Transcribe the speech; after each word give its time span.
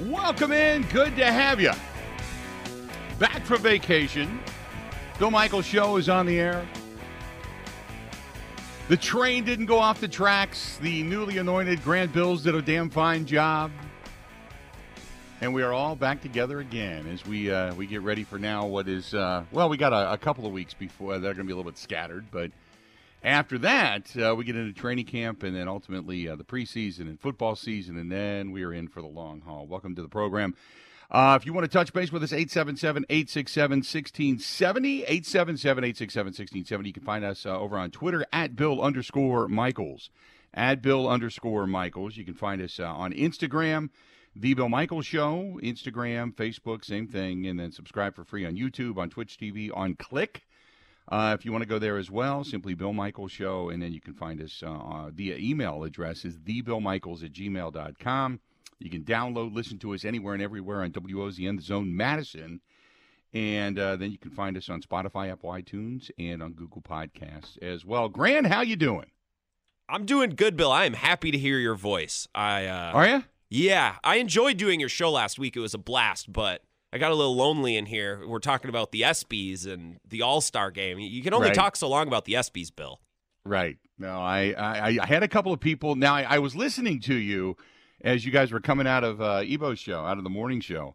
Welcome 0.00 0.50
in. 0.50 0.82
Good 0.88 1.14
to 1.16 1.30
have 1.30 1.60
you. 1.60 1.70
Back 3.18 3.44
from 3.44 3.62
vacation. 3.62 4.40
Bill 5.20 5.30
Michaels 5.30 5.64
show 5.64 5.96
is 5.96 6.08
on 6.08 6.26
the 6.26 6.38
air. 6.38 6.66
The 8.88 8.96
train 8.96 9.44
didn't 9.44 9.66
go 9.66 9.78
off 9.78 10.00
the 10.00 10.08
tracks. 10.08 10.78
The 10.78 11.04
newly 11.04 11.38
anointed 11.38 11.82
Grant 11.84 12.12
Bills 12.12 12.42
did 12.42 12.56
a 12.56 12.62
damn 12.62 12.90
fine 12.90 13.24
job. 13.24 13.70
And 15.40 15.54
we 15.54 15.62
are 15.62 15.72
all 15.72 15.94
back 15.94 16.20
together 16.20 16.58
again 16.58 17.06
as 17.06 17.24
we 17.24 17.50
uh, 17.50 17.74
we 17.74 17.86
get 17.86 18.02
ready 18.02 18.24
for 18.24 18.38
now 18.38 18.66
what 18.66 18.88
is 18.88 19.14
uh, 19.14 19.44
well 19.52 19.68
we 19.68 19.76
got 19.76 19.92
a, 19.92 20.12
a 20.12 20.18
couple 20.18 20.44
of 20.46 20.52
weeks 20.52 20.74
before 20.74 21.18
they're 21.18 21.34
going 21.34 21.46
to 21.46 21.50
be 21.50 21.52
a 21.52 21.56
little 21.56 21.70
bit 21.70 21.78
scattered, 21.78 22.26
but 22.30 22.50
after 23.24 23.58
that 23.58 24.14
uh, 24.16 24.34
we 24.36 24.44
get 24.44 24.54
into 24.54 24.78
training 24.78 25.06
camp 25.06 25.42
and 25.42 25.56
then 25.56 25.66
ultimately 25.66 26.28
uh, 26.28 26.36
the 26.36 26.44
preseason 26.44 27.00
and 27.00 27.18
football 27.18 27.56
season, 27.56 27.96
and 27.96 28.12
then 28.12 28.52
we 28.52 28.62
are 28.62 28.72
in 28.72 28.86
for 28.86 29.00
the 29.00 29.08
long 29.08 29.40
haul. 29.40 29.66
Welcome 29.66 29.94
to 29.96 30.02
the 30.02 30.08
program. 30.08 30.54
Uh, 31.10 31.38
if 31.40 31.46
you 31.46 31.52
want 31.52 31.64
to 31.64 31.70
touch 31.70 31.92
base 31.92 32.12
with 32.12 32.22
us, 32.22 32.32
877 32.32 33.04
867 33.08 33.78
1670. 33.78 35.02
877 35.02 35.84
867 35.84 36.26
1670. 36.26 36.88
You 36.88 36.92
can 36.92 37.02
find 37.02 37.24
us 37.24 37.46
uh, 37.46 37.58
over 37.58 37.78
on 37.78 37.90
Twitter 37.90 38.26
at 38.32 38.56
Bill 38.56 38.82
underscore 38.82 39.48
Michaels. 39.48 40.10
At 40.52 40.82
Bill 40.82 41.08
underscore 41.08 41.66
Michaels. 41.66 42.16
You 42.16 42.24
can 42.24 42.34
find 42.34 42.60
us 42.60 42.78
uh, 42.78 42.84
on 42.84 43.12
Instagram, 43.12 43.90
The 44.34 44.54
Bill 44.54 44.68
Michaels 44.68 45.06
Show, 45.06 45.58
Instagram, 45.62 46.34
Facebook, 46.34 46.84
same 46.84 47.06
thing. 47.06 47.46
And 47.46 47.58
then 47.58 47.70
subscribe 47.72 48.14
for 48.14 48.24
free 48.24 48.46
on 48.46 48.56
YouTube, 48.56 48.98
on 48.98 49.10
Twitch 49.10 49.38
TV, 49.38 49.70
on 49.74 49.94
Click. 49.94 50.42
Uh, 51.08 51.36
if 51.38 51.44
you 51.44 51.52
want 51.52 51.62
to 51.62 51.68
go 51.68 51.78
there 51.78 51.98
as 51.98 52.10
well, 52.10 52.44
simply 52.44 52.74
Bill 52.74 52.92
Michaels 52.92 53.32
Show. 53.32 53.68
And 53.68 53.82
then 53.82 53.92
you 53.92 54.00
can 54.00 54.14
find 54.14 54.40
us 54.40 54.62
uh, 54.64 55.10
via 55.10 55.36
email 55.36 55.84
address 55.84 56.24
is 56.24 56.38
thebillmichaels 56.38 57.22
at 57.22 57.32
gmail.com. 57.32 58.40
You 58.78 58.90
can 58.90 59.04
download, 59.04 59.54
listen 59.54 59.78
to 59.80 59.94
us 59.94 60.04
anywhere 60.04 60.34
and 60.34 60.42
everywhere 60.42 60.82
on 60.82 60.90
WOZN, 60.90 61.56
the 61.56 61.62
Zone 61.62 61.94
Madison. 61.94 62.60
And 63.32 63.78
uh, 63.78 63.96
then 63.96 64.12
you 64.12 64.18
can 64.18 64.30
find 64.30 64.56
us 64.56 64.68
on 64.68 64.80
Spotify, 64.80 65.30
Apple 65.30 65.50
iTunes, 65.50 66.10
and 66.18 66.42
on 66.42 66.52
Google 66.52 66.82
Podcasts 66.82 67.60
as 67.62 67.84
well. 67.84 68.08
Grant, 68.08 68.46
how 68.46 68.62
you 68.62 68.76
doing? 68.76 69.06
I'm 69.88 70.06
doing 70.06 70.30
good, 70.30 70.56
Bill. 70.56 70.72
I 70.72 70.84
am 70.84 70.94
happy 70.94 71.30
to 71.30 71.38
hear 71.38 71.58
your 71.58 71.74
voice. 71.74 72.28
I 72.34 72.66
uh, 72.66 72.92
Are 72.92 73.06
you? 73.06 73.24
Yeah, 73.50 73.96
I 74.02 74.16
enjoyed 74.16 74.56
doing 74.56 74.80
your 74.80 74.88
show 74.88 75.10
last 75.10 75.38
week. 75.38 75.56
It 75.56 75.60
was 75.60 75.74
a 75.74 75.78
blast, 75.78 76.32
but 76.32 76.62
I 76.94 76.98
got 76.98 77.10
a 77.10 77.14
little 77.16 77.34
lonely 77.34 77.76
in 77.76 77.86
here. 77.86 78.22
We're 78.24 78.38
talking 78.38 78.68
about 78.68 78.92
the 78.92 79.00
ESPYS 79.02 79.66
and 79.66 79.98
the 80.08 80.22
All 80.22 80.40
Star 80.40 80.70
game. 80.70 81.00
You 81.00 81.22
can 81.22 81.34
only 81.34 81.48
Right. 81.48 81.54
talk 81.54 81.74
so 81.74 81.88
long 81.88 82.06
about 82.06 82.24
the 82.24 82.34
ESPYS, 82.34 82.70
Bill. 82.74 83.00
Right. 83.44 83.78
No, 83.98 84.20
I, 84.20 84.54
I, 84.56 84.98
I 85.02 85.06
had 85.06 85.22
a 85.24 85.28
couple 85.28 85.52
of 85.52 85.58
people. 85.58 85.96
Now, 85.96 86.14
I, 86.14 86.22
I 86.22 86.38
was 86.38 86.54
listening 86.54 87.00
to 87.00 87.14
you 87.14 87.56
as 88.00 88.24
you 88.24 88.30
guys 88.30 88.52
were 88.52 88.60
coming 88.60 88.86
out 88.86 89.02
of 89.02 89.20
uh, 89.20 89.42
Ebo's 89.44 89.78
show, 89.80 90.04
out 90.04 90.18
of 90.18 90.24
the 90.24 90.30
morning 90.30 90.60
show, 90.60 90.94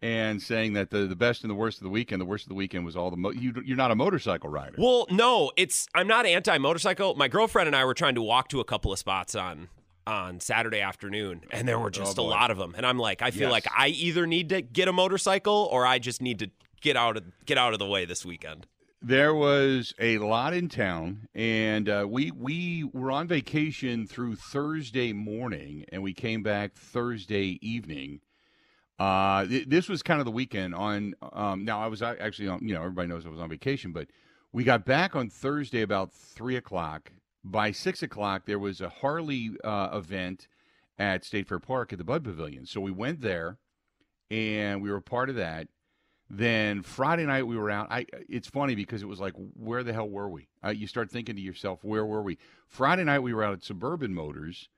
and 0.00 0.40
saying 0.40 0.74
that 0.74 0.90
the, 0.90 1.06
the 1.06 1.16
best 1.16 1.42
and 1.42 1.50
the 1.50 1.54
worst 1.54 1.78
of 1.78 1.84
the 1.84 1.90
weekend, 1.90 2.20
the 2.20 2.26
worst 2.26 2.44
of 2.44 2.48
the 2.48 2.54
weekend 2.54 2.84
was 2.84 2.96
all 2.96 3.10
the. 3.10 3.16
Mo- 3.16 3.30
you, 3.32 3.52
you're 3.64 3.76
not 3.76 3.90
a 3.90 3.96
motorcycle 3.96 4.48
rider. 4.50 4.76
Well, 4.78 5.06
no, 5.10 5.50
it's 5.56 5.88
I'm 5.96 6.06
not 6.06 6.26
anti 6.26 6.58
motorcycle. 6.58 7.16
My 7.16 7.26
girlfriend 7.28 7.66
and 7.66 7.74
I 7.76 7.84
were 7.84 7.94
trying 7.94 8.14
to 8.14 8.22
walk 8.22 8.48
to 8.50 8.60
a 8.60 8.64
couple 8.64 8.92
of 8.92 8.98
spots 9.00 9.34
on 9.34 9.68
on 10.06 10.40
Saturday 10.40 10.80
afternoon, 10.80 11.42
and 11.50 11.68
there 11.68 11.78
were 11.78 11.90
just 11.90 12.18
a 12.18 12.20
Oh, 12.20 12.24
boy. 12.24 12.30
lot 12.30 12.50
of 12.50 12.58
them. 12.58 12.74
And 12.76 12.84
I'm 12.86 12.98
like, 12.98 13.22
I 13.22 13.30
feel 13.30 13.42
Yes. 13.42 13.52
like 13.52 13.66
I 13.76 13.88
either 13.88 14.26
need 14.26 14.48
to 14.50 14.62
get 14.62 14.88
a 14.88 14.92
motorcycle 14.92 15.68
or 15.70 15.86
I 15.86 15.98
just 15.98 16.20
need 16.22 16.38
to 16.40 16.50
get 16.80 16.96
out 16.96 17.16
of 17.16 17.24
get 17.46 17.58
out 17.58 17.72
of 17.72 17.78
the 17.78 17.86
way 17.86 18.04
this 18.04 18.24
weekend. 18.24 18.66
There 19.02 19.34
was 19.34 19.94
a 19.98 20.18
lot 20.18 20.52
in 20.52 20.68
town, 20.68 21.28
and 21.34 21.88
uh, 21.88 22.06
we 22.08 22.30
we 22.30 22.84
were 22.92 23.10
on 23.10 23.28
vacation 23.28 24.06
through 24.06 24.36
Thursday 24.36 25.12
morning, 25.12 25.84
and 25.90 26.02
we 26.02 26.12
came 26.12 26.42
back 26.42 26.74
Thursday 26.74 27.58
evening. 27.62 28.20
Uh, 28.98 29.46
th- 29.46 29.66
this 29.68 29.88
was 29.88 30.02
kind 30.02 30.20
of 30.20 30.26
the 30.26 30.30
weekend. 30.30 30.74
On 30.74 31.14
um, 31.32 31.64
now, 31.64 31.80
I 31.80 31.86
was 31.86 32.02
actually 32.02 32.48
on. 32.48 32.60
You 32.66 32.74
know, 32.74 32.80
everybody 32.80 33.08
knows 33.08 33.24
I 33.24 33.30
was 33.30 33.40
on 33.40 33.48
vacation, 33.48 33.92
but 33.92 34.08
we 34.52 34.64
got 34.64 34.84
back 34.84 35.16
on 35.16 35.30
Thursday 35.30 35.80
about 35.82 36.12
three 36.12 36.56
o'clock. 36.56 37.10
By 37.42 37.72
six 37.72 38.02
o'clock, 38.02 38.44
there 38.46 38.58
was 38.58 38.80
a 38.80 38.88
Harley 38.88 39.52
uh, 39.64 39.88
event 39.92 40.46
at 40.98 41.24
State 41.24 41.48
Fair 41.48 41.58
Park 41.58 41.92
at 41.92 41.98
the 41.98 42.04
Bud 42.04 42.22
Pavilion. 42.22 42.66
So 42.66 42.80
we 42.80 42.90
went 42.90 43.22
there, 43.22 43.58
and 44.30 44.82
we 44.82 44.90
were 44.90 45.00
part 45.00 45.30
of 45.30 45.36
that. 45.36 45.68
Then 46.28 46.82
Friday 46.82 47.26
night 47.26 47.46
we 47.46 47.56
were 47.56 47.70
out. 47.70 47.90
I 47.90 48.06
it's 48.28 48.48
funny 48.48 48.76
because 48.76 49.02
it 49.02 49.08
was 49.08 49.18
like, 49.18 49.32
where 49.54 49.82
the 49.82 49.92
hell 49.92 50.08
were 50.08 50.28
we? 50.28 50.48
Uh, 50.64 50.68
you 50.68 50.86
start 50.86 51.10
thinking 51.10 51.34
to 51.34 51.42
yourself, 51.42 51.82
where 51.82 52.06
were 52.06 52.22
we? 52.22 52.38
Friday 52.68 53.02
night 53.02 53.18
we 53.20 53.34
were 53.34 53.42
out 53.42 53.54
at 53.54 53.64
Suburban 53.64 54.14
Motors 54.14 54.68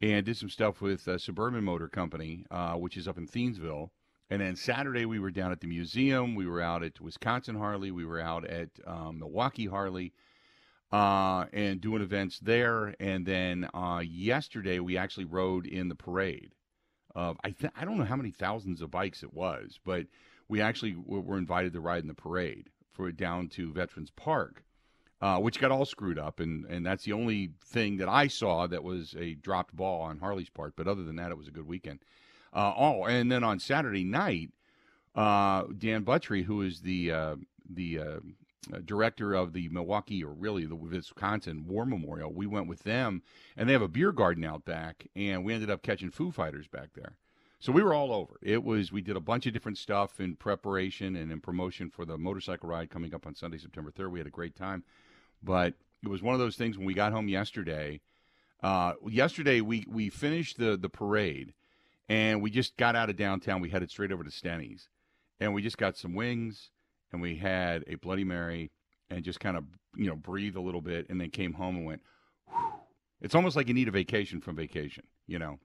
and 0.00 0.24
did 0.24 0.38
some 0.38 0.48
stuff 0.48 0.80
with 0.80 1.06
uh, 1.06 1.18
Suburban 1.18 1.62
Motor 1.62 1.88
Company, 1.88 2.46
uh, 2.50 2.74
which 2.74 2.96
is 2.96 3.06
up 3.06 3.18
in 3.18 3.26
Thiensville. 3.26 3.90
And 4.30 4.40
then 4.40 4.56
Saturday 4.56 5.04
we 5.04 5.18
were 5.18 5.30
down 5.30 5.52
at 5.52 5.60
the 5.60 5.66
museum. 5.66 6.34
We 6.34 6.46
were 6.46 6.62
out 6.62 6.82
at 6.82 7.00
Wisconsin 7.00 7.56
Harley. 7.56 7.90
We 7.90 8.06
were 8.06 8.20
out 8.20 8.46
at 8.46 8.70
um, 8.86 9.18
Milwaukee 9.18 9.66
Harley, 9.66 10.14
uh, 10.94 11.46
and 11.52 11.80
doing 11.80 12.02
events 12.02 12.38
there. 12.38 12.94
And 13.00 13.26
then 13.26 13.68
uh, 13.74 14.00
yesterday 14.06 14.78
we 14.78 14.96
actually 14.96 15.24
rode 15.24 15.66
in 15.66 15.88
the 15.88 15.96
parade. 15.96 16.52
Of 17.16 17.36
I 17.42 17.50
th- 17.50 17.72
I 17.76 17.84
don't 17.84 17.98
know 17.98 18.04
how 18.04 18.14
many 18.14 18.30
thousands 18.30 18.80
of 18.80 18.92
bikes 18.92 19.24
it 19.24 19.34
was, 19.34 19.80
but 19.84 20.06
we 20.48 20.60
actually 20.60 20.94
were 20.94 21.36
invited 21.36 21.72
to 21.72 21.80
ride 21.80 22.02
in 22.02 22.08
the 22.08 22.14
parade 22.14 22.70
for 22.92 23.10
down 23.10 23.48
to 23.50 23.72
Veterans 23.72 24.10
Park, 24.10 24.62
uh, 25.20 25.38
which 25.38 25.58
got 25.60 25.72
all 25.72 25.84
screwed 25.84 26.18
up, 26.18 26.38
and 26.38 26.64
and 26.66 26.86
that's 26.86 27.04
the 27.04 27.12
only 27.12 27.50
thing 27.64 27.96
that 27.96 28.08
I 28.08 28.28
saw 28.28 28.68
that 28.68 28.84
was 28.84 29.16
a 29.18 29.34
dropped 29.34 29.74
ball 29.74 30.02
on 30.02 30.20
Harley's 30.20 30.50
part. 30.50 30.74
But 30.76 30.86
other 30.86 31.02
than 31.02 31.16
that, 31.16 31.32
it 31.32 31.38
was 31.38 31.48
a 31.48 31.52
good 31.52 31.66
weekend. 31.66 32.00
Uh, 32.52 32.72
oh, 32.76 33.04
and 33.04 33.32
then 33.32 33.42
on 33.42 33.58
Saturday 33.58 34.04
night, 34.04 34.50
uh, 35.16 35.64
Dan 35.76 36.04
Buttry, 36.04 36.44
who 36.44 36.62
is 36.62 36.82
the 36.82 37.10
uh, 37.10 37.36
the 37.68 37.98
director 38.84 39.34
of 39.34 39.52
the 39.52 39.68
Milwaukee 39.68 40.22
or 40.22 40.32
really 40.32 40.66
the 40.66 40.74
Wisconsin 40.74 41.66
War 41.66 41.84
Memorial, 41.84 42.32
we 42.32 42.46
went 42.46 42.68
with 42.68 42.82
them, 42.82 43.22
and 43.56 43.68
they 43.68 43.72
have 43.72 43.82
a 43.82 43.88
beer 43.88 44.12
garden 44.12 44.44
out 44.44 44.64
back, 44.64 45.06
and 45.14 45.44
we 45.44 45.54
ended 45.54 45.70
up 45.70 45.82
catching 45.82 46.10
Foo 46.10 46.30
Fighters 46.30 46.66
back 46.66 46.90
there. 46.94 47.14
So 47.64 47.72
we 47.72 47.82
were 47.82 47.94
all 47.94 48.12
over. 48.12 48.38
It 48.42 48.62
was 48.62 48.92
we 48.92 49.00
did 49.00 49.16
a 49.16 49.20
bunch 49.20 49.46
of 49.46 49.54
different 49.54 49.78
stuff 49.78 50.20
in 50.20 50.36
preparation 50.36 51.16
and 51.16 51.32
in 51.32 51.40
promotion 51.40 51.88
for 51.88 52.04
the 52.04 52.18
motorcycle 52.18 52.68
ride 52.68 52.90
coming 52.90 53.14
up 53.14 53.26
on 53.26 53.34
Sunday, 53.34 53.56
September 53.56 53.90
third. 53.90 54.12
We 54.12 54.20
had 54.20 54.26
a 54.26 54.30
great 54.30 54.54
time, 54.54 54.84
but 55.42 55.72
it 56.02 56.08
was 56.08 56.22
one 56.22 56.34
of 56.34 56.40
those 56.40 56.56
things 56.56 56.76
when 56.76 56.86
we 56.86 56.92
got 56.92 57.12
home 57.12 57.28
yesterday. 57.28 58.00
Uh, 58.62 58.94
yesterday 59.08 59.62
we 59.62 59.86
we 59.88 60.10
finished 60.10 60.58
the 60.58 60.76
the 60.76 60.90
parade, 60.90 61.54
and 62.08 62.42
we 62.42 62.50
just 62.50 62.76
got 62.76 62.96
out 62.96 63.08
of 63.08 63.16
downtown. 63.16 63.62
We 63.62 63.70
headed 63.70 63.90
straight 63.90 64.12
over 64.12 64.24
to 64.24 64.30
Stenny's, 64.30 64.90
and 65.40 65.54
we 65.54 65.62
just 65.62 65.78
got 65.78 65.96
some 65.96 66.14
wings, 66.14 66.70
and 67.14 67.22
we 67.22 67.36
had 67.36 67.84
a 67.86 67.94
Bloody 67.94 68.24
Mary, 68.24 68.70
and 69.08 69.24
just 69.24 69.40
kind 69.40 69.56
of 69.56 69.64
you 69.96 70.06
know 70.06 70.16
breathe 70.16 70.56
a 70.56 70.60
little 70.60 70.82
bit, 70.82 71.08
and 71.08 71.20
then 71.20 71.30
came 71.30 71.54
home 71.54 71.76
and 71.76 71.86
went. 71.86 72.02
Whew. 72.48 72.72
It's 73.22 73.34
almost 73.34 73.56
like 73.56 73.68
you 73.68 73.74
need 73.74 73.88
a 73.88 73.92
vacation 73.92 74.40
from 74.40 74.56
vacation, 74.56 75.04
you 75.26 75.38
know. 75.38 75.58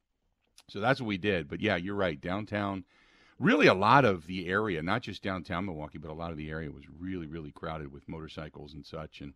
So 0.69 0.79
that's 0.79 1.01
what 1.01 1.07
we 1.07 1.17
did. 1.17 1.49
But 1.49 1.59
yeah, 1.59 1.75
you're 1.75 1.95
right. 1.95 2.21
Downtown, 2.21 2.85
really 3.39 3.67
a 3.67 3.73
lot 3.73 4.05
of 4.05 4.27
the 4.27 4.47
area, 4.47 4.81
not 4.81 5.01
just 5.01 5.23
downtown 5.23 5.65
Milwaukee, 5.65 5.97
but 5.97 6.11
a 6.11 6.13
lot 6.13 6.31
of 6.31 6.37
the 6.37 6.49
area 6.49 6.71
was 6.71 6.85
really, 6.99 7.27
really 7.27 7.51
crowded 7.51 7.91
with 7.91 8.07
motorcycles 8.07 8.73
and 8.73 8.85
such. 8.85 9.19
And 9.19 9.33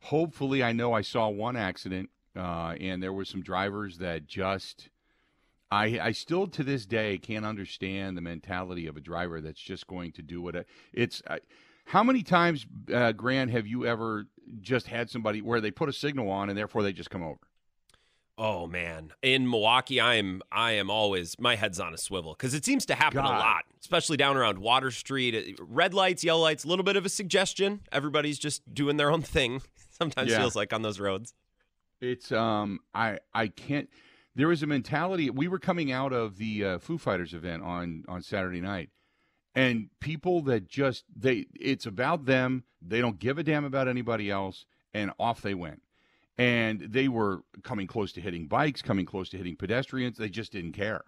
hopefully, 0.00 0.62
I 0.64 0.72
know 0.72 0.92
I 0.92 1.02
saw 1.02 1.28
one 1.28 1.56
accident, 1.56 2.10
uh, 2.34 2.74
and 2.80 3.02
there 3.02 3.12
were 3.12 3.24
some 3.24 3.42
drivers 3.42 3.98
that 3.98 4.26
just. 4.26 4.88
I, 5.72 5.98
I 6.08 6.12
still 6.12 6.46
to 6.48 6.62
this 6.62 6.84
day 6.84 7.16
can't 7.18 7.46
understand 7.46 8.16
the 8.16 8.20
mentality 8.20 8.86
of 8.86 8.96
a 8.96 9.00
driver 9.00 9.40
that's 9.40 9.60
just 9.60 9.86
going 9.86 10.12
to 10.12 10.22
do 10.22 10.42
what 10.42 10.54
it, 10.54 10.68
it's. 10.92 11.22
I, 11.28 11.40
how 11.86 12.02
many 12.04 12.22
times, 12.22 12.66
uh, 12.92 13.12
Grant, 13.12 13.50
have 13.50 13.66
you 13.66 13.86
ever 13.86 14.26
just 14.60 14.86
had 14.86 15.08
somebody 15.10 15.40
where 15.40 15.60
they 15.60 15.70
put 15.70 15.88
a 15.88 15.92
signal 15.92 16.30
on 16.30 16.48
and 16.48 16.56
therefore 16.58 16.82
they 16.82 16.92
just 16.92 17.10
come 17.10 17.22
over? 17.22 17.38
Oh 18.38 18.66
man, 18.66 19.12
in 19.22 19.48
Milwaukee, 19.48 19.98
I 20.00 20.14
am 20.14 20.42
I 20.50 20.72
am 20.72 20.90
always 20.90 21.38
my 21.38 21.54
head's 21.56 21.80
on 21.80 21.92
a 21.94 21.98
swivel 21.98 22.32
because 22.34 22.54
it 22.54 22.64
seems 22.64 22.86
to 22.86 22.94
happen 22.94 23.18
a 23.24 23.28
lot, 23.28 23.64
especially 23.80 24.16
down 24.16 24.36
around 24.36 24.58
Water 24.58 24.90
Street. 24.90 25.58
Red 25.60 25.92
lights, 25.94 26.22
yellow 26.24 26.42
lights, 26.42 26.64
a 26.64 26.68
little 26.68 26.84
bit 26.84 26.96
of 26.96 27.04
a 27.04 27.08
suggestion. 27.10 27.80
Everybody's 27.92 28.38
just 28.38 28.74
doing 28.74 28.96
their 28.96 29.10
own 29.10 29.22
thing. 29.22 29.60
Sometimes 29.90 30.30
Yeah. 30.30 30.38
feels 30.38 30.56
like 30.56 30.72
on 30.72 30.82
those 30.82 30.98
roads. 31.00 31.34
It's 32.00 32.32
um 32.32 32.80
I 32.94 33.18
I 33.34 33.48
can't 33.48 33.88
there 34.34 34.48
was 34.48 34.62
a 34.62 34.66
mentality 34.66 35.30
we 35.30 35.48
were 35.48 35.58
coming 35.58 35.92
out 35.92 36.12
of 36.12 36.38
the 36.38 36.64
uh, 36.64 36.78
Foo 36.78 36.98
Fighters 36.98 37.34
event 37.34 37.62
on 37.62 38.04
on 38.08 38.22
Saturday 38.22 38.60
night 38.60 38.90
and 39.54 39.88
people 40.00 40.42
that 40.42 40.68
just 40.68 41.04
they 41.14 41.46
it's 41.58 41.86
about 41.86 42.24
them 42.24 42.64
they 42.80 43.00
don't 43.00 43.18
give 43.18 43.38
a 43.38 43.42
damn 43.42 43.64
about 43.64 43.88
anybody 43.88 44.30
else 44.30 44.64
and 44.94 45.10
off 45.18 45.42
they 45.42 45.54
went. 45.54 45.82
And 46.38 46.80
they 46.80 47.08
were 47.08 47.42
coming 47.62 47.86
close 47.86 48.12
to 48.12 48.20
hitting 48.20 48.46
bikes 48.46 48.82
coming 48.82 49.06
close 49.06 49.28
to 49.30 49.36
hitting 49.36 49.56
pedestrians 49.56 50.18
they 50.18 50.28
just 50.28 50.52
didn't 50.52 50.72
care. 50.72 51.04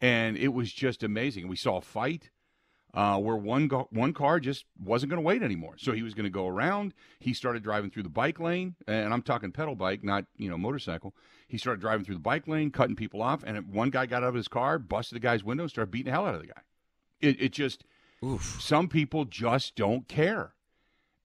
And 0.00 0.36
it 0.36 0.48
was 0.48 0.72
just 0.72 1.02
amazing. 1.02 1.48
We 1.48 1.56
saw 1.56 1.78
a 1.78 1.82
fight 1.82 2.30
uh, 2.94 3.18
where 3.18 3.36
one 3.36 3.68
go- 3.68 3.88
one 3.90 4.12
car 4.12 4.40
just 4.40 4.64
wasn't 4.82 5.10
going 5.10 5.22
to 5.22 5.26
wait 5.26 5.42
anymore. 5.42 5.74
So 5.76 5.92
he 5.92 6.02
was 6.02 6.14
going 6.14 6.24
to 6.24 6.30
go 6.30 6.46
around. 6.46 6.94
He 7.20 7.32
started 7.32 7.62
driving 7.62 7.90
through 7.90 8.04
the 8.04 8.08
bike 8.08 8.40
lane, 8.40 8.76
and 8.86 9.12
I'm 9.12 9.22
talking 9.22 9.52
pedal 9.52 9.74
bike, 9.74 10.02
not 10.02 10.24
you 10.36 10.48
know 10.48 10.58
motorcycle. 10.58 11.14
He 11.46 11.58
started 11.58 11.80
driving 11.80 12.04
through 12.04 12.16
the 12.16 12.20
bike 12.20 12.46
lane, 12.46 12.70
cutting 12.70 12.96
people 12.96 13.22
off, 13.22 13.42
and 13.46 13.72
one 13.72 13.90
guy 13.90 14.06
got 14.06 14.22
out 14.22 14.30
of 14.30 14.34
his 14.34 14.48
car, 14.48 14.78
busted 14.78 15.16
the 15.16 15.20
guy's 15.20 15.44
window, 15.44 15.64
and 15.64 15.70
started 15.70 15.90
beating 15.90 16.06
the 16.06 16.12
hell 16.12 16.26
out 16.26 16.34
of 16.34 16.40
the 16.42 16.48
guy. 16.48 16.60
It, 17.20 17.40
it 17.40 17.52
just 17.52 17.84
Oof. 18.24 18.58
some 18.60 18.88
people 18.88 19.24
just 19.24 19.74
don't 19.74 20.08
care. 20.08 20.54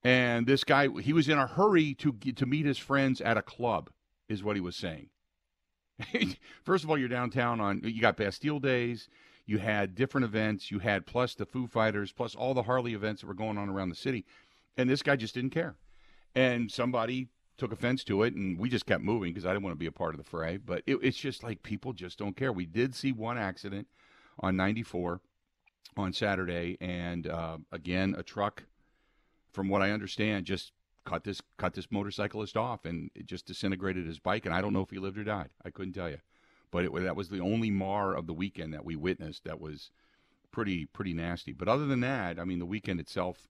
And 0.02 0.46
this 0.46 0.64
guy, 0.64 0.88
he 1.00 1.14
was 1.14 1.28
in 1.28 1.38
a 1.38 1.46
hurry 1.46 1.94
to 1.94 2.12
to 2.12 2.46
meet 2.46 2.66
his 2.66 2.78
friends 2.78 3.20
at 3.20 3.38
a 3.38 3.42
club, 3.42 3.90
is 4.28 4.44
what 4.44 4.56
he 4.56 4.60
was 4.60 4.76
saying. 4.76 5.08
First 6.64 6.84
of 6.84 6.90
all, 6.90 6.98
you're 6.98 7.08
downtown 7.08 7.60
on 7.60 7.80
you 7.84 8.00
got 8.00 8.16
Bastille 8.16 8.60
Days, 8.60 9.08
you 9.46 9.58
had 9.58 9.94
different 9.94 10.24
events, 10.24 10.70
you 10.70 10.78
had 10.78 11.06
plus 11.06 11.34
the 11.34 11.46
Foo 11.46 11.66
Fighters, 11.66 12.12
plus 12.12 12.34
all 12.34 12.54
the 12.54 12.62
Harley 12.62 12.94
events 12.94 13.20
that 13.20 13.26
were 13.26 13.34
going 13.34 13.58
on 13.58 13.68
around 13.68 13.90
the 13.90 13.94
city, 13.94 14.24
and 14.76 14.88
this 14.88 15.02
guy 15.02 15.16
just 15.16 15.34
didn't 15.34 15.50
care. 15.50 15.76
And 16.34 16.70
somebody 16.70 17.28
took 17.56 17.72
offense 17.72 18.02
to 18.04 18.22
it, 18.22 18.34
and 18.34 18.58
we 18.58 18.68
just 18.68 18.86
kept 18.86 19.02
moving 19.02 19.32
because 19.32 19.46
I 19.46 19.52
didn't 19.52 19.64
want 19.64 19.74
to 19.74 19.78
be 19.78 19.86
a 19.86 19.92
part 19.92 20.14
of 20.14 20.18
the 20.18 20.28
fray. 20.28 20.56
But 20.56 20.82
it, 20.86 20.96
it's 21.02 21.18
just 21.18 21.42
like 21.44 21.62
people 21.62 21.92
just 21.92 22.18
don't 22.18 22.36
care. 22.36 22.52
We 22.52 22.66
did 22.66 22.94
see 22.94 23.12
one 23.12 23.38
accident 23.38 23.86
on 24.40 24.56
94 24.56 25.20
on 25.96 26.12
Saturday, 26.12 26.76
and 26.80 27.26
uh, 27.26 27.58
again, 27.70 28.14
a 28.18 28.22
truck, 28.22 28.64
from 29.52 29.68
what 29.68 29.82
I 29.82 29.90
understand, 29.92 30.46
just 30.46 30.72
cut 31.04 31.22
this 31.22 31.40
cut 31.58 31.74
this 31.74 31.92
motorcyclist 31.92 32.56
off, 32.56 32.84
and 32.84 33.10
it 33.14 33.26
just 33.26 33.46
disintegrated 33.46 34.06
his 34.06 34.18
bike. 34.18 34.46
And 34.46 34.54
I 34.54 34.60
don't 34.60 34.72
know 34.72 34.80
if 34.80 34.90
he 34.90 34.98
lived 34.98 35.18
or 35.18 35.24
died. 35.24 35.50
I 35.64 35.70
couldn't 35.70 35.92
tell 35.92 36.10
you, 36.10 36.18
but 36.74 36.84
it, 36.84 36.92
that 37.04 37.14
was 37.14 37.28
the 37.28 37.38
only 37.38 37.70
mar 37.70 38.16
of 38.16 38.26
the 38.26 38.32
weekend 38.32 38.74
that 38.74 38.84
we 38.84 38.96
witnessed. 38.96 39.44
That 39.44 39.60
was 39.60 39.92
pretty 40.50 40.86
pretty 40.86 41.14
nasty. 41.14 41.52
But 41.52 41.68
other 41.68 41.86
than 41.86 42.00
that, 42.00 42.40
I 42.40 42.44
mean, 42.44 42.58
the 42.58 42.66
weekend 42.66 42.98
itself. 42.98 43.48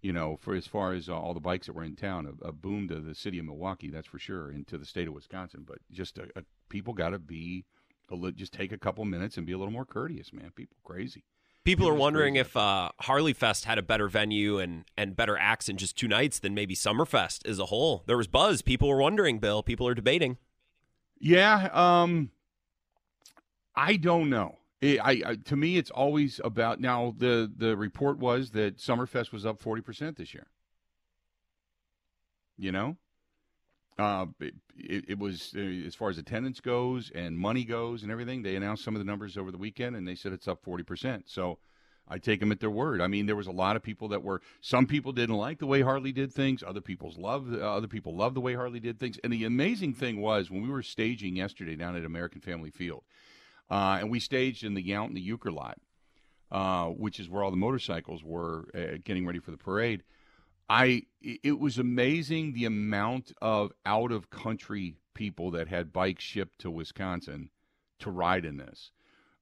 You 0.00 0.14
know, 0.14 0.38
for 0.40 0.54
as 0.54 0.66
far 0.66 0.94
as 0.94 1.10
uh, 1.10 1.14
all 1.14 1.34
the 1.34 1.40
bikes 1.40 1.66
that 1.66 1.74
were 1.74 1.84
in 1.84 1.94
town, 1.94 2.26
a, 2.26 2.48
a, 2.48 2.52
boom 2.52 2.88
to 2.88 3.00
the 3.00 3.14
city 3.14 3.38
of 3.38 3.44
Milwaukee, 3.44 3.90
that's 3.90 4.06
for 4.06 4.18
sure, 4.18 4.48
and 4.48 4.66
to 4.68 4.78
the 4.78 4.86
state 4.86 5.06
of 5.06 5.12
Wisconsin. 5.12 5.62
But 5.66 5.76
just 5.92 6.16
a, 6.16 6.22
a, 6.34 6.42
people 6.70 6.94
got 6.94 7.10
to 7.10 7.18
be, 7.18 7.66
a 8.08 8.14
li- 8.14 8.32
just 8.32 8.54
take 8.54 8.72
a 8.72 8.78
couple 8.78 9.04
minutes 9.04 9.36
and 9.36 9.44
be 9.44 9.52
a 9.52 9.58
little 9.58 9.74
more 9.74 9.84
courteous, 9.84 10.32
man. 10.32 10.52
People 10.56 10.78
crazy. 10.82 11.24
People 11.64 11.86
are 11.86 11.92
wondering 11.92 12.36
if 12.36 12.56
uh, 12.56 12.88
Harley 13.00 13.34
Fest 13.34 13.66
had 13.66 13.76
a 13.76 13.82
better 13.82 14.08
venue 14.08 14.58
and, 14.58 14.86
and 14.96 15.14
better 15.14 15.36
acts 15.36 15.68
in 15.68 15.76
just 15.76 15.98
two 15.98 16.08
nights 16.08 16.38
than 16.38 16.54
maybe 16.54 16.74
Summerfest 16.74 17.46
as 17.46 17.58
a 17.58 17.66
whole. 17.66 18.02
There 18.06 18.16
was 18.16 18.26
buzz. 18.26 18.62
People 18.62 18.88
were 18.88 19.02
wondering, 19.02 19.38
Bill. 19.38 19.62
People 19.62 19.86
are 19.86 19.94
debating. 19.94 20.38
Yeah, 21.20 21.68
um, 21.72 22.30
I 23.76 23.96
don't 23.96 24.30
know. 24.30 24.56
It, 24.80 24.98
I, 25.00 25.22
I 25.26 25.34
to 25.44 25.56
me, 25.56 25.76
it's 25.76 25.90
always 25.90 26.40
about 26.42 26.80
now. 26.80 27.14
the 27.18 27.50
The 27.54 27.76
report 27.76 28.18
was 28.18 28.50
that 28.52 28.78
Summerfest 28.78 29.30
was 29.32 29.44
up 29.44 29.60
forty 29.60 29.82
percent 29.82 30.16
this 30.16 30.32
year. 30.32 30.46
You 32.56 32.72
know, 32.72 32.96
uh, 33.98 34.26
it, 34.40 34.54
it, 34.76 35.04
it 35.08 35.18
was 35.18 35.52
uh, 35.56 35.60
as 35.60 35.94
far 35.94 36.08
as 36.08 36.18
attendance 36.18 36.60
goes 36.60 37.10
and 37.14 37.36
money 37.36 37.64
goes 37.64 38.02
and 38.02 38.10
everything. 38.10 38.42
They 38.42 38.56
announced 38.56 38.84
some 38.84 38.94
of 38.94 39.00
the 39.00 39.04
numbers 39.04 39.36
over 39.36 39.50
the 39.50 39.58
weekend, 39.58 39.96
and 39.96 40.08
they 40.08 40.14
said 40.14 40.32
it's 40.32 40.48
up 40.48 40.62
forty 40.62 40.84
percent. 40.84 41.28
So. 41.28 41.58
I 42.08 42.18
take 42.18 42.40
them 42.40 42.50
at 42.50 42.60
their 42.60 42.70
word. 42.70 43.00
I 43.00 43.06
mean, 43.06 43.26
there 43.26 43.36
was 43.36 43.46
a 43.46 43.52
lot 43.52 43.76
of 43.76 43.82
people 43.82 44.08
that 44.08 44.22
were. 44.22 44.42
Some 44.60 44.86
people 44.86 45.12
didn't 45.12 45.36
like 45.36 45.58
the 45.58 45.66
way 45.66 45.80
Harley 45.80 46.12
did 46.12 46.32
things. 46.32 46.62
Other 46.62 46.80
people's 46.80 47.16
love. 47.16 47.52
Uh, 47.52 47.58
other 47.58 47.86
people 47.86 48.16
loved 48.16 48.34
the 48.34 48.40
way 48.40 48.54
Harley 48.54 48.80
did 48.80 48.98
things. 48.98 49.18
And 49.22 49.32
the 49.32 49.44
amazing 49.44 49.94
thing 49.94 50.20
was 50.20 50.50
when 50.50 50.62
we 50.62 50.68
were 50.68 50.82
staging 50.82 51.36
yesterday 51.36 51.76
down 51.76 51.96
at 51.96 52.04
American 52.04 52.40
Family 52.40 52.70
Field, 52.70 53.04
uh, 53.70 53.98
and 54.00 54.10
we 54.10 54.18
staged 54.18 54.64
in 54.64 54.74
the 54.74 54.82
Yount 54.82 55.08
and 55.08 55.16
the 55.16 55.30
Uecker 55.30 55.54
lot, 55.54 55.78
uh, 56.50 56.86
which 56.86 57.20
is 57.20 57.28
where 57.28 57.44
all 57.44 57.50
the 57.52 57.56
motorcycles 57.56 58.24
were 58.24 58.68
uh, 58.74 58.98
getting 59.04 59.24
ready 59.24 59.38
for 59.38 59.52
the 59.52 59.56
parade. 59.56 60.02
I 60.68 61.02
it 61.20 61.58
was 61.58 61.78
amazing 61.78 62.52
the 62.52 62.64
amount 62.64 63.32
of 63.42 63.72
out 63.84 64.12
of 64.12 64.30
country 64.30 64.96
people 65.14 65.50
that 65.50 65.68
had 65.68 65.92
bikes 65.92 66.22
shipped 66.22 66.60
to 66.60 66.70
Wisconsin 66.70 67.50
to 67.98 68.10
ride 68.10 68.44
in 68.44 68.56
this. 68.56 68.92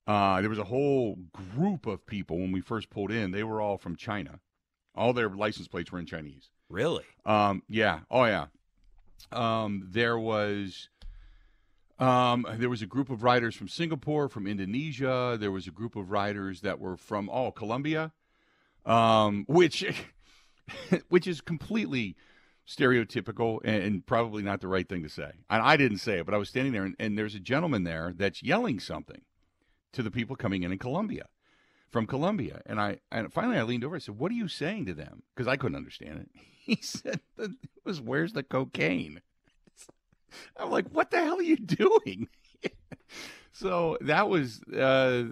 Uh, 0.09 0.41
there 0.41 0.49
was 0.49 0.59
a 0.59 0.65
whole 0.65 1.19
group 1.55 1.87
of 1.87 2.07
people 2.07 2.39
when 2.39 2.51
we 2.51 2.63
first 2.63 2.89
pulled 2.89 3.13
in. 3.13 3.31
They 3.31 3.45
were 3.45 3.61
all 3.61 3.77
from 3.77 3.95
China. 3.95 4.41
All 4.95 5.13
their 5.13 5.29
license 5.29 5.69
plates 5.69 5.93
were 5.93 5.99
in 5.99 6.07
Chinese. 6.07 6.49
Really? 6.71 7.05
Um, 7.27 7.63
yeah. 7.69 8.01
Oh, 8.11 8.25
yeah. 8.25 8.47
Um, 9.31 9.87
there 9.91 10.19
was. 10.19 10.89
Um, 11.99 12.47
there 12.55 12.71
was 12.71 12.81
a 12.81 12.87
group 12.87 13.11
of 13.11 13.25
riders 13.25 13.57
from 13.57 13.67
Singapore, 13.67 14.29
from 14.29 14.47
Indonesia. 14.47 15.37
There 15.39 15.51
was 15.51 15.67
a 15.67 15.73
group 15.73 15.97
of 15.97 16.13
riders 16.13 16.61
that 16.61 16.79
were 16.79 16.97
from 16.97 17.29
oh 17.29 17.51
Colombia, 17.51 18.13
um, 18.87 19.45
which, 19.49 19.85
which 21.09 21.27
is 21.27 21.41
completely 21.41 22.15
stereotypical 22.69 23.59
and, 23.65 23.83
and 23.83 24.07
probably 24.07 24.45
not 24.45 24.61
the 24.61 24.69
right 24.69 24.89
thing 24.89 25.03
to 25.03 25.09
say. 25.09 25.33
And 25.51 25.61
I 25.61 25.77
didn't 25.77 25.99
say 25.99 26.21
it, 26.21 26.25
but 26.25 26.35
I 26.35 26.39
was 26.39 26.49
standing 26.49 26.73
there, 26.73 26.85
and, 26.85 26.95
and 27.01 27.19
there's 27.19 27.35
a 27.35 27.41
gentleman 27.41 27.83
there 27.83 28.15
that's 28.17 28.45
yelling 28.45 28.79
something 28.79 29.23
to 29.93 30.03
the 30.03 30.11
people 30.11 30.37
coming 30.37 30.63
in 30.63 30.73
in 30.73 30.79
Colombia, 30.79 31.27
from 31.89 32.07
Colombia, 32.07 32.63
and 32.67 32.81
I 32.81 32.99
and 33.11 33.33
finally 33.33 33.59
I 33.59 33.63
leaned 33.63 33.85
over. 33.85 33.97
I 33.97 34.01
said, 34.01 34.19
"What 34.19 34.31
are 34.31 34.37
you 34.37 34.49
saying 34.49 34.87
to 34.87 34.95
them?" 34.95 35.23
Because 35.35 35.49
I 35.49 35.57
couldn't 35.57 35.77
understand 35.77 36.21
it. 36.21 36.31
He 36.69 36.77
said, 36.83 37.21
"It 37.39 37.53
was 37.83 37.99
where's 37.99 38.35
the 38.35 38.43
cocaine." 38.43 39.23
I'm 40.59 40.71
like, 40.71 40.87
"What 40.91 41.11
the 41.11 41.17
hell 41.17 41.39
are 41.39 41.43
you 41.43 41.57
doing?" 41.57 42.29
so 43.53 43.97
that 44.03 44.29
was, 44.29 44.61
uh, 44.65 45.25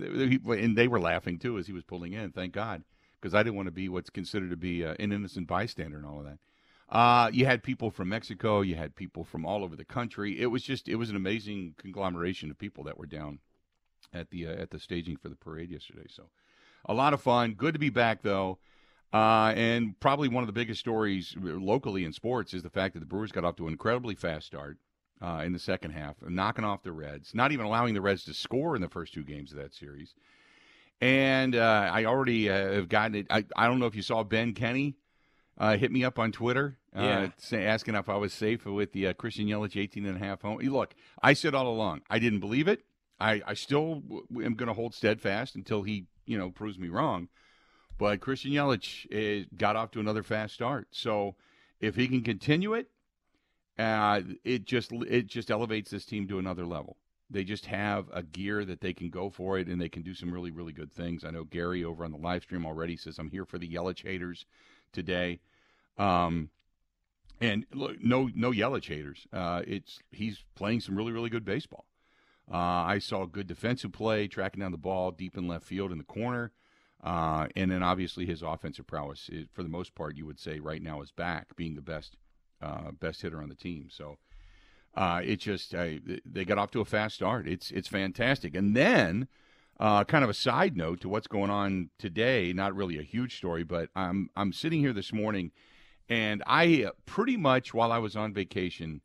and 0.49 0.76
they 0.76 0.88
were 0.88 0.99
laughing 0.99 1.38
too 1.38 1.58
as 1.58 1.67
he 1.67 1.75
was 1.75 1.85
pulling 1.85 2.14
in. 2.14 2.32
Thank 2.32 2.55
God, 2.55 2.85
because 3.20 3.35
I 3.35 3.43
didn't 3.43 3.56
want 3.56 3.67
to 3.67 3.73
be 3.73 3.91
what's 3.91 4.08
considered 4.08 4.49
to 4.49 4.56
be 4.56 4.82
uh, 4.82 4.94
an 4.99 5.12
innocent 5.12 5.47
bystander 5.47 5.99
and 5.99 6.06
all 6.06 6.20
of 6.20 6.25
that. 6.25 6.38
Uh, 6.88 7.31
you 7.32 7.44
had 7.44 7.62
people 7.62 7.91
from 7.91 8.08
Mexico, 8.08 8.61
you 8.61 8.76
had 8.76 8.94
people 8.94 9.25
from 9.25 9.44
all 9.44 9.64
over 9.64 9.75
the 9.75 9.85
country. 9.85 10.41
It 10.41 10.47
was 10.47 10.62
just, 10.62 10.88
it 10.88 10.97
was 10.97 11.11
an 11.11 11.17
amazing 11.17 11.75
conglomeration 11.79 12.50
of 12.50 12.58
people 12.58 12.85
that 12.85 12.97
were 12.97 13.06
down 13.06 13.41
at 14.12 14.31
the 14.31 14.47
uh, 14.47 14.53
at 14.53 14.70
the 14.70 14.79
staging 14.79 15.17
for 15.17 15.29
the 15.29 15.37
parade 15.37 15.70
yesterday. 15.70 16.06
So, 16.08 16.31
a 16.85 16.94
lot 16.94 17.12
of 17.14 17.20
fun. 17.20 17.55
Good 17.55 17.75
to 17.75 17.81
be 17.81 17.91
back 17.91 18.23
though. 18.23 18.58
Uh, 19.12 19.53
and 19.56 19.99
probably 20.00 20.29
one 20.29 20.43
of 20.43 20.47
the 20.47 20.53
biggest 20.53 20.81
stories 20.81 21.35
locally 21.38 22.05
in 22.05 22.12
sports 22.12 22.53
is 22.53 22.62
the 22.62 22.70
fact 22.70 22.93
that 22.94 23.00
the 23.00 23.06
Brewers 23.06 23.32
got 23.32 23.44
off 23.44 23.56
to 23.56 23.67
an 23.67 23.73
incredibly 23.73 24.14
fast 24.14 24.47
start 24.47 24.79
uh, 25.23 25.43
in 25.47 25.53
the 25.53 25.58
second 25.58 25.93
half, 25.93 26.17
knocking 26.23 26.64
off 26.64 26.82
the 26.82 26.93
Reds, 26.93 27.32
not 27.32 27.53
even 27.53 27.64
allowing 27.64 27.94
the 27.94 28.00
Reds 28.00 28.25
to 28.25 28.35
score 28.35 28.75
in 28.75 28.82
the 28.82 28.88
first 28.88 29.14
two 29.14 29.23
games 29.23 29.53
of 29.53 29.58
that 29.58 29.73
series. 29.73 30.14
And 31.00 31.55
uh, 31.55 31.91
I 31.93 32.05
already 32.05 32.50
uh, 32.50 32.73
have 32.73 32.88
gotten 32.88 33.14
it. 33.14 33.26
I, 33.31 33.44
I 33.55 33.67
don't 33.67 33.79
know 33.79 33.87
if 33.87 33.94
you 33.94 34.03
saw 34.03 34.23
Ben 34.23 34.55
Kenny 34.55 34.97
uh, 35.58 35.76
hit 35.76 35.93
me 35.93 36.05
up 36.05 36.19
on 36.19 36.32
Twitter, 36.32 36.79
uh, 36.94 37.03
Yeah. 37.03 37.29
say, 37.38 37.64
asking 37.64 37.94
if 37.94 38.08
I 38.08 38.17
was 38.17 38.32
safe 38.32 38.64
with 38.67 38.93
the 38.93 39.08
uh, 39.08 39.12
Christian 39.12 39.47
Yelich 39.47 39.81
18 39.81 40.05
and 40.06 40.17
a 40.17 40.19
half 40.19 40.43
home. 40.43 40.58
Look, 40.58 40.94
I 41.23 41.32
said 41.35 41.55
all 41.55 41.69
along, 41.69 42.03
I 42.10 42.19
didn't 42.19 42.41
believe 42.41 42.67
it. 42.69 42.82
I, 43.19 43.43
I 43.46 43.55
still 43.55 44.03
am 44.31 44.55
going 44.55 44.69
to 44.69 44.75
hold 44.75 44.94
steadfast 44.94 45.55
until 45.55 45.82
he, 45.82 46.06
you 46.27 46.39
know, 46.39 46.51
proves 46.51 46.79
me 46.79 46.89
wrong. 46.89 47.29
But 47.99 48.20
Christian 48.20 48.53
Yelich 48.53 49.06
is, 49.11 49.46
got 49.56 49.77
off 49.77 49.91
to 49.93 50.01
another 50.01 50.23
fast 50.23 50.55
start. 50.55 50.89
So 50.91 51.35
if 51.81 51.96
he 51.96 52.08
can 52.08 52.23
continue 52.23 52.75
it, 52.75 52.91
uh, 53.79 54.20
it 54.44 54.65
just 54.65 54.93
it 54.93 55.27
just 55.27 55.51
elevates 55.51 55.91
this 55.91 56.05
team 56.05 56.27
to 56.29 56.39
another 56.39 56.67
level. 56.67 56.96
They 57.29 57.44
just 57.44 57.67
have 57.67 58.06
a 58.13 58.23
gear 58.23 58.65
that 58.65 58.81
they 58.81 58.93
can 58.93 59.11
go 59.11 59.31
for 59.31 59.58
it, 59.58 59.67
and 59.67 59.81
they 59.81 59.89
can 59.89 60.03
do 60.03 60.15
some 60.15 60.32
really 60.32 60.51
really 60.51 60.73
good 60.73 60.93
things. 60.93 61.25
I 61.25 61.31
know 61.31 61.44
Gary 61.44 61.85
over 61.85 62.05
on 62.05 62.13
the 62.13 62.19
live 62.19 62.43
stream 62.43 62.65
already 62.65 62.96
says 62.96 63.19
I'm 63.19 63.31
here 63.31 63.44
for 63.44 63.58
the 63.58 63.69
Yelich 63.69 64.03
haters 64.03 64.46
today. 64.93 65.41
Um, 65.99 66.51
and 67.41 67.67
look, 67.75 68.03
no 68.03 68.31
no 68.35 68.51
Yelich 68.51 68.89
haters. 68.89 69.27
Uh, 69.32 69.63
it's 69.67 70.01
he's 70.11 70.44
playing 70.55 70.81
some 70.81 70.96
really 70.96 71.13
really 71.13 71.31
good 71.31 71.44
baseball. 71.44 71.85
Uh, 72.50 72.56
I 72.56 72.98
saw 72.98 73.26
good 73.26 73.46
defensive 73.46 73.93
play, 73.93 74.29
tracking 74.29 74.60
down 74.60 74.72
the 74.72 74.79
ball 74.79 75.10
deep 75.10 75.36
in 75.36 75.48
left 75.48 75.65
field 75.65 75.93
in 75.93 75.98
the 75.98 76.05
corner. 76.05 76.53
Uh, 77.03 77.46
and 77.55 77.70
then 77.70 77.82
obviously 77.82 78.26
his 78.26 78.43
offensive 78.43 78.86
prowess, 78.86 79.29
is, 79.31 79.46
for 79.53 79.62
the 79.62 79.69
most 79.69 79.94
part, 79.94 80.17
you 80.17 80.26
would 80.26 80.41
say 80.41 80.60
right 80.60 80.82
now 80.82 81.03
is 81.03 81.10
back, 81.10 81.55
being 81.56 81.74
the 81.74 81.82
best 81.82 82.17
uh, 82.62 82.91
best 82.98 83.20
hitter 83.22 83.43
on 83.43 83.48
the 83.48 83.55
team. 83.55 83.88
So 83.91 84.19
uh, 84.96 85.20
it 85.22 85.36
just 85.36 85.72
they 85.72 86.44
got 86.44 86.58
off 86.58 86.70
to 86.72 86.81
a 86.81 86.84
fast 86.84 87.17
start. 87.17 87.46
It's 87.46 87.70
it's 87.70 87.88
fantastic. 87.88 88.55
And 88.55 88.74
then 88.74 89.29
uh, 89.79 90.05
kind 90.05 90.24
of 90.24 90.31
a 90.31 90.34
side 90.34 90.76
note 90.76 91.00
to 91.03 91.08
what's 91.08 91.26
going 91.26 91.50
on 91.50 91.91
today. 91.98 92.53
Not 92.53 92.74
really 92.74 92.98
a 92.98 93.03
huge 93.03 93.36
story, 93.36 93.62
but 93.62 93.91
I'm 93.94 94.31
I'm 94.34 94.53
sitting 94.53 94.81
here 94.81 94.94
this 94.94 95.12
morning, 95.12 95.53
and 96.08 96.43
I 96.46 96.84
uh, 96.84 96.91
pretty 97.05 97.36
much 97.36 97.74
while 97.74 97.93
I 97.93 97.98
was 97.98 98.17
on 98.17 98.32
vacation 98.32 99.03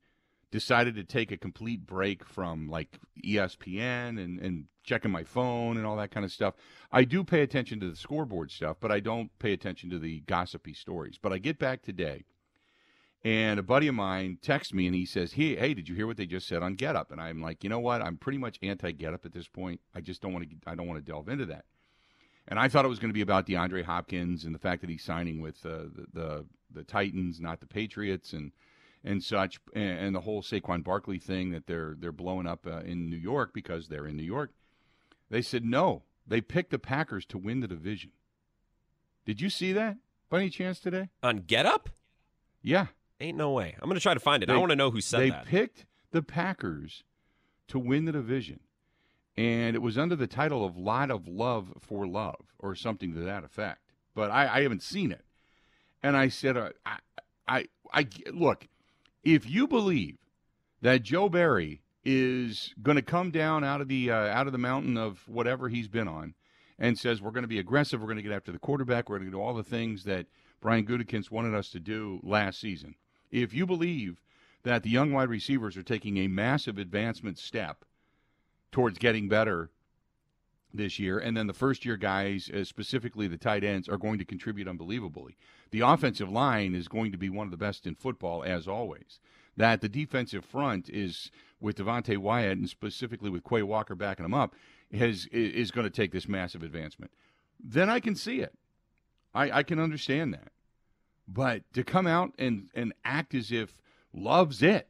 decided 0.51 0.95
to 0.95 1.03
take 1.03 1.31
a 1.31 1.37
complete 1.37 1.85
break 1.85 2.25
from 2.25 2.69
like 2.69 2.99
ESPN 3.25 4.21
and, 4.21 4.39
and 4.39 4.65
checking 4.83 5.11
my 5.11 5.23
phone 5.23 5.77
and 5.77 5.85
all 5.85 5.95
that 5.95 6.11
kind 6.11 6.25
of 6.25 6.31
stuff. 6.31 6.55
I 6.91 7.03
do 7.03 7.23
pay 7.23 7.41
attention 7.41 7.79
to 7.79 7.89
the 7.89 7.95
scoreboard 7.95 8.51
stuff, 8.51 8.77
but 8.79 8.91
I 8.91 8.99
don't 8.99 9.31
pay 9.39 9.53
attention 9.53 9.89
to 9.91 9.99
the 9.99 10.21
gossipy 10.21 10.73
stories. 10.73 11.17
But 11.21 11.31
I 11.33 11.37
get 11.37 11.57
back 11.57 11.81
today, 11.81 12.25
and 13.23 13.59
a 13.59 13.63
buddy 13.63 13.87
of 13.87 13.95
mine 13.95 14.39
texts 14.41 14.73
me 14.73 14.87
and 14.87 14.95
he 14.95 15.05
says, 15.05 15.33
"Hey, 15.33 15.55
hey, 15.55 15.73
did 15.73 15.87
you 15.87 15.95
hear 15.95 16.07
what 16.07 16.17
they 16.17 16.25
just 16.25 16.47
said 16.47 16.63
on 16.63 16.75
Get 16.75 16.95
Up?" 16.95 17.11
And 17.11 17.21
I'm 17.21 17.41
like, 17.41 17.63
you 17.63 17.69
know 17.69 17.79
what? 17.79 18.01
I'm 18.01 18.17
pretty 18.17 18.39
much 18.39 18.59
anti 18.61 18.91
Get 18.91 19.13
Up 19.13 19.25
at 19.25 19.33
this 19.33 19.47
point. 19.47 19.79
I 19.95 20.01
just 20.01 20.21
don't 20.21 20.33
want 20.33 20.49
to. 20.49 20.55
I 20.65 20.75
don't 20.75 20.87
want 20.87 21.03
to 21.03 21.11
delve 21.11 21.29
into 21.29 21.45
that. 21.45 21.65
And 22.47 22.59
I 22.59 22.67
thought 22.67 22.85
it 22.85 22.89
was 22.89 22.99
going 22.99 23.11
to 23.11 23.13
be 23.13 23.21
about 23.21 23.45
DeAndre 23.45 23.83
Hopkins 23.83 24.43
and 24.43 24.53
the 24.53 24.59
fact 24.59 24.81
that 24.81 24.89
he's 24.89 25.03
signing 25.03 25.39
with 25.39 25.63
uh, 25.65 25.85
the, 25.95 26.05
the 26.13 26.45
the 26.73 26.83
Titans, 26.83 27.39
not 27.39 27.59
the 27.59 27.67
Patriots, 27.67 28.33
and 28.33 28.51
and 29.03 29.23
such, 29.23 29.59
and, 29.73 30.15
the 30.15 30.21
whole 30.21 30.41
Saquon 30.41 30.83
Barkley 30.83 31.19
thing 31.19 31.51
that 31.51 31.67
they're 31.67 31.95
they're 31.97 32.11
blowing 32.11 32.47
up 32.47 32.67
uh, 32.67 32.79
in 32.79 33.09
New 33.09 33.17
York 33.17 33.53
because 33.53 33.87
they're 33.87 34.07
in 34.07 34.15
New 34.17 34.23
York. 34.23 34.51
They 35.29 35.41
said 35.41 35.65
no. 35.65 36.03
They 36.27 36.41
picked 36.41 36.71
the 36.71 36.79
Packers 36.79 37.25
to 37.27 37.37
win 37.37 37.61
the 37.61 37.67
division. 37.67 38.11
Did 39.25 39.41
you 39.41 39.49
see 39.49 39.73
that 39.73 39.97
by 40.29 40.39
any 40.39 40.49
chance 40.49 40.79
today? 40.79 41.09
On 41.23 41.37
Get 41.37 41.65
Up? 41.65 41.89
Yeah. 42.61 42.87
Ain't 43.19 43.37
no 43.37 43.51
way. 43.51 43.75
I'm 43.79 43.87
going 43.87 43.95
to 43.95 44.01
try 44.01 44.13
to 44.13 44.19
find 44.19 44.43
it. 44.43 44.47
They- 44.47 44.53
I 44.53 44.57
want 44.57 44.71
to 44.71 44.75
know 44.75 44.91
who 44.91 45.01
said 45.01 45.19
they 45.19 45.29
that. 45.29 45.45
picked 45.45 45.85
the 46.11 46.21
Packers 46.21 47.03
to 47.67 47.79
win 47.79 48.05
the 48.05 48.11
division. 48.11 48.59
And 49.37 49.75
it 49.75 49.81
was 49.81 49.97
under 49.97 50.15
the 50.15 50.27
title 50.27 50.65
of 50.65 50.77
Lot 50.77 51.09
of 51.09 51.27
Love 51.27 51.73
for 51.79 52.05
Love 52.05 52.45
or 52.59 52.75
something 52.75 53.13
to 53.13 53.21
that 53.21 53.43
effect. 53.43 53.79
But 54.13 54.29
I, 54.29 54.57
I 54.57 54.61
haven't 54.63 54.83
seen 54.83 55.11
it. 55.11 55.23
And 56.03 56.17
I 56.17 56.27
said, 56.27 56.57
uh, 56.57 56.69
I, 56.85 56.97
I, 57.47 57.67
I, 57.93 58.07
look, 58.33 58.67
if 59.23 59.49
you 59.49 59.67
believe 59.67 60.17
that 60.81 61.03
Joe 61.03 61.29
Barry 61.29 61.81
is 62.03 62.73
going 62.81 62.95
to 62.95 63.03
come 63.03 63.31
down 63.31 63.63
out 63.63 63.81
of 63.81 63.87
the 63.87 64.11
uh, 64.11 64.15
out 64.15 64.47
of 64.47 64.53
the 64.53 64.59
mountain 64.59 64.97
of 64.97 65.27
whatever 65.27 65.69
he's 65.69 65.87
been 65.87 66.07
on, 66.07 66.33
and 66.79 66.97
says 66.97 67.21
we're 67.21 67.31
going 67.31 67.43
to 67.43 67.47
be 67.47 67.59
aggressive, 67.59 67.99
we're 67.99 68.07
going 68.07 68.17
to 68.17 68.23
get 68.23 68.31
after 68.31 68.51
the 68.51 68.59
quarterback, 68.59 69.09
we're 69.09 69.19
going 69.19 69.29
to 69.29 69.37
do 69.37 69.41
all 69.41 69.53
the 69.53 69.63
things 69.63 70.03
that 70.05 70.25
Brian 70.59 70.85
Gutekunst 70.85 71.31
wanted 71.31 71.53
us 71.53 71.69
to 71.69 71.79
do 71.79 72.19
last 72.23 72.59
season. 72.59 72.95
If 73.29 73.53
you 73.53 73.65
believe 73.65 74.21
that 74.63 74.83
the 74.83 74.89
young 74.89 75.11
wide 75.11 75.29
receivers 75.29 75.77
are 75.77 75.83
taking 75.83 76.17
a 76.17 76.27
massive 76.27 76.77
advancement 76.77 77.37
step 77.37 77.85
towards 78.71 78.97
getting 78.97 79.29
better 79.29 79.69
this 80.73 80.99
year, 80.99 81.17
and 81.19 81.35
then 81.35 81.47
the 81.47 81.53
first 81.53 81.85
year 81.85 81.97
guys, 81.97 82.49
uh, 82.49 82.63
specifically 82.63 83.27
the 83.27 83.37
tight 83.37 83.63
ends, 83.63 83.89
are 83.89 83.97
going 83.97 84.19
to 84.19 84.25
contribute 84.25 84.67
unbelievably. 84.67 85.37
The 85.71 85.81
offensive 85.81 86.29
line 86.29 86.75
is 86.75 86.87
going 86.87 87.11
to 87.11 87.17
be 87.17 87.29
one 87.29 87.47
of 87.47 87.51
the 87.51 87.57
best 87.57 87.85
in 87.85 87.95
football, 87.95 88.43
as 88.43 88.67
always. 88.67 89.19
That 89.57 89.81
the 89.81 89.89
defensive 89.89 90.45
front 90.45 90.89
is 90.89 91.31
with 91.59 91.77
Devonte 91.77 92.17
Wyatt 92.17 92.57
and 92.57 92.69
specifically 92.69 93.29
with 93.29 93.43
Quay 93.43 93.63
Walker 93.63 93.95
backing 93.95 94.25
him 94.25 94.33
up 94.33 94.55
has 94.93 95.27
is 95.31 95.71
going 95.71 95.85
to 95.85 95.91
take 95.91 96.11
this 96.11 96.27
massive 96.27 96.63
advancement. 96.63 97.11
Then 97.59 97.89
I 97.89 97.99
can 97.99 98.15
see 98.15 98.39
it. 98.39 98.53
I, 99.33 99.59
I 99.59 99.63
can 99.63 99.79
understand 99.79 100.33
that. 100.33 100.51
But 101.27 101.63
to 101.73 101.83
come 101.83 102.07
out 102.07 102.33
and, 102.37 102.69
and 102.73 102.93
act 103.05 103.33
as 103.33 103.51
if 103.51 103.77
love's 104.13 104.61
it, 104.61 104.87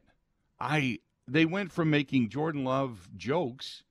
I 0.58 0.98
they 1.28 1.44
went 1.44 1.70
from 1.70 1.90
making 1.90 2.30
Jordan 2.30 2.64
Love 2.64 3.08
jokes 3.16 3.84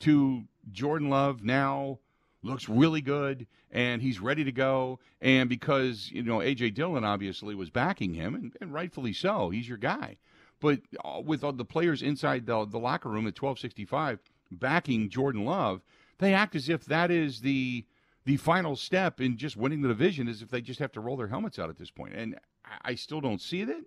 to 0.00 0.44
Jordan 0.70 1.10
Love 1.10 1.42
now 1.42 1.98
looks 2.42 2.68
really 2.68 3.00
good 3.00 3.46
and 3.70 4.02
he's 4.02 4.20
ready 4.20 4.44
to 4.44 4.52
go. 4.52 4.98
And 5.20 5.48
because, 5.48 6.10
you 6.12 6.22
know, 6.22 6.42
A.J. 6.42 6.70
Dillon 6.70 7.04
obviously 7.04 7.54
was 7.54 7.70
backing 7.70 8.14
him, 8.14 8.34
and, 8.34 8.56
and 8.60 8.72
rightfully 8.72 9.12
so, 9.12 9.50
he's 9.50 9.68
your 9.68 9.78
guy. 9.78 10.18
But 10.60 10.80
uh, 11.04 11.20
with 11.24 11.42
all 11.42 11.52
the 11.52 11.64
players 11.64 12.02
inside 12.02 12.46
the, 12.46 12.64
the 12.64 12.78
locker 12.78 13.08
room 13.08 13.26
at 13.26 13.40
1265 13.40 14.20
backing 14.50 15.08
Jordan 15.08 15.44
Love, 15.44 15.82
they 16.18 16.34
act 16.34 16.54
as 16.54 16.68
if 16.68 16.84
that 16.86 17.10
is 17.10 17.40
the 17.40 17.84
the 18.24 18.36
final 18.36 18.76
step 18.76 19.20
in 19.20 19.36
just 19.36 19.56
winning 19.56 19.82
the 19.82 19.88
division, 19.88 20.28
as 20.28 20.42
if 20.42 20.48
they 20.48 20.60
just 20.60 20.78
have 20.78 20.92
to 20.92 21.00
roll 21.00 21.16
their 21.16 21.26
helmets 21.26 21.58
out 21.58 21.68
at 21.68 21.76
this 21.76 21.90
point. 21.90 22.14
And 22.14 22.38
I, 22.64 22.90
I 22.90 22.94
still 22.94 23.20
don't 23.20 23.40
see 23.40 23.62
it, 23.62 23.86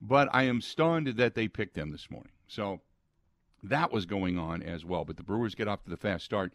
but 0.00 0.28
I 0.32 0.44
am 0.44 0.60
stunned 0.60 1.08
that 1.08 1.34
they 1.34 1.48
picked 1.48 1.74
them 1.74 1.90
this 1.90 2.08
morning. 2.08 2.30
So 2.46 2.82
that 3.68 3.92
was 3.92 4.06
going 4.06 4.38
on 4.38 4.62
as 4.62 4.84
well. 4.84 5.04
But 5.04 5.16
the 5.16 5.22
Brewers 5.22 5.54
get 5.54 5.68
off 5.68 5.84
to 5.84 5.90
the 5.90 5.96
fast 5.96 6.24
start. 6.24 6.52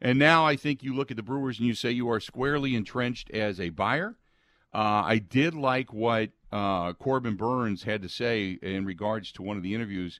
And 0.00 0.18
now 0.18 0.44
I 0.44 0.56
think 0.56 0.82
you 0.82 0.94
look 0.94 1.10
at 1.10 1.16
the 1.16 1.22
Brewers 1.22 1.58
and 1.58 1.66
you 1.66 1.74
say 1.74 1.90
you 1.90 2.10
are 2.10 2.20
squarely 2.20 2.74
entrenched 2.74 3.30
as 3.30 3.60
a 3.60 3.70
buyer. 3.70 4.16
Uh, 4.74 5.02
I 5.04 5.18
did 5.18 5.54
like 5.54 5.92
what 5.92 6.30
uh, 6.50 6.92
Corbin 6.94 7.36
Burnes 7.36 7.84
had 7.84 8.02
to 8.02 8.08
say 8.08 8.58
in 8.62 8.84
regards 8.84 9.30
to 9.32 9.42
one 9.42 9.56
of 9.56 9.62
the 9.62 9.74
interviews 9.74 10.18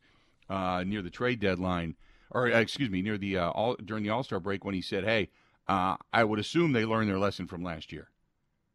uh, 0.48 0.84
near 0.86 1.02
the 1.02 1.10
trade 1.10 1.40
deadline, 1.40 1.96
or 2.30 2.52
uh, 2.52 2.60
excuse 2.60 2.90
me, 2.90 3.02
near 3.02 3.18
the 3.18 3.38
uh, 3.38 3.50
all, 3.50 3.76
during 3.76 4.04
the 4.04 4.10
All 4.10 4.22
Star 4.22 4.40
break 4.40 4.64
when 4.64 4.74
he 4.74 4.82
said, 4.82 5.04
"Hey, 5.04 5.30
uh, 5.68 5.96
I 6.12 6.24
would 6.24 6.38
assume 6.38 6.72
they 6.72 6.84
learned 6.84 7.08
their 7.08 7.18
lesson 7.18 7.46
from 7.46 7.62
last 7.62 7.92
year. 7.92 8.08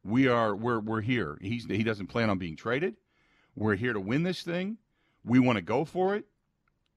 We 0.04 0.28
are 0.28 0.56
we're 0.56 0.80
we're 0.80 1.02
here. 1.02 1.38
He's 1.42 1.66
he 1.66 1.84
doesn't 1.84 2.08
plan 2.08 2.30
on 2.30 2.38
being 2.38 2.56
traded. 2.56 2.96
We're 3.56 3.76
here 3.76 3.94
to 3.94 4.00
win 4.00 4.24
this 4.24 4.42
thing. 4.42 4.78
We 5.24 5.40
want 5.40 5.58
to 5.58 5.62
go 5.62 5.86
for 5.86 6.16
it. 6.16 6.26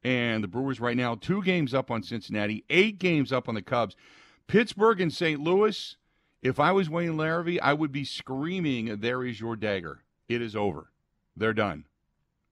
And 0.02 0.42
the 0.42 0.48
Brewers 0.48 0.80
right 0.80 0.96
now 0.96 1.14
two 1.14 1.42
games 1.42 1.74
up 1.74 1.90
on 1.90 2.02
Cincinnati, 2.02 2.64
eight 2.70 2.98
games 2.98 3.32
up 3.32 3.48
on 3.48 3.54
the 3.54 3.62
Cubs. 3.62 3.96
Pittsburgh 4.46 5.00
and 5.00 5.12
St. 5.12 5.40
Louis. 5.40 5.96
If 6.42 6.58
I 6.58 6.72
was 6.72 6.88
Wayne 6.88 7.16
Larrivee, 7.16 7.60
I 7.62 7.74
would 7.74 7.92
be 7.92 8.04
screaming, 8.04 9.00
"There 9.00 9.24
is 9.24 9.40
your 9.40 9.56
dagger. 9.56 10.02
It 10.26 10.40
is 10.40 10.56
over. 10.56 10.90
They're 11.36 11.52
done. 11.52 11.84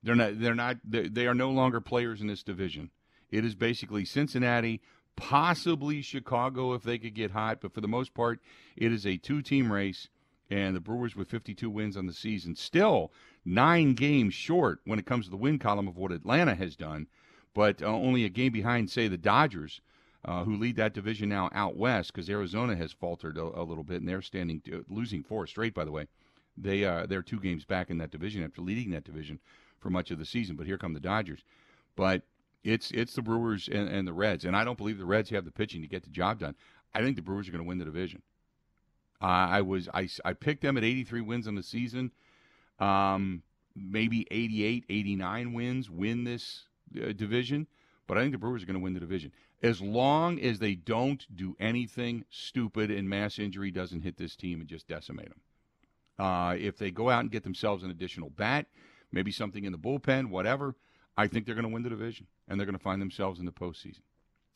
They're 0.03 0.15
not. 0.15 0.41
They're 0.41 0.55
not. 0.55 0.77
They, 0.85 1.27
are 1.27 1.35
no 1.35 1.51
longer 1.51 1.81
players 1.81 2.21
in 2.21 2.27
this 2.27 2.43
division. 2.43 2.91
It 3.31 3.45
is 3.45 3.55
basically 3.55 4.05
Cincinnati, 4.05 4.81
possibly 5.17 6.01
Chicago 6.03 6.75
if 6.75 6.83
they 6.83 6.99
could 6.99 7.15
get 7.15 7.33
hot, 7.33 7.61
but 7.61 7.75
for 7.75 7.81
the 7.81 7.89
most 7.89 8.15
part, 8.15 8.41
it 8.77 8.93
is 8.93 9.07
a 9.07 9.17
two-team 9.17 9.73
race. 9.73 10.09
And 10.51 10.75
the 10.75 10.81
Brewers 10.81 11.15
with 11.15 11.29
52 11.29 11.69
wins 11.69 11.97
on 11.97 12.07
the 12.07 12.13
season, 12.15 12.57
still 12.57 13.13
nine 13.45 13.93
games 13.93 14.33
short 14.33 14.81
when 14.85 14.99
it 14.99 15.05
comes 15.05 15.27
to 15.27 15.31
the 15.31 15.37
win 15.37 15.59
column 15.59 15.89
of 15.89 15.99
what 15.99 16.11
Atlanta 16.11 16.55
has 16.55 16.75
done, 16.75 17.07
but 17.55 17.83
uh, 17.83 17.87
only 17.87 18.25
a 18.25 18.29
game 18.29 18.53
behind, 18.53 18.91
say, 18.91 19.09
the 19.09 19.19
Dodgers, 19.19 19.81
uh, 20.25 20.45
who 20.45 20.57
lead 20.57 20.77
that 20.77 20.95
division 20.95 21.29
now 21.29 21.49
out 21.53 21.77
west 21.77 22.13
because 22.13 22.29
Arizona 22.29 22.77
has 22.77 22.93
faltered 22.93 23.39
a, 23.39 23.43
a 23.43 23.63
little 23.63 23.85
bit, 23.85 24.01
and 24.01 24.09
they're 24.09 24.23
standing 24.23 24.61
to, 24.63 24.85
losing 24.89 25.23
four 25.23 25.47
straight. 25.47 25.75
By 25.75 25.85
the 25.85 25.93
way, 25.93 26.07
they 26.57 26.85
uh, 26.85 27.07
they're 27.07 27.23
two 27.23 27.41
games 27.41 27.65
back 27.65 27.91
in 27.91 27.99
that 27.99 28.11
division 28.11 28.43
after 28.43 28.61
leading 28.61 28.91
that 28.91 29.05
division 29.05 29.39
for 29.79 29.91
much 29.91 30.11
of 30.11 30.19
the 30.19 30.25
season. 30.25 30.57
But 30.57 30.67
here 30.67 30.79
come 30.79 30.93
the 30.93 31.01
Dodgers. 31.01 31.45
But 31.97 32.23
it's 32.65 32.91
it's 32.91 33.15
the 33.15 33.23
Brewers 33.23 33.69
and, 33.69 33.89
and 33.89 34.07
the 34.07 34.13
Reds, 34.13 34.45
and 34.45 34.57
I 34.57 34.65
don't 34.65 34.79
believe 34.79 34.99
the 34.99 35.05
Reds 35.05 35.31
have 35.31 35.45
the 35.45 35.53
pitching 35.53 35.83
to 35.83 35.89
get 35.89 36.03
the 36.03 36.11
job 36.11 36.41
done. 36.41 36.55
I 36.95 37.03
think 37.03 37.17
the 37.17 37.23
Brewers 37.23 37.49
are 37.49 37.53
going 37.53 37.63
to 37.63 37.69
win 37.69 37.79
the 37.79 37.85
division. 37.85 38.23
Uh, 39.21 39.27
I 39.27 39.63
was 39.63 39.89
I, 39.93 40.09
I 40.25 40.33
picked 40.33 40.63
them 40.63 40.77
at 40.77 40.85
83 40.85 41.23
wins 41.23 41.49
on 41.49 41.55
the 41.55 41.63
season. 41.63 42.13
Um, 42.79 43.43
maybe 43.75 44.27
88, 44.31 44.85
89 44.89 45.53
wins 45.53 45.91
win 45.91 46.25
this 46.25 46.68
uh, 46.97 47.13
division, 47.13 47.67
but 48.07 48.17
I 48.17 48.21
think 48.21 48.33
the 48.33 48.39
Brewers 48.39 48.63
are 48.63 48.67
going 48.67 48.79
to 48.79 48.83
win 48.83 48.95
the 48.95 49.01
division 49.01 49.33
as 49.63 49.81
long 49.81 50.39
as 50.41 50.59
they 50.59 50.75
don't 50.75 51.27
do 51.35 51.57
anything 51.59 52.25
stupid 52.31 52.91
and 52.91 53.09
mass 53.09 53.39
injury 53.39 53.71
doesn't 53.71 54.03
hit 54.03 54.17
this 54.17 54.37
team 54.37 54.61
and 54.61 54.69
just 54.69 54.87
decimate 54.87 55.29
them. 55.29 55.41
Uh, 56.19 56.55
if 56.55 56.79
they 56.79 56.91
go 56.91 57.11
out 57.11 57.21
and 57.21 57.31
get 57.31 57.45
themselves 57.45 57.83
an 57.83 57.91
additional 57.91 58.31
bat, 58.31 58.67
maybe 59.13 59.31
something 59.31 59.65
in 59.65 59.73
the 59.73 59.79
bullpen, 59.79 60.31
whatever, 60.31 60.75
I 61.17 61.27
think 61.27 61.47
they're 61.47 61.55
going 61.55 61.67
to 61.67 61.73
win 61.73 61.83
the 61.83 61.89
division 61.89 62.27
and 62.47 62.59
they're 62.59 62.67
going 62.67 62.79
to 62.79 62.83
find 62.83 63.01
themselves 63.01 63.41
in 63.41 63.47
the 63.47 63.53
postseason. 63.53 64.01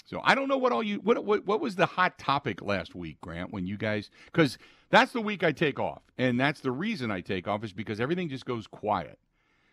So 0.04 0.20
I 0.24 0.34
don't 0.34 0.48
know 0.48 0.58
what 0.58 0.72
all 0.72 0.82
you 0.82 0.96
what 0.96 1.24
what 1.24 1.46
what 1.46 1.60
was 1.60 1.76
the 1.76 1.86
hot 1.86 2.18
topic 2.18 2.60
last 2.60 2.92
week, 2.94 3.20
Grant, 3.20 3.52
when 3.52 3.66
you 3.66 3.76
guys 3.76 4.10
because 4.26 4.58
that's 4.90 5.12
the 5.12 5.20
week 5.20 5.44
I 5.44 5.52
take 5.52 5.78
off, 5.78 6.02
and 6.18 6.40
that's 6.40 6.60
the 6.60 6.72
reason 6.72 7.12
I 7.12 7.20
take 7.20 7.46
off 7.46 7.62
is 7.62 7.72
because 7.72 8.00
everything 8.00 8.28
just 8.28 8.44
goes 8.44 8.66
quiet. 8.66 9.20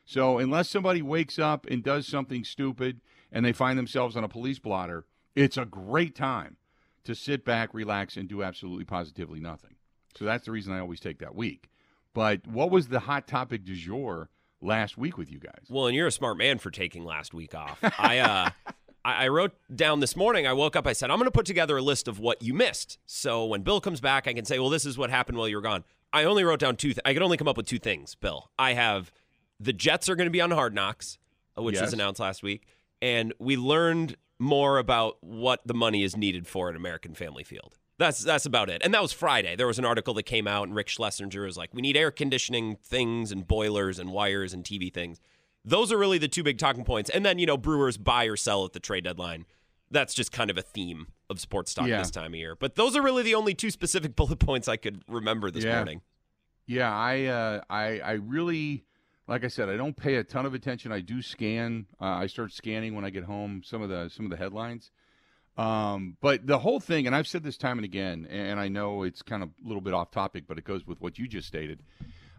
So 0.10 0.40
unless 0.40 0.68
somebody 0.68 1.04
wakes 1.04 1.38
up 1.38 1.68
and 1.68 1.84
does 1.84 2.08
something 2.08 2.44
stupid 2.44 3.00
and 3.32 3.46
they 3.46 3.52
find 3.52 3.78
themselves 3.78 4.18
on 4.18 4.24
a 4.24 4.28
police 4.28 4.58
blotter, 4.58 5.06
it's 5.36 5.56
a 5.56 5.66
great 5.66 6.16
time 6.16 6.58
to 7.04 7.14
sit 7.14 7.46
back, 7.46 7.76
relax, 7.76 8.18
and 8.18 8.28
do 8.28 8.42
absolutely 8.42 8.86
positively 8.86 9.40
nothing. 9.40 9.76
So 10.18 10.26
that's 10.26 10.46
the 10.46 10.52
reason 10.52 10.74
I 10.74 10.80
always 10.80 11.00
take 11.00 11.20
that 11.20 11.36
week. 11.36 11.70
But 12.16 12.48
what 12.48 12.72
was 12.72 12.88
the 12.88 13.02
hot 13.02 13.28
topic 13.28 13.64
du 13.64 13.76
jour 13.76 14.32
last 14.62 14.98
week 14.98 15.16
with 15.16 15.32
you 15.32 15.38
guys? 15.38 15.68
Well, 15.70 15.86
and 15.86 15.96
you're 15.96 16.08
a 16.08 16.12
smart 16.12 16.40
man 16.40 16.58
for 16.58 16.72
taking 16.72 17.06
last 17.06 17.36
week 17.36 17.54
off. 17.54 17.78
I 18.00 18.18
uh 18.18 18.50
I 19.06 19.28
wrote 19.28 19.54
down 19.74 20.00
this 20.00 20.16
morning, 20.16 20.48
I 20.48 20.54
woke 20.54 20.76
up, 20.76 20.88
I 20.88 20.94
said, 20.94 21.12
I'm 21.12 21.18
going 21.20 21.28
to 21.28 21.32
put 21.32 21.46
together 21.46 21.78
a 21.78 21.82
list 21.82 22.08
of 22.08 22.20
what 22.20 22.42
you 22.42 22.54
missed. 22.56 22.98
So 23.06 23.46
when 23.46 23.62
Bill 23.62 23.80
comes 23.80 24.02
back, 24.02 24.28
I 24.28 24.34
can 24.34 24.44
say, 24.44 24.60
well, 24.60 24.70
this 24.70 24.86
is 24.86 24.98
what 24.98 25.10
happened 25.10 25.38
while 25.38 25.48
you 25.48 25.56
were 25.56 25.62
gone. 25.62 25.84
I 26.12 26.24
only 26.26 26.44
wrote 26.44 26.60
down 26.60 26.76
two, 26.76 26.90
th- 26.90 27.00
I 27.06 27.14
could 27.14 27.22
only 27.22 27.38
come 27.38 27.48
up 27.48 27.56
with 27.56 27.66
two 27.66 27.80
things, 27.80 28.16
Bill. 28.16 28.50
I 28.60 28.74
have 28.74 29.12
the 29.60 29.74
Jets 29.74 30.10
are 30.10 30.16
going 30.16 30.28
to 30.28 30.32
be 30.32 30.42
on 30.42 30.52
Hard 30.52 30.74
Knocks, 30.74 31.18
uh, 31.58 31.62
which 31.64 31.76
Yes. 31.76 31.84
was 31.84 31.94
announced 31.94 32.20
last 32.20 32.44
week. 32.44 32.66
And 33.02 33.34
we 33.40 33.58
learned 33.58 34.18
more 34.40 34.78
about 34.78 35.18
what 35.22 35.62
the 35.66 35.74
money 35.74 36.04
is 36.04 36.16
needed 36.16 36.48
for 36.48 36.70
at 36.70 36.76
American 36.76 37.14
Family 37.14 37.44
Field. 37.44 37.78
That's 37.98 38.20
that's 38.24 38.46
about 38.46 38.70
it. 38.70 38.82
And 38.84 38.94
that 38.94 39.02
was 39.02 39.12
Friday. 39.12 39.58
There 39.58 39.68
was 39.68 39.78
an 39.80 39.84
article 39.86 40.14
that 40.14 40.24
came 40.24 40.48
out, 40.48 40.68
and 40.68 40.76
Rick 40.76 40.88
Schlesinger 40.88 41.42
was 41.44 41.58
like, 41.58 41.74
"We 41.74 41.82
need 41.82 41.98
air 41.98 42.12
conditioning 42.12 42.78
things 42.78 43.32
and 43.34 43.46
boilers 43.46 44.00
and 44.00 44.12
wires 44.12 44.54
and 44.54 44.64
TV 44.64 44.90
things." 44.94 45.20
Those 45.66 45.92
are 45.92 45.98
really 45.98 46.18
the 46.18 46.30
two 46.30 46.42
big 46.42 46.58
talking 46.58 46.86
points. 46.86 47.10
And 47.10 47.26
then 47.26 47.40
you 47.40 47.46
know, 47.46 47.58
Brewers 47.58 47.98
buy 47.98 48.24
or 48.26 48.38
sell 48.38 48.64
at 48.64 48.72
the 48.72 48.80
trade 48.80 49.04
deadline. 49.04 49.46
That's 49.92 50.14
just 50.14 50.32
kind 50.32 50.50
of 50.50 50.58
a 50.58 50.62
theme 50.62 51.08
of 51.30 51.42
sports 51.42 51.74
talk 51.74 51.88
Yeah. 51.88 52.00
this 52.00 52.12
time 52.12 52.34
of 52.34 52.40
year. 52.40 52.56
But 52.56 52.76
those 52.76 52.96
are 52.96 53.02
really 53.02 53.24
the 53.24 53.36
only 53.36 53.54
two 53.54 53.70
specific 53.72 54.16
bullet 54.16 54.40
points 54.40 54.70
I 54.70 54.78
could 54.78 55.04
remember 55.10 55.52
this 55.52 55.66
Yeah. 55.66 55.76
morning. 55.76 56.02
Yeah, 56.68 56.96
I, 56.96 57.26
uh, 57.26 57.62
I, 57.70 58.00
I 58.00 58.12
really, 58.14 58.86
like 59.30 59.44
I 59.44 59.48
said, 59.48 59.70
I 59.70 59.78
don't 59.78 59.96
pay 59.96 60.16
a 60.16 60.24
ton 60.24 60.48
of 60.48 60.56
attention. 60.56 60.92
I 60.92 61.02
do 61.02 61.22
scan. 61.22 61.86
Uh, 62.02 62.06
I 62.06 62.28
start 62.28 62.52
scanning 62.52 62.96
when 62.96 63.06
I 63.06 63.12
get 63.12 63.24
home. 63.24 63.62
Some 63.64 63.84
of 63.84 63.90
the 63.90 64.10
some 64.10 64.26
of 64.26 64.32
the 64.32 64.38
headlines. 64.38 64.92
Um, 65.56 66.18
but 66.20 66.48
the 66.48 66.58
whole 66.58 66.80
thing, 66.80 67.06
and 67.06 67.16
I've 67.16 67.28
said 67.28 67.44
this 67.44 67.58
time 67.58 67.78
and 67.78 67.86
again, 67.86 68.28
and 68.30 68.60
I 68.60 68.70
know 68.70 69.04
it's 69.04 69.22
kind 69.22 69.44
of 69.44 69.50
a 69.64 69.68
little 69.68 69.82
bit 69.82 69.94
off 69.94 70.10
topic, 70.10 70.46
but 70.48 70.58
it 70.58 70.64
goes 70.64 70.88
with 70.88 71.00
what 71.00 71.20
you 71.20 71.28
just 71.28 71.48
stated. 71.48 71.84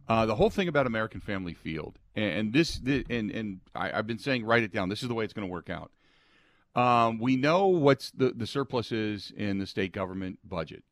Uh, 0.09 0.27
the 0.27 0.35
whole 0.35 0.51
thing 0.51 0.67
about 0.67 0.87
American 0.87 1.21
Family 1.21 1.55
Field, 1.55 1.99
and, 2.17 2.53
this, 2.53 2.81
and 2.85 3.31
and 3.31 3.61
I, 3.75 3.91
have 3.91 4.07
been 4.07 4.19
saying, 4.19 4.45
write 4.45 4.65
it 4.65 4.73
down. 4.73 4.89
This 4.89 5.03
is 5.03 5.09
the 5.09 5.15
way 5.15 5.25
it's 5.25 5.33
going 5.33 5.47
to 5.47 5.53
work 5.53 5.71
out. 5.71 5.93
Um, 6.75 7.21
we 7.21 7.37
know 7.37 7.69
what's 7.69 8.11
the 8.11 8.31
the 8.31 8.47
surplus 8.47 8.91
is 8.91 9.33
in 9.37 9.59
the 9.59 9.67
state 9.67 9.93
government 9.93 10.41
budget. 10.45 10.83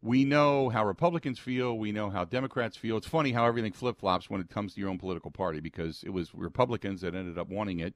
We 0.00 0.24
know 0.24 0.68
how 0.68 0.86
Republicans 0.86 1.38
feel. 1.38 1.76
We 1.76 1.90
know 1.90 2.08
how 2.10 2.24
Democrats 2.24 2.76
feel. 2.76 2.96
It's 2.96 3.06
funny 3.06 3.32
how 3.32 3.46
everything 3.46 3.72
flip 3.72 3.98
flops 3.98 4.30
when 4.30 4.40
it 4.40 4.48
comes 4.48 4.74
to 4.74 4.80
your 4.80 4.90
own 4.90 4.98
political 4.98 5.30
party 5.30 5.60
because 5.60 6.04
it 6.04 6.10
was 6.10 6.32
Republicans 6.34 7.00
that 7.00 7.16
ended 7.16 7.36
up 7.36 7.48
wanting 7.48 7.80
it 7.80 7.94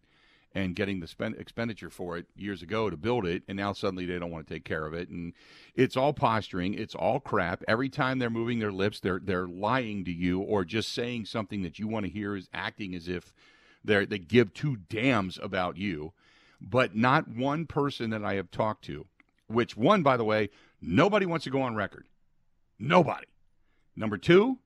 and 0.55 0.75
getting 0.75 1.01
the 1.01 1.07
spend- 1.07 1.37
expenditure 1.37 1.91
for 1.91 2.19
it 2.19 2.27
years 2.37 2.63
ago 2.63 2.91
to 2.91 2.97
build 2.97 3.25
it, 3.27 3.43
and 3.49 3.57
now 3.57 3.73
suddenly 3.73 4.05
they 4.05 4.19
don't 4.19 4.31
want 4.31 4.47
to 4.47 4.53
take 4.53 4.65
care 4.65 4.85
of 4.85 4.93
it. 4.93 5.09
And 5.09 5.33
it's 5.75 5.97
all 5.97 6.13
posturing. 6.13 6.75
It's 6.75 6.95
all 6.95 7.21
crap. 7.21 7.63
Every 7.67 7.89
time 7.89 8.19
they're 8.19 8.31
moving 8.31 8.59
their 8.59 8.73
lips, 8.73 9.01
they're 9.01 9.21
they're 9.23 9.47
lying 9.47 10.05
to 10.05 10.13
you 10.13 10.41
or 10.41 10.65
just 10.65 10.93
saying 10.93 11.27
something 11.27 11.63
that 11.63 11.79
you 11.79 11.89
want 11.89 12.07
to 12.07 12.13
hear 12.13 12.37
is 12.37 12.49
acting 12.53 12.95
as 12.95 13.09
if 13.09 13.33
they 13.85 14.05
they 14.05 14.19
give 14.19 14.53
two 14.53 14.77
damns 14.77 15.39
about 15.43 15.77
you. 15.77 16.13
But 16.61 16.95
not 16.95 17.29
one 17.29 17.67
person 17.67 18.11
that 18.11 18.25
I 18.25 18.35
have 18.35 18.51
talked 18.51 18.85
to, 18.85 19.07
which 19.49 19.77
one, 19.77 20.03
by 20.03 20.17
the 20.17 20.25
way, 20.25 20.51
nobody 20.83 21.25
wants 21.25 21.45
to 21.45 21.51
go 21.51 21.63
on 21.63 21.75
record. 21.75 22.07
Nobody. 22.79 23.29
Number 23.97 24.19
two, 24.19 24.59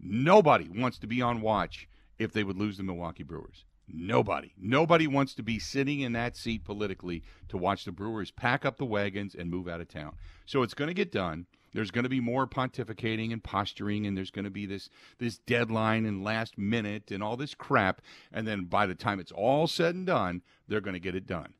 nobody 0.00 0.68
wants 0.68 0.98
to 0.98 1.06
be 1.06 1.22
on 1.22 1.40
watch 1.40 1.88
if 2.18 2.32
they 2.32 2.44
would 2.44 2.56
lose 2.56 2.76
the 2.76 2.82
Milwaukee 2.82 3.22
Brewers. 3.22 3.64
Nobody. 3.88 4.52
Nobody 4.58 5.06
wants 5.06 5.34
to 5.34 5.44
be 5.44 5.60
sitting 5.60 6.00
in 6.00 6.12
that 6.12 6.36
seat 6.36 6.64
politically 6.64 7.22
to 7.48 7.56
watch 7.56 7.84
the 7.84 7.92
Brewers 7.92 8.32
pack 8.32 8.64
up 8.64 8.78
the 8.78 8.84
wagons 8.84 9.34
and 9.34 9.48
move 9.48 9.68
out 9.68 9.80
of 9.80 9.86
town. 9.86 10.16
So 10.44 10.62
it's 10.62 10.74
going 10.74 10.88
to 10.88 10.94
get 10.94 11.12
done. 11.12 11.46
There's 11.72 11.92
going 11.92 12.04
to 12.04 12.10
be 12.10 12.20
more 12.20 12.46
pontificating 12.46 13.32
and 13.32 13.44
posturing, 13.44 14.06
and 14.06 14.16
there's 14.16 14.30
going 14.30 14.46
to 14.46 14.50
be 14.50 14.66
this 14.66 14.88
this 15.18 15.38
deadline 15.38 16.06
and 16.06 16.24
last 16.24 16.56
minute 16.56 17.10
and 17.10 17.22
all 17.22 17.36
this 17.36 17.54
crap. 17.54 18.00
And 18.32 18.48
then 18.48 18.64
by 18.64 18.86
the 18.86 18.94
time 18.94 19.20
it's 19.20 19.30
all 19.30 19.66
said 19.66 19.94
and 19.94 20.06
done, 20.06 20.42
they're 20.66 20.80
going 20.80 20.94
to 20.94 21.00
get 21.00 21.14
it 21.14 21.26
done, 21.26 21.52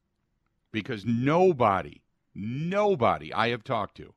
because 0.72 1.04
nobody, 1.04 2.00
nobody 2.36 3.32
I 3.32 3.48
have 3.48 3.64
talked 3.64 3.96
to, 3.96 4.14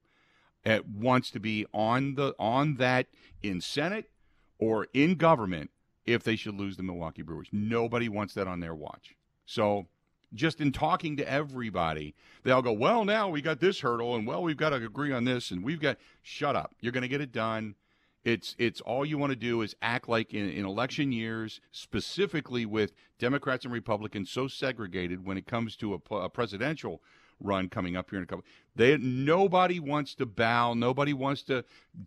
uh, 0.65 0.79
wants 0.93 1.31
to 1.31 1.39
be 1.39 1.65
on 1.73 2.15
the 2.15 2.35
on 2.37 2.75
that 2.75 3.07
in 3.41 3.61
Senate 3.61 4.09
or 4.59 4.87
in 4.93 5.15
government 5.15 5.71
if 6.05 6.23
they 6.23 6.35
should 6.35 6.55
lose 6.55 6.77
the 6.77 6.83
Milwaukee 6.83 7.21
Brewers. 7.21 7.47
Nobody 7.51 8.09
wants 8.09 8.33
that 8.33 8.47
on 8.47 8.59
their 8.59 8.75
watch. 8.75 9.15
So 9.45 9.87
just 10.33 10.61
in 10.61 10.71
talking 10.71 11.17
to 11.17 11.29
everybody, 11.29 12.15
they'll 12.43 12.61
go, 12.61 12.73
well, 12.73 13.05
now 13.05 13.29
we 13.29 13.41
got 13.41 13.59
this 13.59 13.79
hurdle, 13.79 14.15
and 14.15 14.27
well, 14.27 14.43
we've 14.43 14.57
got 14.57 14.69
to 14.69 14.75
agree 14.75 15.11
on 15.11 15.23
this, 15.23 15.51
and 15.51 15.63
we've 15.63 15.79
got. 15.79 15.97
Shut 16.21 16.55
up! 16.55 16.75
You're 16.79 16.91
going 16.91 17.03
to 17.03 17.07
get 17.07 17.21
it 17.21 17.31
done. 17.31 17.75
It's 18.23 18.55
it's 18.59 18.81
all 18.81 19.05
you 19.05 19.17
want 19.17 19.31
to 19.31 19.35
do 19.35 19.61
is 19.61 19.75
act 19.81 20.09
like 20.09 20.33
in, 20.33 20.49
in 20.49 20.65
election 20.65 21.11
years, 21.11 21.61
specifically 21.71 22.65
with 22.65 22.93
Democrats 23.17 23.65
and 23.65 23.73
Republicans 23.73 24.29
so 24.29 24.47
segregated 24.47 25.25
when 25.25 25.37
it 25.37 25.47
comes 25.47 25.75
to 25.77 25.93
a, 25.93 26.15
a 26.15 26.29
presidential 26.29 27.01
run 27.39 27.69
coming 27.69 27.95
up 27.95 28.09
here 28.09 28.17
in 28.17 28.23
a 28.23 28.27
couple. 28.27 28.45
They 28.75 28.97
nobody 28.97 29.79
wants 29.79 30.15
to 30.15 30.25
bow. 30.25 30.73
Nobody 30.73 31.13
wants 31.13 31.41
to 31.43 31.65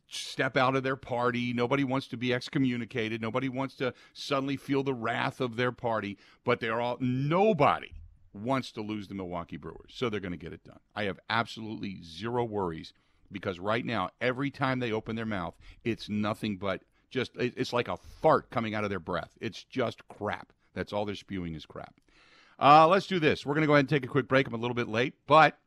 step 0.09 0.57
out 0.57 0.77
of 0.77 0.83
their 0.83 0.97
party. 0.97 1.53
Nobody 1.53 1.85
wants 1.85 2.07
to 2.09 2.17
be 2.17 2.33
excommunicated. 2.33 3.21
Nobody 3.21 3.49
wants 3.49 3.75
to 3.77 3.95
suddenly 4.13 4.57
feel 4.57 4.83
the 4.83 4.95
wrath 4.95 5.41
of 5.41 5.57
their 5.57 5.73
party. 5.73 6.19
But 6.45 6.61
they're 6.61 6.81
all 6.81 6.97
nobody 7.01 7.93
wants 8.35 8.73
to 8.73 8.81
lose 8.81 9.09
the 9.09 9.15
Milwaukee 9.15 9.59
Brewers, 9.59 9.93
so 9.93 10.09
they're 10.09 10.21
going 10.21 10.33
to 10.33 10.39
get 10.39 10.53
it 10.53 10.65
done. 10.65 10.81
I 10.97 11.05
have 11.05 11.19
absolutely 11.29 12.03
zero 12.03 12.45
worries 12.45 12.93
because 13.31 13.59
right 13.59 13.85
now, 13.85 14.11
every 14.21 14.51
time 14.51 14.79
they 14.79 14.93
open 14.93 15.17
their 15.17 15.27
mouth, 15.27 15.55
it's 15.85 16.09
nothing 16.09 16.57
but 16.57 16.83
just 17.11 17.33
it's 17.37 17.73
like 17.73 17.89
a 17.89 17.97
fart 17.97 18.51
coming 18.51 18.75
out 18.75 18.85
of 18.85 18.91
their 18.91 19.01
breath. 19.01 19.37
It's 19.41 19.65
just 19.65 20.07
crap. 20.09 20.53
That's 20.75 20.93
all 20.93 21.05
they're 21.05 21.15
spewing 21.15 21.55
is 21.55 21.67
crap. 21.67 21.95
Uh, 22.63 22.87
let's 22.87 23.09
do 23.09 23.19
this. 23.19 23.45
We're 23.45 23.55
going 23.55 23.63
to 23.63 23.67
go 23.67 23.73
ahead 23.73 23.81
and 23.81 23.89
take 23.89 24.05
a 24.05 24.09
quick 24.09 24.29
break. 24.29 24.47
I'm 24.47 24.55
a 24.55 24.59
little 24.59 24.77
bit 24.77 24.87
late, 24.87 25.15
but 25.27 25.59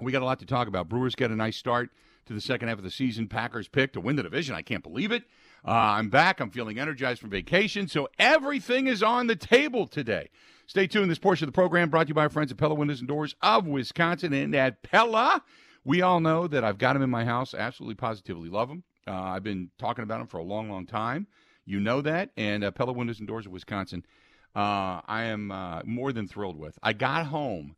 we 0.00 0.12
got 0.12 0.22
a 0.22 0.24
lot 0.24 0.38
to 0.38 0.46
talk 0.46 0.66
about. 0.66 0.88
Brewers 0.88 1.14
get 1.14 1.30
a 1.30 1.36
nice 1.36 1.58
start 1.58 1.90
to 2.24 2.32
the 2.32 2.40
second 2.40 2.68
half 2.68 2.78
of 2.78 2.84
the 2.84 2.90
season. 2.90 3.28
Packers 3.28 3.68
pick 3.68 3.92
to 3.92 4.00
win 4.00 4.16
the 4.16 4.22
division. 4.22 4.54
I 4.54 4.62
can't 4.62 4.82
believe 4.82 5.12
it. 5.12 5.24
Uh, 5.62 5.72
I'm 5.72 6.08
back. 6.08 6.40
I'm 6.40 6.50
feeling 6.50 6.78
energized 6.78 7.20
from 7.20 7.28
vacation. 7.28 7.86
So 7.86 8.08
everything 8.18 8.86
is 8.86 9.02
on 9.02 9.26
the 9.26 9.36
table 9.36 9.86
today. 9.86 10.30
Stay 10.66 10.86
tuned. 10.86 11.10
This 11.10 11.18
portion 11.18 11.46
of 11.46 11.52
the 11.52 11.56
program 11.56 11.90
brought 11.90 12.04
to 12.04 12.08
you 12.08 12.14
by 12.14 12.22
our 12.22 12.30
friends 12.30 12.50
at 12.50 12.56
Pella 12.56 12.74
Windows 12.74 13.00
and 13.00 13.08
Doors 13.08 13.36
of 13.42 13.66
Wisconsin 13.66 14.32
and 14.32 14.56
at 14.56 14.82
Pella. 14.82 15.42
We 15.84 16.00
all 16.00 16.20
know 16.20 16.46
that 16.46 16.64
I've 16.64 16.78
got 16.78 16.94
them 16.94 17.02
in 17.02 17.10
my 17.10 17.26
house. 17.26 17.52
Absolutely, 17.52 17.96
positively 17.96 18.48
love 18.48 18.70
them. 18.70 18.84
Uh, 19.06 19.12
I've 19.12 19.42
been 19.42 19.70
talking 19.78 20.02
about 20.02 20.18
them 20.18 20.28
for 20.28 20.38
a 20.38 20.44
long, 20.44 20.70
long 20.70 20.86
time. 20.86 21.26
You 21.66 21.78
know 21.78 22.00
that. 22.00 22.30
And 22.38 22.64
uh, 22.64 22.70
Pella 22.70 22.94
Windows 22.94 23.18
and 23.18 23.28
Doors 23.28 23.44
of 23.44 23.52
Wisconsin 23.52 24.06
uh, 24.54 25.00
I 25.06 25.24
am 25.24 25.50
uh, 25.50 25.82
more 25.84 26.12
than 26.12 26.28
thrilled 26.28 26.58
with. 26.58 26.78
I 26.82 26.92
got 26.92 27.26
home, 27.26 27.76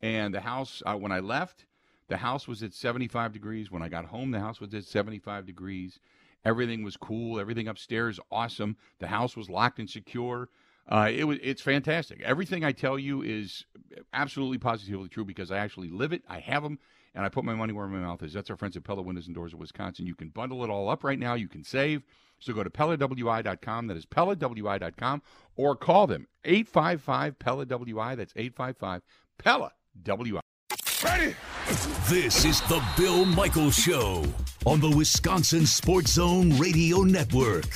and 0.00 0.34
the 0.34 0.40
house, 0.40 0.82
uh, 0.86 0.94
when 0.94 1.12
I 1.12 1.20
left, 1.20 1.66
the 2.08 2.18
house 2.18 2.46
was 2.46 2.62
at 2.62 2.74
75 2.74 3.32
degrees. 3.32 3.70
When 3.70 3.82
I 3.82 3.88
got 3.88 4.06
home, 4.06 4.30
the 4.30 4.40
house 4.40 4.60
was 4.60 4.74
at 4.74 4.84
75 4.84 5.46
degrees. 5.46 5.98
Everything 6.44 6.82
was 6.82 6.96
cool. 6.96 7.40
Everything 7.40 7.68
upstairs, 7.68 8.18
awesome. 8.30 8.76
The 8.98 9.06
house 9.06 9.36
was 9.36 9.48
locked 9.48 9.78
and 9.78 9.88
secure. 9.88 10.48
Uh, 10.88 11.08
it 11.12 11.24
was 11.24 11.38
it's 11.42 11.62
fantastic. 11.62 12.20
Everything 12.22 12.64
I 12.64 12.72
tell 12.72 12.98
you 12.98 13.22
is 13.22 13.64
absolutely 14.12 14.58
positively 14.58 15.08
true 15.08 15.24
because 15.24 15.50
I 15.50 15.58
actually 15.58 15.90
live 15.90 16.12
it. 16.12 16.22
I 16.28 16.40
have 16.40 16.64
them, 16.64 16.78
and 17.14 17.24
I 17.24 17.28
put 17.28 17.44
my 17.44 17.54
money 17.54 17.72
where 17.72 17.86
my 17.86 17.98
mouth 17.98 18.22
is. 18.22 18.32
That's 18.32 18.50
our 18.50 18.56
friends 18.56 18.76
at 18.76 18.84
Pella 18.84 19.02
Windows 19.02 19.26
and 19.26 19.34
Doors 19.34 19.52
of 19.52 19.58
Wisconsin. 19.58 20.06
You 20.06 20.14
can 20.14 20.28
bundle 20.28 20.64
it 20.64 20.70
all 20.70 20.88
up 20.88 21.04
right 21.04 21.18
now. 21.18 21.34
You 21.34 21.48
can 21.48 21.64
save. 21.64 22.02
So 22.38 22.52
go 22.52 22.64
to 22.64 22.70
PellaWI.com. 22.70 23.86
That 23.86 23.96
is 23.96 24.06
PellaWI.com. 24.06 25.22
Or 25.56 25.76
call 25.76 26.06
them 26.06 26.26
855 26.44 27.38
Pella 27.38 27.66
WI. 27.66 28.14
That's 28.14 28.32
855 28.36 29.02
PellaWI. 29.38 30.40
Ready? 31.04 31.34
This 32.08 32.44
is 32.44 32.60
the 32.62 32.82
Bill 32.96 33.24
Michaels 33.24 33.74
Show 33.74 34.24
on 34.66 34.80
the 34.80 34.90
Wisconsin 34.90 35.66
Sports 35.66 36.12
Zone 36.12 36.56
Radio 36.58 36.98
Network. 37.02 37.66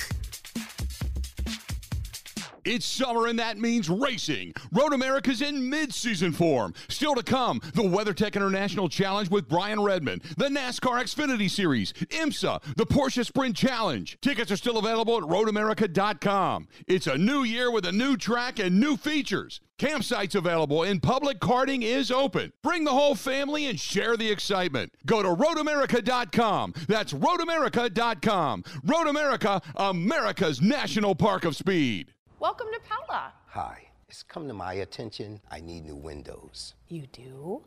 It's 2.67 2.85
summer 2.85 3.27
and 3.27 3.39
that 3.39 3.57
means 3.57 3.89
racing. 3.89 4.53
Road 4.73 4.91
America's 4.91 5.41
in 5.41 5.69
mid-season 5.69 6.33
form. 6.33 6.73
Still 6.89 7.15
to 7.15 7.23
come, 7.23 7.61
the 7.73 7.81
WeatherTech 7.81 8.35
International 8.35 8.89
Challenge 8.89 9.29
with 9.29 9.47
Brian 9.47 9.81
Redman, 9.81 10.21
the 10.35 10.49
NASCAR 10.49 11.01
Xfinity 11.01 11.49
Series, 11.49 11.93
IMSA, 11.93 12.61
the 12.75 12.85
Porsche 12.85 13.25
Sprint 13.25 13.55
Challenge. 13.55 14.17
Tickets 14.21 14.51
are 14.51 14.57
still 14.57 14.77
available 14.77 15.15
at 15.15 15.23
roadamerica.com. 15.23 16.67
It's 16.87 17.07
a 17.07 17.17
new 17.17 17.43
year 17.43 17.71
with 17.71 17.85
a 17.85 17.93
new 17.93 18.17
track 18.17 18.59
and 18.59 18.81
new 18.81 18.97
features. 18.97 19.61
Campsites 19.79 20.35
available 20.35 20.83
and 20.83 21.01
public 21.01 21.39
karting 21.39 21.83
is 21.83 22.11
open. 22.11 22.51
Bring 22.63 22.83
the 22.83 22.91
whole 22.91 23.15
family 23.15 23.67
and 23.67 23.79
share 23.79 24.17
the 24.17 24.29
excitement. 24.29 24.91
Go 25.05 25.21
to 25.21 25.29
roadamerica.com. 25.29 26.73
That's 26.89 27.13
roadamerica.com. 27.13 28.63
Road 28.83 29.07
America, 29.07 29.61
America's 29.75 30.61
National 30.61 31.15
Park 31.15 31.45
of 31.45 31.55
Speed. 31.55 32.11
Welcome 32.39 32.67
to 32.71 32.79
Pella. 32.87 33.33
Hi. 33.47 33.87
It's 34.09 34.21
come 34.21 34.47
to 34.47 34.53
my 34.53 34.73
attention 34.73 35.41
I 35.49 35.59
need 35.59 35.85
new 35.85 35.95
windows. 35.95 36.75
You 36.87 37.07
do? 37.07 37.63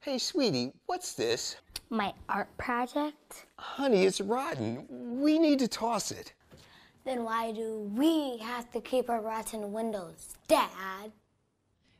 Hey, 0.00 0.18
sweetie, 0.18 0.72
what's 0.86 1.14
this? 1.14 1.54
My 1.88 2.12
art 2.28 2.48
project? 2.58 3.46
Honey, 3.58 4.04
it's 4.04 4.20
rotten. 4.20 4.86
We 5.20 5.38
need 5.38 5.60
to 5.60 5.68
toss 5.68 6.10
it. 6.10 6.32
Then 7.04 7.22
why 7.22 7.52
do 7.52 7.88
we 7.94 8.38
have 8.38 8.72
to 8.72 8.80
keep 8.80 9.08
our 9.08 9.20
rotten 9.20 9.72
windows, 9.72 10.34
Dad? 10.48 11.12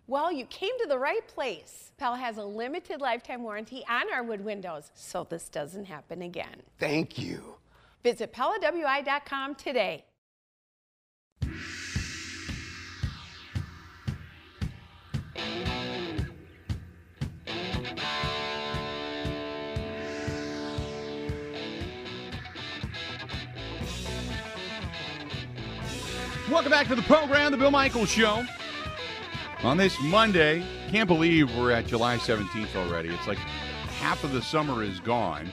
Well, 0.09 0.33
you 0.33 0.45
came 0.47 0.77
to 0.81 0.87
the 0.89 0.99
right 0.99 1.27
place. 1.29 1.93
Pella 1.99 2.17
has 2.17 2.39
a 2.39 2.45
limited 2.45 3.01
lifetime 3.01 3.45
warranty 3.45 3.85
on 3.89 4.13
our 4.13 4.25
wood 4.25 4.45
windows, 4.45 4.91
so 4.95 5.23
this 5.23 5.49
doesn't 5.49 5.85
happen 5.85 6.23
again. 6.23 6.63
Thank 6.81 7.17
you. 7.17 7.55
Visit 8.03 8.33
PellaWI.com 8.33 9.55
today. 9.55 10.05
Welcome 26.51 26.71
back 26.71 26.87
to 26.89 26.95
the 26.95 27.03
program, 27.03 27.51
The 27.51 27.59
Bill 27.59 27.73
Michaels 27.73 28.09
Show. 28.09 28.45
On 29.65 29.77
this 29.77 30.01
Monday, 30.01 30.65
can't 30.91 31.09
believe 31.09 31.55
we're 31.57 31.73
at 31.73 31.87
July 31.87 32.19
17th 32.19 32.77
already. 32.77 33.09
It's 33.09 33.27
like 33.27 33.39
half 33.99 34.23
of 34.23 34.33
the 34.33 34.41
summer 34.41 34.85
is 34.85 35.01
gone. 35.01 35.51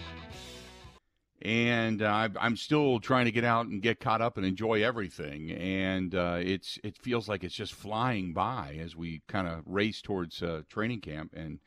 and 1.41 2.03
uh, 2.03 2.29
I'm 2.39 2.55
still 2.55 2.99
trying 2.99 3.25
to 3.25 3.31
get 3.31 3.43
out 3.43 3.65
and 3.65 3.81
get 3.81 3.99
caught 3.99 4.21
up 4.21 4.37
and 4.37 4.45
enjoy 4.45 4.83
everything. 4.83 5.51
And 5.51 6.13
uh, 6.13 6.37
it's 6.39 6.77
it 6.83 6.95
feels 6.97 7.27
like 7.27 7.43
it's 7.43 7.55
just 7.55 7.73
flying 7.73 8.33
by 8.33 8.77
as 8.79 8.95
we 8.95 9.23
kind 9.27 9.47
of 9.47 9.63
race 9.65 9.99
towards 10.01 10.43
uh, 10.43 10.61
training 10.69 11.01
camp 11.01 11.33
and 11.35 11.59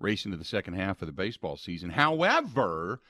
race 0.00 0.24
into 0.24 0.36
the 0.36 0.44
second 0.44 0.74
half 0.74 1.00
of 1.02 1.06
the 1.06 1.12
baseball 1.12 1.56
season. 1.56 1.90
However, 1.90 3.00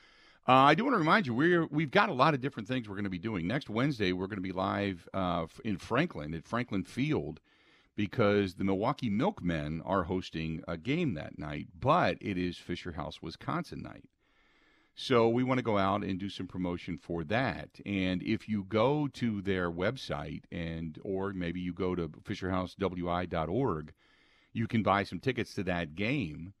uh, 0.47 0.51
I 0.53 0.75
do 0.75 0.83
want 0.83 0.93
to 0.95 0.99
remind 0.99 1.25
you 1.25 1.33
we're 1.33 1.65
we've 1.67 1.91
got 1.91 2.09
a 2.09 2.13
lot 2.13 2.33
of 2.33 2.41
different 2.41 2.67
things 2.67 2.87
we're 2.89 2.95
going 2.95 3.05
to 3.05 3.09
be 3.09 3.19
doing. 3.19 3.47
Next 3.47 3.69
Wednesday, 3.69 4.11
we're 4.11 4.27
going 4.27 4.37
to 4.37 4.41
be 4.41 4.51
live 4.51 5.07
uh, 5.13 5.45
in 5.63 5.77
Franklin 5.77 6.33
at 6.33 6.45
Franklin 6.45 6.83
Field 6.83 7.39
because 7.95 8.55
the 8.55 8.63
Milwaukee 8.63 9.09
Milkmen 9.09 9.81
are 9.85 10.03
hosting 10.03 10.63
a 10.67 10.77
game 10.77 11.13
that 11.13 11.37
night, 11.37 11.67
but 11.79 12.17
it 12.19 12.37
is 12.37 12.57
Fisher 12.57 12.93
House, 12.93 13.21
Wisconsin 13.21 13.81
night. 13.81 14.05
So 14.95 15.27
we 15.27 15.43
want 15.43 15.57
to 15.57 15.63
go 15.63 15.77
out 15.77 16.03
and 16.03 16.19
do 16.19 16.29
some 16.29 16.47
promotion 16.47 16.97
for 16.97 17.23
that. 17.25 17.69
And 17.85 18.21
if 18.21 18.47
you 18.47 18.63
go 18.63 19.07
to 19.13 19.41
their 19.41 19.71
website 19.71 20.43
and 20.51 20.99
or 21.03 21.33
maybe 21.33 21.59
you 21.59 21.73
go 21.73 21.95
to 21.95 22.09
fisherhousewi.org, 22.09 23.93
you 24.53 24.67
can 24.67 24.83
buy 24.83 25.03
some 25.03 25.19
tickets 25.19 25.55
to 25.55 25.63
that 25.63 25.95
game. 25.95 26.53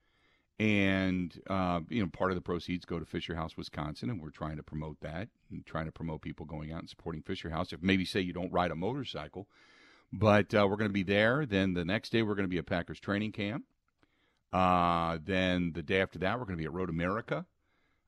And 0.59 1.39
uh, 1.49 1.81
you 1.89 2.01
know, 2.01 2.09
part 2.09 2.31
of 2.31 2.35
the 2.35 2.41
proceeds 2.41 2.85
go 2.85 2.99
to 2.99 3.05
Fisher 3.05 3.35
House, 3.35 3.57
Wisconsin, 3.57 4.09
and 4.09 4.21
we're 4.21 4.29
trying 4.29 4.57
to 4.57 4.63
promote 4.63 4.99
that 5.01 5.29
and 5.51 5.65
trying 5.65 5.85
to 5.85 5.91
promote 5.91 6.21
people 6.21 6.45
going 6.45 6.71
out 6.71 6.79
and 6.79 6.89
supporting 6.89 7.21
Fisher 7.21 7.49
House. 7.49 7.73
If 7.73 7.81
maybe 7.81 8.05
say 8.05 8.21
you 8.21 8.33
don't 8.33 8.51
ride 8.51 8.71
a 8.71 8.75
motorcycle, 8.75 9.47
but 10.11 10.53
uh, 10.53 10.67
we're 10.69 10.77
going 10.77 10.89
to 10.89 10.93
be 10.93 11.03
there. 11.03 11.45
Then 11.45 11.73
the 11.73 11.85
next 11.85 12.11
day 12.11 12.21
we're 12.21 12.35
going 12.35 12.45
to 12.45 12.49
be 12.49 12.59
at 12.59 12.67
Packers 12.67 12.99
training 12.99 13.31
camp. 13.31 13.65
Uh, 14.53 15.17
then 15.23 15.71
the 15.73 15.81
day 15.81 16.01
after 16.01 16.19
that 16.19 16.37
we're 16.37 16.45
going 16.45 16.57
to 16.57 16.61
be 16.61 16.65
at 16.65 16.73
Road 16.73 16.89
America 16.89 17.45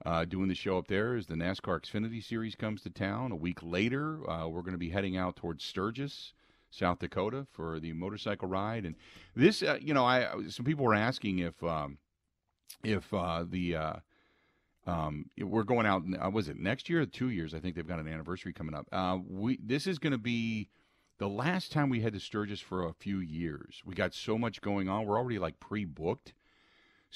uh, 0.06 0.26
doing 0.26 0.48
the 0.48 0.56
show 0.56 0.78
up 0.78 0.88
there 0.88 1.16
as 1.16 1.28
the 1.28 1.36
NASCAR 1.36 1.82
Xfinity 1.82 2.24
Series 2.24 2.56
comes 2.56 2.82
to 2.82 2.90
town. 2.90 3.32
A 3.32 3.36
week 3.36 3.60
later, 3.62 4.30
uh, 4.30 4.48
we're 4.48 4.62
going 4.62 4.74
to 4.74 4.78
be 4.78 4.90
heading 4.90 5.18
out 5.18 5.36
towards 5.36 5.64
Sturgis, 5.64 6.34
South 6.70 7.00
Dakota, 7.00 7.48
for 7.52 7.80
the 7.80 7.94
motorcycle 7.94 8.48
ride. 8.48 8.86
And 8.86 8.96
this, 9.36 9.64
uh, 9.64 9.78
you 9.82 9.94
know, 9.94 10.06
I 10.06 10.28
some 10.50 10.66
people 10.66 10.86
were 10.86 10.94
asking 10.94 11.40
if 11.40 11.64
um, 11.64 11.98
if 12.84 13.14
uh, 13.14 13.46
the 13.48 13.76
uh, 13.76 13.94
um, 14.88 15.30
we're 15.40 15.64
going 15.64 15.86
out. 15.86 16.04
Uh, 16.24 16.30
was 16.30 16.50
it 16.50 16.58
next 16.58 16.90
year? 16.90 17.02
or 17.02 17.06
Two 17.06 17.30
years? 17.30 17.54
I 17.54 17.60
think 17.60 17.76
they've 17.76 17.88
got 17.88 18.00
an 18.00 18.08
anniversary 18.08 18.54
coming 18.54 18.76
up. 18.76 18.88
we 19.28 19.60
this 19.64 19.88
is 19.88 20.00
going 20.00 20.12
to 20.12 20.18
be 20.18 20.70
the 21.18 21.30
last 21.30 21.72
time 21.72 21.90
we 21.90 22.02
had 22.02 22.14
to 22.14 22.20
Sturgis 22.20 22.60
for 22.60 22.86
a 22.86 22.94
few 22.94 23.20
years. 23.20 23.82
We 23.86 23.96
got 23.96 24.14
so 24.14 24.38
much 24.38 24.62
going 24.62 24.90
on. 24.90 25.06
We're 25.06 25.18
already 25.18 25.40
like 25.40 25.60
pre-booked 25.60 26.34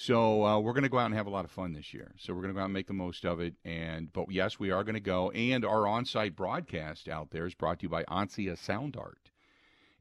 so 0.02 0.46
uh, 0.46 0.60
we're 0.60 0.72
going 0.72 0.84
to 0.84 0.90
go 0.90 0.98
out 0.98 1.08
and 1.08 1.16
have 1.16 1.28
a 1.28 1.30
lot 1.30 1.44
of 1.44 1.52
fun 1.52 1.74
this 1.74 1.94
year. 1.94 2.14
So 2.18 2.34
we're 2.34 2.42
going 2.42 2.54
to 2.54 2.58
go 2.58 2.62
out 2.62 2.66
and 2.66 2.74
make 2.74 2.88
the 2.88 2.94
most 2.94 3.26
of 3.26 3.42
it. 3.42 3.56
And 3.66 4.14
but 4.14 4.32
yes, 4.32 4.58
we 4.58 4.72
are 4.72 4.86
going 4.86 4.94
to 4.94 5.02
go. 5.02 5.30
And 5.32 5.66
our 5.66 5.86
on-site 5.86 6.38
broadcast 6.38 7.10
out 7.10 7.32
there 7.32 7.46
is 7.46 7.54
brought 7.54 7.80
to 7.80 7.84
you 7.84 7.90
by 7.90 8.06
Ansia 8.06 8.58
Sound 8.58 8.96
Art. 8.96 9.30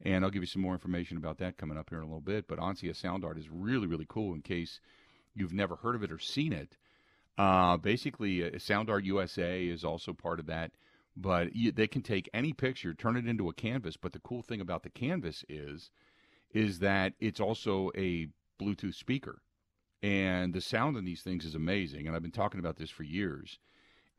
And 0.00 0.24
I'll 0.24 0.30
give 0.30 0.44
you 0.44 0.46
some 0.46 0.62
more 0.62 0.74
information 0.74 1.16
about 1.16 1.38
that 1.38 1.56
coming 1.56 1.76
up 1.76 1.90
here 1.90 1.98
in 1.98 2.04
a 2.04 2.06
little 2.06 2.20
bit. 2.20 2.46
But 2.46 2.60
Ansia 2.60 2.94
Sound 2.94 3.24
Art 3.24 3.38
is 3.38 3.50
really, 3.50 3.88
really 3.88 4.06
cool 4.08 4.34
in 4.34 4.42
case 4.42 4.80
you've 5.38 5.52
never 5.52 5.76
heard 5.76 5.94
of 5.94 6.02
it 6.02 6.12
or 6.12 6.18
seen 6.18 6.52
it. 6.52 6.76
Uh, 7.36 7.76
basically, 7.76 8.44
uh, 8.44 8.58
Sound 8.58 8.90
Art 8.90 9.04
USA 9.04 9.64
is 9.64 9.84
also 9.84 10.12
part 10.12 10.40
of 10.40 10.46
that. 10.46 10.72
But 11.16 11.54
you, 11.56 11.72
they 11.72 11.88
can 11.88 12.02
take 12.02 12.28
any 12.32 12.52
picture, 12.52 12.94
turn 12.94 13.16
it 13.16 13.26
into 13.26 13.48
a 13.48 13.52
canvas. 13.52 13.96
But 13.96 14.12
the 14.12 14.20
cool 14.20 14.42
thing 14.42 14.60
about 14.60 14.82
the 14.82 14.90
canvas 14.90 15.44
is, 15.48 15.90
is 16.52 16.78
that 16.78 17.14
it's 17.18 17.40
also 17.40 17.90
a 17.96 18.28
Bluetooth 18.60 18.94
speaker 18.94 19.42
and 20.02 20.52
the 20.54 20.60
sound 20.60 20.96
in 20.96 21.04
these 21.04 21.22
things 21.22 21.44
is 21.44 21.54
amazing. 21.54 22.06
And 22.06 22.14
I've 22.14 22.22
been 22.22 22.30
talking 22.30 22.60
about 22.60 22.76
this 22.76 22.90
for 22.90 23.02
years. 23.02 23.58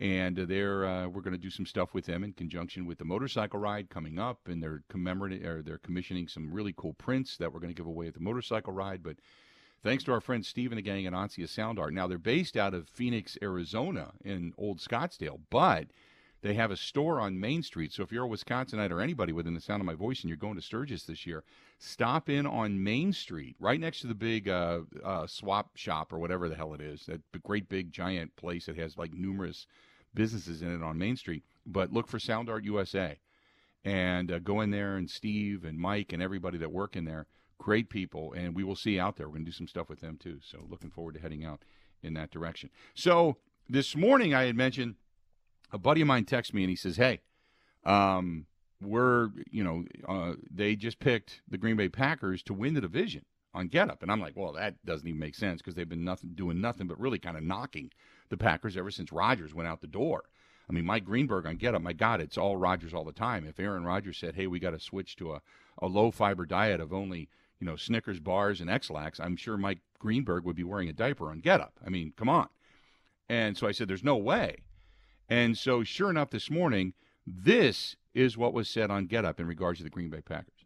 And 0.01 0.38
they're 0.38 0.86
uh, 0.86 1.08
we're 1.08 1.21
going 1.21 1.34
to 1.34 1.38
do 1.38 1.49
some 1.49 1.65
stuff 1.65 1.93
with 1.93 2.05
them 2.05 2.23
in 2.23 2.32
conjunction 2.32 2.86
with 2.86 2.99
the 2.99 3.05
motorcycle 3.05 3.60
ride 3.60 3.89
coming 3.89 4.17
up, 4.17 4.47
and 4.47 4.63
they're 4.63 4.82
commemorating 4.88 5.45
or 5.45 5.62
they're 5.62 5.77
commissioning 5.77 6.29
some 6.29 6.53
really 6.53 6.73
cool 6.77 6.93
prints 6.93 7.36
that 7.36 7.51
we're 7.51 7.60
going 7.60 7.73
to 7.73 7.77
give 7.77 7.86
away 7.86 8.08
at 8.08 8.13
the 8.13 8.21
motorcycle 8.21 8.71
ride. 8.71 9.03
But 9.03 9.17
thanks 9.84 10.04
to 10.04 10.12
our 10.12 10.22
friend 10.22 10.46
Steve 10.46 10.72
and 10.72 10.78
the 10.78 10.84
gang 10.84 11.06
at 11.06 11.13
Ansia 11.13 11.48
Sound 11.48 11.80
Art. 11.80 11.94
Now 11.94 12.08
they're 12.08 12.18
based 12.18 12.58
out 12.58 12.74
of 12.74 12.88
Phoenix, 12.88 13.38
Arizona, 13.42 14.12
in 14.24 14.54
Old 14.58 14.80
Scottsdale, 14.80 15.39
but 15.50 15.88
they 16.42 16.54
have 16.54 16.72
a 16.72 16.78
store 16.78 17.20
on 17.20 17.39
Main 17.39 17.63
Street. 17.63 17.92
So 17.92 18.04
if 18.04 18.12
you're 18.12 18.26
a 18.26 18.30
Wisconsinite 18.30 18.92
or 18.92 19.02
anybody 19.02 19.34
within 19.34 19.54
the 19.54 19.62
sound 19.62 19.82
of 19.82 19.86
my 19.86 19.96
voice 19.96 20.22
and 20.22 20.30
you're 20.30 20.38
going 20.38 20.56
to 20.56 20.62
Sturgis 20.62 21.04
this 21.04 21.26
year, 21.26 21.44
stop 21.80 22.30
in 22.30 22.46
on 22.46 22.82
Main 22.82 23.12
Street, 23.12 23.56
right 23.60 23.80
next 23.80 24.02
to 24.02 24.08
the 24.08 24.15
big 24.15 24.48
uh, 24.48 24.82
uh, 25.04 25.28
swap 25.28 25.76
shop 25.76 26.13
or 26.13 26.20
whatever 26.20 26.48
the 26.48 26.56
hell 26.56 26.74
it 26.74 26.82
is. 26.82 27.06
That 27.08 27.22
great 27.44 27.68
big 27.68 27.92
giant 27.92 28.36
place 28.36 28.68
that 28.68 28.78
has 28.78 28.98
like 28.98 29.13
numerous 29.13 29.68
businesses 30.13 30.62
in 30.62 30.74
it 30.74 30.84
on 30.84 30.98
Main 30.98 31.18
Street. 31.18 31.44
But 31.65 31.92
look 31.92 32.08
for 32.08 32.20
Sound 32.20 32.50
Art 32.50 32.63
USA 32.63 33.18
and 33.84 34.32
uh, 34.32 34.39
go 34.39 34.62
in 34.62 34.72
there 34.72 34.96
and 34.96 35.10
Steve 35.10 35.65
and 35.65 35.78
Mike 35.78 36.13
and 36.13 36.22
everybody 36.22 36.58
that 36.58 36.72
work 36.72 36.96
in 36.96 37.06
there. 37.06 37.28
Great 37.60 37.89
people, 37.89 38.34
and 38.34 38.56
we 38.56 38.63
will 38.63 38.76
see 38.76 39.00
out 39.00 39.17
there. 39.17 39.28
We're 39.28 39.34
going 39.34 39.45
to 39.45 39.52
do 39.52 39.56
some 39.56 39.67
stuff 39.67 39.89
with 39.89 40.00
them 40.00 40.17
too. 40.17 40.39
So 40.41 40.65
looking 40.69 40.89
forward 40.89 41.15
to 41.15 41.22
heading 41.22 41.45
out 41.45 41.62
in 42.02 42.13
that 42.13 42.32
direction. 42.32 42.69
So 42.93 43.38
this 43.67 43.95
morning 43.95 44.34
I 44.34 44.43
had 44.43 44.56
mentioned 44.56 44.95
a 45.72 45.78
buddy 45.78 46.02
of 46.02 46.08
mine 46.08 46.26
texts 46.26 46.54
me 46.54 46.63
and 46.63 46.69
he 46.69 46.76
says, 46.76 46.98
"Hey, 46.98 47.19
um, 47.86 48.48
we're 48.82 49.30
you 49.52 49.63
know 49.63 49.84
uh, 50.08 50.34
they 50.50 50.76
just 50.76 51.00
picked 51.00 51.41
the 51.48 51.58
Green 51.58 51.76
Bay 51.76 51.89
Packers 51.89 52.41
to 52.43 52.54
win 52.54 52.74
the 52.74 52.82
division 52.82 53.26
on 53.54 53.67
Get 53.67 53.89
Up," 53.89 54.02
and 54.02 54.12
I'm 54.12 54.22
like, 54.22 54.36
"Well, 54.36 54.54
that 54.54 54.84
doesn't 54.86 55.08
even 55.08 55.19
make 55.19 55.36
sense 55.36 55.62
because 55.62 55.76
they've 55.76 55.88
been 55.88 56.06
nothing 56.06 56.32
doing 56.36 56.62
nothing 56.62 56.88
but 56.88 57.00
really 57.00 57.19
kind 57.19 57.38
of 57.38 57.43
knocking 57.43 57.91
the 58.30 58.38
Packers 58.38 58.78
ever 58.78 58.91
since 58.91 59.12
Rodgers 59.12 59.54
went 59.54 59.67
out 59.67 59.82
the 59.82 59.88
door." 59.88 60.24
I 60.69 60.72
mean, 60.72 60.86
Mike 60.86 61.04
Greenberg 61.04 61.48
on 61.48 61.56
Get 61.56 61.74
Up, 61.74 61.82
my 61.82 61.93
God, 61.93 62.22
it's 62.22 62.38
all 62.38 62.56
Rodgers 62.56 62.93
all 62.93 63.04
the 63.04 63.12
time. 63.12 63.43
If 63.43 63.60
Aaron 63.60 63.84
Rodgers 63.84 64.17
said, 64.17 64.36
"Hey, 64.36 64.48
we 64.48 64.60
got 64.60 64.72
to 64.72 64.80
switch 64.80 65.15
to 65.17 65.34
a, 65.34 65.41
a 65.80 65.88
low 65.88 66.12
fiber 66.12 66.45
diet 66.45 66.80
of 66.80 66.93
only 66.93 67.28
you 67.60 67.67
know 67.67 67.76
Snickers 67.76 68.19
bars 68.19 68.62
and 68.62 68.69
Ex-Lax," 68.69 69.19
I'm 69.19 69.36
sure 69.36 69.58
Mike 69.58 69.80
Greenberg 70.00 70.45
would 70.45 70.56
be 70.56 70.63
wearing 70.63 70.89
a 70.89 70.93
diaper 70.93 71.30
on 71.30 71.39
Get 71.39 71.62
Up. 71.62 71.74
I 71.86 71.89
mean, 71.89 72.13
come 72.15 72.30
on. 72.30 72.48
And 73.28 73.58
so 73.58 73.67
I 73.67 73.72
said, 73.72 73.88
"There's 73.88 74.04
no 74.04 74.17
way." 74.17 74.58
And 75.30 75.58
so, 75.58 75.84
sure 75.84 76.10
enough, 76.10 76.32
this 76.32 76.50
morning, 76.50 76.93
this 77.28 77.95
is 78.13 78.38
what 78.38 78.54
was 78.54 78.67
said 78.69 78.89
on 78.89 79.06
Get 79.06 79.26
Up 79.26 79.39
in 79.39 79.45
regards 79.45 79.80
to 79.80 79.84
the 79.84 79.89
Green 79.89 80.10
Bay 80.10 80.22
Packers. 80.22 80.65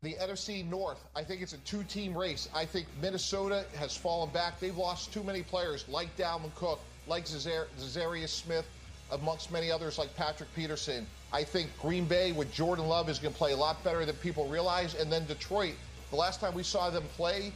The 0.00 0.14
NFC 0.14 0.64
North, 0.64 1.04
I 1.16 1.24
think 1.24 1.42
it's 1.42 1.54
a 1.54 1.58
two 1.58 1.82
team 1.82 2.16
race. 2.16 2.48
I 2.54 2.64
think 2.64 2.86
Minnesota 3.02 3.64
has 3.76 3.96
fallen 3.96 4.30
back. 4.30 4.60
They've 4.60 4.76
lost 4.76 5.12
too 5.12 5.24
many 5.24 5.42
players 5.42 5.84
like 5.88 6.16
Dalvin 6.16 6.54
Cook, 6.54 6.78
like 7.08 7.24
Za'Darius 7.24 8.28
Smith, 8.28 8.64
amongst 9.10 9.50
many 9.50 9.72
others 9.72 9.98
like 9.98 10.14
Patrick 10.14 10.54
Peterson. 10.54 11.04
I 11.32 11.42
think 11.42 11.70
Green 11.80 12.04
Bay 12.04 12.30
with 12.30 12.52
Jordan 12.52 12.86
Love 12.86 13.08
is 13.08 13.18
going 13.18 13.32
to 13.32 13.38
play 13.38 13.52
a 13.52 13.56
lot 13.56 13.82
better 13.82 14.04
than 14.04 14.14
people 14.16 14.46
realize. 14.48 14.94
And 14.94 15.10
then 15.10 15.26
Detroit, 15.26 15.74
the 16.10 16.16
last 16.16 16.40
time 16.40 16.54
we 16.54 16.62
saw 16.62 16.90
them 16.90 17.04
play, 17.16 17.52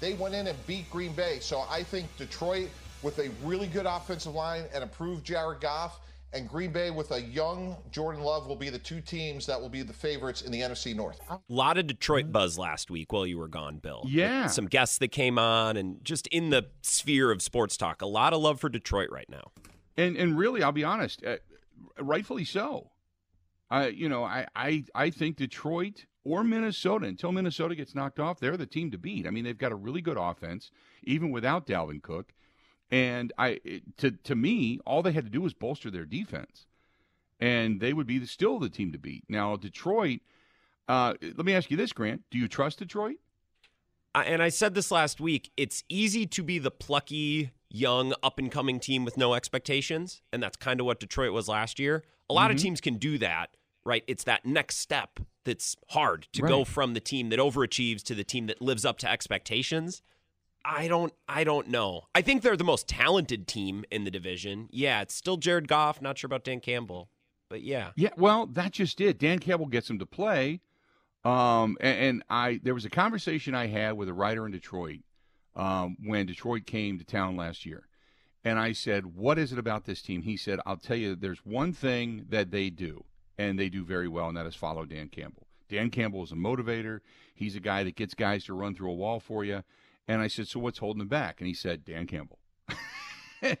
they 0.00 0.14
went 0.14 0.34
in 0.34 0.46
and 0.46 0.66
beat 0.66 0.90
Green 0.90 1.12
Bay. 1.12 1.38
So 1.40 1.64
I 1.68 1.82
think 1.82 2.14
Detroit 2.16 2.68
with 3.02 3.18
a 3.18 3.30
really 3.44 3.66
good 3.66 3.86
offensive 3.86 4.34
line 4.34 4.64
and 4.74 4.82
improved 4.82 5.24
Jared 5.24 5.60
Goff. 5.60 6.00
And 6.32 6.48
Green 6.48 6.72
Bay 6.72 6.90
with 6.90 7.12
a 7.12 7.22
young 7.22 7.76
Jordan 7.90 8.20
Love 8.20 8.46
will 8.46 8.56
be 8.56 8.68
the 8.68 8.80
two 8.80 9.00
teams 9.00 9.46
that 9.46 9.58
will 9.58 9.68
be 9.68 9.82
the 9.82 9.92
favorites 9.92 10.42
in 10.42 10.52
the 10.52 10.60
NFC 10.60 10.94
North. 10.94 11.18
A 11.30 11.38
lot 11.48 11.78
of 11.78 11.86
Detroit 11.86 12.30
buzz 12.30 12.58
last 12.58 12.90
week 12.90 13.12
while 13.12 13.26
you 13.26 13.38
were 13.38 13.48
gone, 13.48 13.78
Bill. 13.78 14.04
Yeah. 14.06 14.48
Some 14.48 14.66
guests 14.66 14.98
that 14.98 15.08
came 15.08 15.38
on 15.38 15.76
and 15.76 16.04
just 16.04 16.26
in 16.26 16.50
the 16.50 16.66
sphere 16.82 17.30
of 17.30 17.40
sports 17.40 17.76
talk. 17.76 18.02
A 18.02 18.06
lot 18.06 18.34
of 18.34 18.42
love 18.42 18.60
for 18.60 18.68
Detroit 18.68 19.08
right 19.10 19.28
now. 19.30 19.52
And 19.96 20.16
and 20.16 20.36
really, 20.36 20.62
I'll 20.62 20.72
be 20.72 20.84
honest, 20.84 21.24
uh, 21.24 21.36
rightfully 21.98 22.44
so. 22.44 22.90
I 23.70 23.86
you 23.88 24.08
know, 24.08 24.24
I, 24.24 24.46
I 24.54 24.84
I 24.94 25.10
think 25.10 25.36
Detroit 25.36 26.04
or 26.26 26.42
Minnesota 26.42 27.06
until 27.06 27.30
Minnesota 27.30 27.74
gets 27.74 27.94
knocked 27.94 28.18
off, 28.18 28.40
they're 28.40 28.56
the 28.56 28.66
team 28.66 28.90
to 28.90 28.98
beat. 28.98 29.26
I 29.26 29.30
mean, 29.30 29.44
they've 29.44 29.56
got 29.56 29.72
a 29.72 29.76
really 29.76 30.00
good 30.00 30.16
offense 30.18 30.70
even 31.04 31.30
without 31.30 31.66
Dalvin 31.66 32.02
Cook. 32.02 32.32
And 32.90 33.32
I, 33.38 33.60
to 33.96 34.10
to 34.12 34.34
me, 34.34 34.80
all 34.86 35.02
they 35.02 35.12
had 35.12 35.24
to 35.24 35.30
do 35.30 35.40
was 35.40 35.54
bolster 35.54 35.90
their 35.90 36.04
defense, 36.04 36.66
and 37.40 37.80
they 37.80 37.92
would 37.92 38.06
be 38.06 38.18
the, 38.18 38.26
still 38.26 38.60
the 38.60 38.68
team 38.68 38.92
to 38.92 38.98
beat. 38.98 39.24
Now, 39.28 39.56
Detroit. 39.56 40.20
Uh, 40.88 41.14
let 41.20 41.44
me 41.44 41.52
ask 41.52 41.68
you 41.68 41.76
this, 41.76 41.92
Grant: 41.92 42.22
Do 42.30 42.38
you 42.38 42.46
trust 42.46 42.78
Detroit? 42.78 43.16
and 44.14 44.42
I 44.42 44.48
said 44.48 44.74
this 44.74 44.90
last 44.90 45.20
week. 45.20 45.50
It's 45.56 45.84
easy 45.88 46.26
to 46.26 46.42
be 46.42 46.58
the 46.58 46.70
plucky, 46.70 47.50
young, 47.68 48.14
up 48.22 48.38
and 48.38 48.50
coming 48.50 48.80
team 48.80 49.04
with 49.04 49.16
no 49.16 49.34
expectations, 49.34 50.22
and 50.32 50.42
that's 50.42 50.56
kind 50.56 50.80
of 50.80 50.86
what 50.86 51.00
Detroit 51.00 51.32
was 51.32 51.48
last 51.48 51.78
year. 51.78 52.04
A 52.30 52.32
lot 52.32 52.48
mm-hmm. 52.48 52.56
of 52.56 52.62
teams 52.62 52.80
can 52.80 52.96
do 52.96 53.18
that, 53.18 53.56
right? 53.86 54.04
It's 54.06 54.24
that 54.24 54.44
next 54.44 54.78
step 54.78 55.20
that's 55.44 55.76
hard 55.90 56.26
to 56.32 56.42
right. 56.42 56.48
go 56.48 56.64
from 56.64 56.94
the 56.94 57.00
team 57.00 57.30
that 57.30 57.38
overachieves 57.38 58.02
to 58.04 58.14
the 58.14 58.24
team 58.24 58.46
that 58.46 58.60
lives 58.60 58.84
up 58.84 58.98
to 58.98 59.10
expectations. 59.10 60.02
I 60.64 60.88
don't 60.88 61.12
I 61.28 61.44
don't 61.44 61.68
know. 61.68 62.02
I 62.14 62.22
think 62.22 62.42
they're 62.42 62.56
the 62.56 62.64
most 62.64 62.88
talented 62.88 63.46
team 63.46 63.84
in 63.90 64.04
the 64.04 64.10
division. 64.10 64.68
Yeah, 64.72 65.02
it's 65.02 65.14
still 65.14 65.36
Jared 65.36 65.68
Goff, 65.68 66.02
not 66.02 66.18
sure 66.18 66.26
about 66.26 66.44
Dan 66.44 66.60
Campbell. 66.60 67.08
But 67.48 67.62
yeah. 67.62 67.90
Yeah, 67.94 68.10
well, 68.16 68.46
that 68.46 68.72
just 68.72 69.00
it. 69.00 69.18
Dan 69.18 69.38
Campbell 69.38 69.66
gets 69.66 69.88
him 69.88 70.00
to 70.00 70.06
play. 70.06 70.60
Um, 71.24 71.76
and, 71.80 71.98
and, 71.98 72.22
I 72.30 72.60
there 72.62 72.74
was 72.74 72.84
a 72.84 72.90
conversation 72.90 73.54
I 73.54 73.66
had 73.66 73.92
with 73.92 74.08
a 74.08 74.12
writer 74.12 74.46
in 74.46 74.52
Detroit 74.52 75.00
um, 75.56 75.96
when 76.04 76.26
Detroit 76.26 76.66
came 76.66 76.98
to 76.98 77.04
town 77.04 77.36
last 77.36 77.66
year. 77.66 77.88
And 78.44 78.60
I 78.60 78.72
said, 78.72 79.06
What 79.06 79.38
is 79.38 79.52
it 79.52 79.58
about 79.58 79.86
this 79.86 80.02
team? 80.02 80.22
He 80.22 80.36
said, 80.36 80.60
I'll 80.64 80.76
tell 80.76 80.96
you, 80.96 81.16
there's 81.16 81.44
one 81.44 81.72
thing 81.72 82.26
that 82.28 82.52
they 82.52 82.70
do, 82.70 83.04
and 83.38 83.58
they 83.58 83.68
do 83.68 83.84
very 83.84 84.08
well, 84.08 84.28
and 84.28 84.36
that 84.36 84.46
is 84.46 84.54
follow 84.54 84.84
Dan 84.84 85.08
Campbell. 85.08 85.46
Dan 85.68 85.90
Campbell 85.90 86.22
is 86.22 86.32
a 86.32 86.36
motivator. 86.36 87.00
He's 87.34 87.56
a 87.56 87.60
guy 87.60 87.82
that 87.84 87.96
gets 87.96 88.14
guys 88.14 88.44
to 88.44 88.54
run 88.54 88.74
through 88.74 88.90
a 88.90 88.94
wall 88.94 89.20
for 89.20 89.44
you. 89.44 89.62
And 90.08 90.22
I 90.22 90.28
said, 90.28 90.48
So 90.48 90.60
what's 90.60 90.78
holding 90.78 91.02
him 91.02 91.08
back? 91.08 91.40
And 91.40 91.48
he 91.48 91.54
said, 91.54 91.84
Dan 91.84 92.06
Campbell. 92.06 92.38
I 93.42 93.56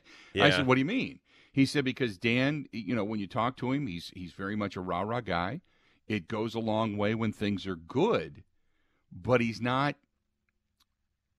said, 0.50 0.66
What 0.66 0.74
do 0.74 0.80
you 0.80 0.86
mean? 0.86 1.20
He 1.52 1.66
said, 1.66 1.84
Because 1.84 2.18
Dan, 2.18 2.66
you 2.72 2.94
know, 2.94 3.04
when 3.04 3.18
you 3.18 3.26
talk 3.26 3.56
to 3.58 3.72
him, 3.72 3.86
he's 3.86 4.12
he's 4.14 4.32
very 4.32 4.56
much 4.56 4.76
a 4.76 4.80
rah 4.80 5.00
rah 5.00 5.20
guy. 5.20 5.60
It 6.06 6.28
goes 6.28 6.54
a 6.54 6.60
long 6.60 6.96
way 6.96 7.14
when 7.14 7.32
things 7.32 7.66
are 7.66 7.76
good, 7.76 8.44
but 9.10 9.40
he's 9.40 9.60
not 9.60 9.96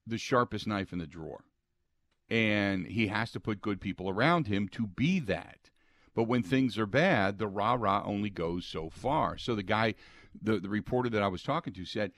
the 0.05 0.17
sharpest 0.17 0.67
knife 0.67 0.91
in 0.91 0.99
the 0.99 1.07
drawer. 1.07 1.45
And 2.29 2.85
he 2.87 3.07
has 3.07 3.31
to 3.31 3.39
put 3.39 3.61
good 3.61 3.79
people 3.79 4.09
around 4.09 4.47
him 4.47 4.67
to 4.69 4.85
be 4.85 5.19
that. 5.21 5.66
But 6.17 6.23
when 6.23 6.41
things 6.41 6.79
are 6.79 6.87
bad, 6.87 7.37
the 7.37 7.45
rah 7.45 7.77
rah 7.79 8.01
only 8.03 8.31
goes 8.31 8.65
so 8.65 8.89
far. 8.89 9.37
So 9.37 9.53
the 9.53 9.61
guy, 9.61 9.93
the, 10.41 10.59
the 10.59 10.67
reporter 10.67 11.11
that 11.11 11.21
I 11.21 11.27
was 11.27 11.43
talking 11.43 11.73
to 11.73 11.85
said, 11.85 12.11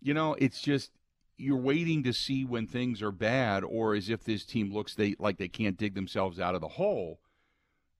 you 0.00 0.14
know, 0.14 0.34
it's 0.38 0.62
just 0.62 0.90
you're 1.36 1.58
waiting 1.58 2.02
to 2.04 2.14
see 2.14 2.46
when 2.46 2.66
things 2.66 3.02
are 3.02 3.12
bad 3.12 3.62
or 3.62 3.94
as 3.94 4.08
if 4.08 4.24
this 4.24 4.46
team 4.46 4.72
looks 4.72 4.94
they 4.94 5.16
like 5.18 5.36
they 5.36 5.48
can't 5.48 5.76
dig 5.76 5.94
themselves 5.94 6.40
out 6.40 6.54
of 6.54 6.62
the 6.62 6.68
hole. 6.68 7.20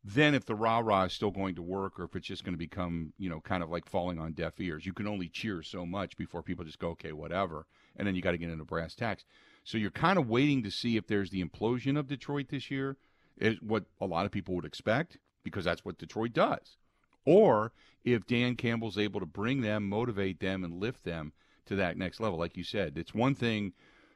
Then 0.03 0.35
if 0.35 0.47
the 0.47 0.55
rah 0.55 0.79
rah 0.79 1.05
is 1.05 1.13
still 1.13 1.31
going 1.31 1.55
to 1.57 1.63
work 1.63 2.01
or 2.01 2.05
if 2.05 2.17
it's 2.17 2.27
just 2.27 2.45
going 2.45 2.55
to 2.55 2.59
become, 2.59 3.13
you 3.19 3.29
know, 3.29 3.43
kind 3.43 3.63
of 3.63 3.69
like 3.69 3.85
falling 3.85 4.19
on 4.19 4.33
deaf 4.33 4.59
ears. 4.59 4.87
You 4.87 4.95
can 4.95 5.07
only 5.07 5.29
cheer 5.29 5.63
so 5.63 5.85
much 5.85 6.17
before 6.17 6.43
people 6.43 6.65
just 6.65 6.79
go, 6.79 6.89
okay, 6.93 7.13
whatever. 7.13 7.67
And 7.95 8.09
then 8.09 8.15
you 8.15 8.23
got 8.23 8.31
to 8.31 8.39
get 8.39 8.49
into 8.49 8.65
brass 8.65 8.95
tacks. 8.95 9.27
So 9.65 9.77
you're 9.77 9.91
kind 9.91 10.19
of 10.19 10.31
waiting 10.31 10.63
to 10.63 10.71
see 10.71 10.97
if 10.97 11.07
there's 11.07 11.29
the 11.29 11.45
implosion 11.45 11.99
of 11.99 12.09
Detroit 12.09 12.49
this 12.49 12.71
year, 12.71 12.97
is 13.37 13.61
what 13.61 13.85
a 14.01 14.07
lot 14.07 14.25
of 14.25 14.33
people 14.33 14.55
would 14.55 14.65
expect, 14.65 15.19
because 15.43 15.65
that's 15.65 15.85
what 15.85 15.99
Detroit 15.99 16.33
does. 16.33 16.77
Or 17.25 17.73
if 18.05 18.27
Dan 18.27 18.57
Campbell's 18.57 18.99
able 18.99 19.21
to 19.21 19.27
bring 19.27 19.61
them, 19.61 19.89
motivate 19.89 20.41
them, 20.41 20.65
and 20.65 20.81
lift 20.81 21.05
them 21.05 21.33
to 21.67 21.77
that 21.77 21.97
next 21.97 22.21
level. 22.21 22.39
Like 22.39 22.57
you 22.57 22.65
said, 22.65 22.99
it's 22.99 23.15
one 23.15 23.35
thing 23.35 23.73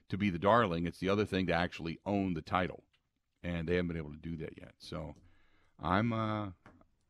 to 0.08 0.16
be 0.16 0.30
the 0.30 0.38
darling, 0.38 0.86
it's 0.86 0.98
the 0.98 1.08
other 1.08 1.24
thing 1.24 1.46
to 1.46 1.52
actually 1.52 1.98
own 2.06 2.34
the 2.34 2.42
title. 2.42 2.84
And 3.42 3.68
they 3.68 3.76
haven't 3.76 3.88
been 3.88 3.96
able 3.96 4.10
to 4.10 4.16
do 4.16 4.36
that 4.38 4.56
yet. 4.58 4.72
So 4.78 5.14
I'm 5.82 6.12
uh 6.12 6.48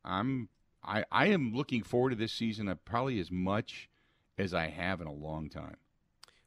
I'm 0.05 0.48
I, 0.85 1.05
I 1.11 1.26
am 1.26 1.55
looking 1.55 1.83
forward 1.83 2.11
to 2.11 2.16
this 2.16 2.33
season 2.33 2.72
probably 2.85 3.18
as 3.18 3.31
much 3.31 3.88
as 4.38 4.55
I 4.55 4.68
have 4.68 5.00
in 5.00 5.07
a 5.07 5.12
long 5.12 5.48
time. 5.48 5.76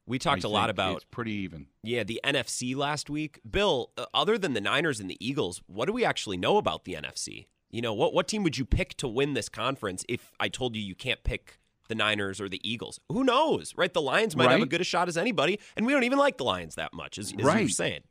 We 0.05 0.17
talked 0.17 0.45
I 0.45 0.47
a 0.47 0.51
lot 0.51 0.69
about 0.69 0.97
it's 0.97 1.05
pretty 1.05 1.33
even. 1.33 1.67
yeah 1.83 2.03
the 2.03 2.19
NFC 2.23 2.75
last 2.75 3.09
week. 3.09 3.39
Bill, 3.49 3.91
uh, 3.97 4.05
other 4.13 4.37
than 4.37 4.53
the 4.53 4.61
Niners 4.61 4.99
and 4.99 5.09
the 5.09 5.23
Eagles, 5.25 5.61
what 5.67 5.85
do 5.85 5.93
we 5.93 6.05
actually 6.05 6.37
know 6.37 6.57
about 6.57 6.85
the 6.85 6.93
NFC? 6.93 7.47
You 7.69 7.81
know, 7.81 7.93
what 7.93 8.13
what 8.13 8.27
team 8.27 8.43
would 8.43 8.57
you 8.57 8.65
pick 8.65 8.95
to 8.97 9.07
win 9.07 9.33
this 9.33 9.49
conference 9.49 10.03
if 10.09 10.31
I 10.39 10.49
told 10.49 10.75
you 10.75 10.81
you 10.81 10.95
can't 10.95 11.23
pick 11.23 11.59
the 11.87 11.95
Niners 11.95 12.41
or 12.41 12.49
the 12.49 12.59
Eagles? 12.67 12.99
Who 13.09 13.23
knows, 13.23 13.73
right? 13.75 13.93
The 13.93 14.01
Lions 14.01 14.35
might 14.35 14.49
have 14.51 14.61
a 14.61 14.65
good 14.65 14.81
a 14.81 14.83
shot 14.83 15.07
as 15.07 15.17
anybody, 15.17 15.59
and 15.75 15.85
we 15.85 15.93
don't 15.93 16.03
even 16.03 16.17
like 16.17 16.37
the 16.37 16.43
Lions 16.43 16.75
that 16.75 16.93
much, 16.93 17.17
as, 17.17 17.31
as 17.33 17.39
you're 17.59 17.69
saying. 17.69 18.01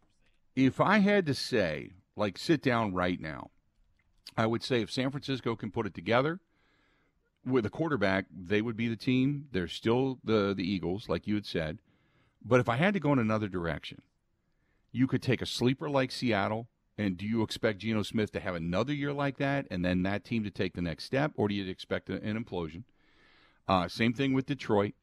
If 0.55 0.81
I 0.81 0.99
had 0.99 1.27
to 1.27 1.35
say, 1.35 1.91
like 2.17 2.39
sit 2.39 2.63
down 2.63 2.93
right 2.95 3.21
now, 3.21 3.51
I 4.37 4.47
would 4.47 4.63
say 4.63 4.81
if 4.83 4.91
San 4.91 5.11
Francisco 5.11 5.57
can 5.57 5.71
put 5.71 5.87
it 5.87 5.95
together 5.95 6.41
with 7.45 7.67
a 7.67 7.71
quarterback, 7.71 8.27
they 8.31 8.63
would 8.63 8.77
be 8.77 8.89
the 8.89 8.97
team. 8.97 9.47
They're 9.53 9.69
still 9.69 10.19
the 10.23 10.55
the 10.57 10.69
Eagles, 10.69 11.09
like 11.09 11.27
you 11.27 11.35
had 11.35 11.47
said. 11.47 11.79
But 12.45 12.61
if 12.61 12.69
I 12.69 12.77
had 12.77 12.95
to 12.95 13.01
go 13.01 13.13
in 13.13 13.19
another 13.19 13.49
direction, 13.49 14.03
you 14.93 15.07
could 15.09 15.23
take 15.23 15.43
a 15.43 15.47
sleeper 15.47 15.91
like 15.91 16.13
Seattle, 16.13 16.69
and 16.99 17.17
do 17.17 17.25
you 17.25 17.43
expect 17.43 17.79
Geno 17.79 18.03
Smith 18.03 18.33
to 18.33 18.41
have 18.41 18.57
another 18.57 18.93
year 18.93 19.13
like 19.13 19.39
that, 19.39 19.67
and 19.71 19.85
then 19.85 20.03
that 20.03 20.25
team 20.25 20.43
to 20.45 20.51
take 20.51 20.75
the 20.75 20.83
next 20.83 21.05
step, 21.05 21.33
or 21.37 21.49
do 21.49 21.55
you 21.55 21.71
expect 21.71 22.11
an 22.11 22.45
implosion? 22.45 22.83
Uh, 23.69 23.87
same 23.87 24.13
thing 24.13 24.33
with 24.33 24.47
Detroit. 24.47 24.95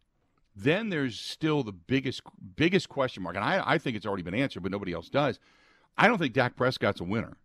Then 0.56 0.90
there's 0.90 1.20
still 1.20 1.64
the 1.64 1.72
biggest 1.72 2.22
biggest 2.56 2.90
question 2.90 3.24
mark, 3.24 3.36
and 3.36 3.46
I, 3.46 3.64
I 3.66 3.78
think 3.78 3.96
it's 3.96 4.06
already 4.06 4.24
been 4.24 4.36
answered, 4.36 4.64
but 4.64 4.72
nobody 4.72 4.94
else 4.94 5.10
does. 5.10 5.40
I 5.98 6.08
don't 6.08 6.18
think 6.18 6.34
Dak 6.34 6.56
Prescott's 6.56 7.02
a 7.02 7.06
winner 7.06 7.38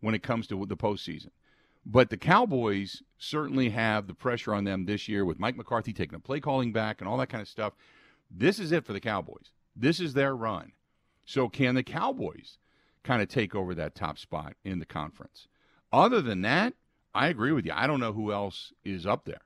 when 0.00 0.14
it 0.14 0.22
comes 0.22 0.46
to 0.48 0.66
the 0.66 0.76
postseason. 0.76 1.30
But 1.84 2.10
the 2.10 2.16
Cowboys 2.16 3.02
certainly 3.18 3.70
have 3.70 4.06
the 4.06 4.14
pressure 4.14 4.52
on 4.52 4.64
them 4.64 4.86
this 4.86 5.06
year 5.08 5.24
with 5.24 5.38
Mike 5.38 5.56
McCarthy 5.56 5.92
taking 5.92 6.16
a 6.16 6.20
play 6.20 6.40
calling 6.40 6.72
back 6.72 7.00
and 7.00 7.08
all 7.08 7.16
that 7.18 7.28
kind 7.28 7.42
of 7.42 7.48
stuff. 7.48 7.74
This 8.28 8.58
is 8.58 8.72
it 8.72 8.84
for 8.84 8.92
the 8.92 9.00
Cowboys. 9.00 9.52
This 9.76 10.00
is 10.00 10.14
their 10.14 10.34
run. 10.34 10.72
So 11.24 11.48
can 11.48 11.76
the 11.76 11.84
Cowboys 11.84 12.58
kind 13.06 13.22
of 13.22 13.28
take 13.28 13.54
over 13.54 13.74
that 13.74 13.94
top 13.94 14.18
spot 14.18 14.54
in 14.64 14.78
the 14.78 14.86
conference? 14.86 15.46
Other 15.92 16.20
than 16.20 16.42
that, 16.42 16.74
I 17.14 17.28
agree 17.28 17.52
with 17.52 17.64
you. 17.64 17.72
I 17.74 17.86
don't 17.86 18.00
know 18.00 18.12
who 18.12 18.32
else 18.32 18.72
is 18.84 19.06
up 19.06 19.24
there. 19.24 19.40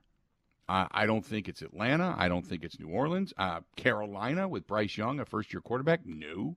I 0.69 0.89
I 0.91 1.07
don't 1.07 1.25
think 1.25 1.49
it's 1.49 1.63
Atlanta. 1.63 2.15
I 2.17 2.29
don't 2.29 2.47
think 2.47 2.65
it's 2.65 2.81
New 2.81 2.89
Orleans. 2.89 3.33
Uh, 3.37 3.61
Carolina 3.77 4.49
with 4.49 4.67
Bryce 4.67 4.97
Young, 4.97 5.21
a 5.21 5.25
first 5.25 5.53
year 5.53 5.61
quarterback. 5.61 6.01
No, 6.05 6.57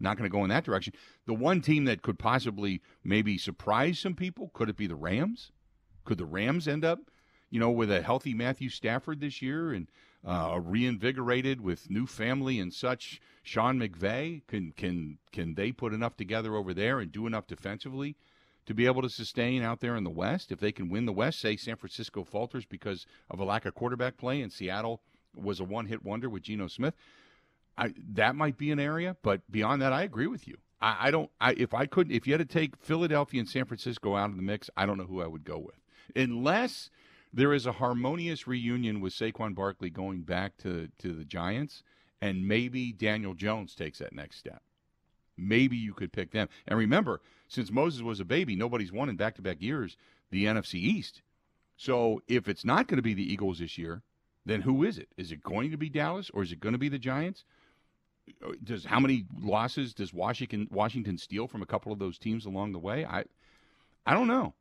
not 0.00 0.16
going 0.16 0.28
to 0.28 0.36
go 0.36 0.42
in 0.42 0.50
that 0.50 0.64
direction. 0.64 0.94
The 1.26 1.34
one 1.34 1.60
team 1.60 1.84
that 1.84 2.02
could 2.02 2.18
possibly 2.18 2.82
maybe 3.04 3.38
surprise 3.38 3.98
some 3.98 4.14
people 4.14 4.50
could 4.52 4.68
it 4.68 4.76
be 4.76 4.86
the 4.86 4.96
Rams? 4.96 5.52
Could 6.04 6.18
the 6.18 6.26
Rams 6.26 6.66
end 6.66 6.84
up, 6.84 6.98
you 7.50 7.60
know, 7.60 7.70
with 7.70 7.90
a 7.90 8.02
healthy 8.02 8.34
Matthew 8.34 8.68
Stafford 8.68 9.20
this 9.20 9.42
year 9.42 9.72
and 9.72 9.88
uh, 10.26 10.58
reinvigorated 10.62 11.60
with 11.60 11.90
new 11.90 12.06
family 12.06 12.58
and 12.58 12.72
such? 12.72 13.20
Sean 13.42 13.78
McVay 13.78 14.46
can 14.46 14.72
can 14.76 15.18
can 15.32 15.54
they 15.54 15.72
put 15.72 15.92
enough 15.92 16.16
together 16.16 16.56
over 16.56 16.74
there 16.74 17.00
and 17.00 17.10
do 17.10 17.26
enough 17.26 17.46
defensively 17.46 18.16
to 18.66 18.74
be 18.74 18.86
able 18.86 19.02
to 19.02 19.08
sustain 19.08 19.62
out 19.62 19.80
there 19.80 19.96
in 19.96 20.04
the 20.04 20.10
West? 20.10 20.52
If 20.52 20.60
they 20.60 20.72
can 20.72 20.88
win 20.88 21.06
the 21.06 21.12
West, 21.12 21.40
say 21.40 21.56
San 21.56 21.76
Francisco 21.76 22.22
falters 22.22 22.64
because 22.64 23.06
of 23.30 23.40
a 23.40 23.44
lack 23.44 23.64
of 23.64 23.74
quarterback 23.74 24.16
play, 24.16 24.42
and 24.42 24.52
Seattle 24.52 25.00
was 25.34 25.60
a 25.60 25.64
one-hit 25.64 26.04
wonder 26.04 26.28
with 26.28 26.42
Geno 26.42 26.66
Smith. 26.66 26.94
I, 27.78 27.94
that 28.12 28.36
might 28.36 28.58
be 28.58 28.70
an 28.70 28.78
area, 28.78 29.16
but 29.22 29.40
beyond 29.50 29.80
that, 29.80 29.92
I 29.92 30.02
agree 30.02 30.26
with 30.26 30.46
you. 30.46 30.58
I, 30.82 31.08
I 31.08 31.10
don't. 31.10 31.30
I, 31.40 31.52
if 31.52 31.72
I 31.72 31.86
couldn't, 31.86 32.12
if 32.12 32.26
you 32.26 32.34
had 32.34 32.46
to 32.46 32.60
take 32.60 32.76
Philadelphia 32.76 33.40
and 33.40 33.48
San 33.48 33.64
Francisco 33.64 34.16
out 34.16 34.30
of 34.30 34.36
the 34.36 34.42
mix, 34.42 34.68
I 34.76 34.86
don't 34.86 34.98
know 34.98 35.04
who 35.04 35.22
I 35.22 35.26
would 35.26 35.44
go 35.44 35.58
with, 35.58 35.80
unless 36.14 36.90
there 37.32 37.52
is 37.52 37.66
a 37.66 37.72
harmonious 37.72 38.46
reunion 38.46 39.00
with 39.00 39.12
Saquon 39.12 39.54
Barkley 39.54 39.90
going 39.90 40.22
back 40.22 40.56
to 40.58 40.88
to 40.98 41.12
the 41.12 41.24
Giants, 41.24 41.82
and 42.20 42.46
maybe 42.46 42.92
Daniel 42.92 43.34
Jones 43.34 43.74
takes 43.74 43.98
that 43.98 44.14
next 44.14 44.38
step. 44.38 44.62
Maybe 45.36 45.76
you 45.76 45.94
could 45.94 46.12
pick 46.12 46.32
them. 46.32 46.48
And 46.66 46.78
remember, 46.78 47.20
since 47.48 47.70
Moses 47.70 48.02
was 48.02 48.20
a 48.20 48.24
baby, 48.24 48.56
nobody's 48.56 48.92
won 48.92 49.08
in 49.08 49.16
back-to-back 49.16 49.62
years 49.62 49.96
the 50.30 50.44
NFC 50.44 50.74
East. 50.74 51.22
So 51.76 52.20
if 52.28 52.46
it's 52.46 52.64
not 52.64 52.88
going 52.88 52.98
to 52.98 53.02
be 53.02 53.14
the 53.14 53.32
Eagles 53.32 53.58
this 53.58 53.78
year, 53.78 54.02
then 54.44 54.60
who 54.60 54.84
is 54.84 54.98
it? 54.98 55.08
Is 55.16 55.32
it 55.32 55.42
going 55.42 55.70
to 55.70 55.78
be 55.78 55.88
Dallas 55.88 56.30
or 56.34 56.42
is 56.42 56.52
it 56.52 56.60
going 56.60 56.74
to 56.74 56.78
be 56.78 56.90
the 56.90 56.98
Giants? 56.98 57.44
Does 58.62 58.84
how 58.84 59.00
many 59.00 59.24
losses 59.40 59.94
does 59.94 60.12
Washington 60.12 60.68
Washington 60.70 61.16
steal 61.18 61.48
from 61.48 61.62
a 61.62 61.66
couple 61.66 61.90
of 61.90 61.98
those 61.98 62.18
teams 62.18 62.44
along 62.44 62.72
the 62.72 62.78
way? 62.78 63.04
I 63.04 63.24
I 64.06 64.12
don't 64.12 64.28
know. 64.28 64.54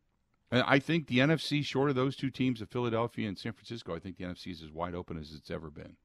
I 0.52 0.80
think 0.80 1.08
the 1.08 1.20
NFC, 1.20 1.64
short 1.64 1.90
of 1.90 1.96
those 1.96 2.16
two 2.16 2.32
teams 2.32 2.62
of 2.62 2.70
Philadelphia 2.70 3.28
and 3.28 3.38
San 3.38 3.54
Francisco, 3.54 3.96
I 3.96 4.00
think 4.00 4.18
the 4.18 4.24
NFC 4.24 4.48
is 4.52 4.64
as 4.64 4.72
wide 4.72 4.96
open 4.96 5.18
as 5.20 5.34
it's 5.34 5.52
ever 5.52 5.70
been. 5.70 5.96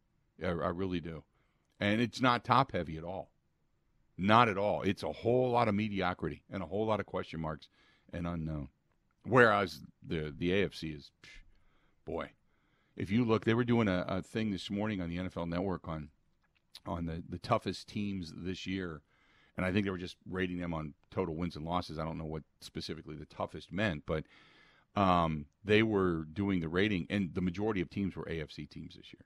I, 0.42 0.48
I 0.48 0.68
really 0.68 1.00
do, 1.00 1.24
and 1.80 2.00
it's 2.00 2.20
not 2.20 2.44
top 2.44 2.72
heavy 2.72 2.98
at 2.98 3.04
all. 3.04 3.30
Not 4.16 4.48
at 4.48 4.58
all. 4.58 4.82
It's 4.82 5.02
a 5.02 5.12
whole 5.12 5.50
lot 5.50 5.68
of 5.68 5.74
mediocrity 5.74 6.42
and 6.50 6.62
a 6.62 6.66
whole 6.66 6.86
lot 6.86 7.00
of 7.00 7.06
question 7.06 7.40
marks 7.40 7.68
and 8.12 8.26
unknown. 8.26 8.68
Whereas 9.24 9.80
the 10.06 10.32
the 10.36 10.50
AFC 10.50 10.94
is, 10.96 11.10
psh, 11.22 11.28
boy, 12.04 12.30
if 12.96 13.10
you 13.10 13.24
look, 13.24 13.44
they 13.44 13.54
were 13.54 13.64
doing 13.64 13.88
a, 13.88 14.04
a 14.06 14.22
thing 14.22 14.50
this 14.50 14.70
morning 14.70 15.00
on 15.00 15.08
the 15.08 15.16
NFL 15.16 15.48
Network 15.48 15.88
on 15.88 16.10
on 16.86 17.06
the, 17.06 17.22
the 17.28 17.38
toughest 17.38 17.88
teams 17.88 18.32
this 18.36 18.66
year, 18.66 19.02
and 19.56 19.64
I 19.64 19.72
think 19.72 19.84
they 19.84 19.90
were 19.90 19.98
just 19.98 20.16
rating 20.28 20.58
them 20.58 20.74
on 20.74 20.94
total 21.10 21.34
wins 21.34 21.56
and 21.56 21.64
losses. 21.64 21.98
I 21.98 22.04
don't 22.04 22.18
know 22.18 22.24
what 22.24 22.42
specifically 22.60 23.16
the 23.16 23.26
toughest 23.26 23.72
meant, 23.72 24.04
but 24.06 24.24
um, 24.96 25.46
they 25.64 25.82
were 25.82 26.24
doing 26.32 26.60
the 26.60 26.68
rating, 26.68 27.06
and 27.10 27.34
the 27.34 27.40
majority 27.40 27.80
of 27.80 27.90
teams 27.90 28.16
were 28.16 28.24
AFC 28.24 28.68
teams 28.68 28.96
this 28.96 29.12
year. 29.12 29.24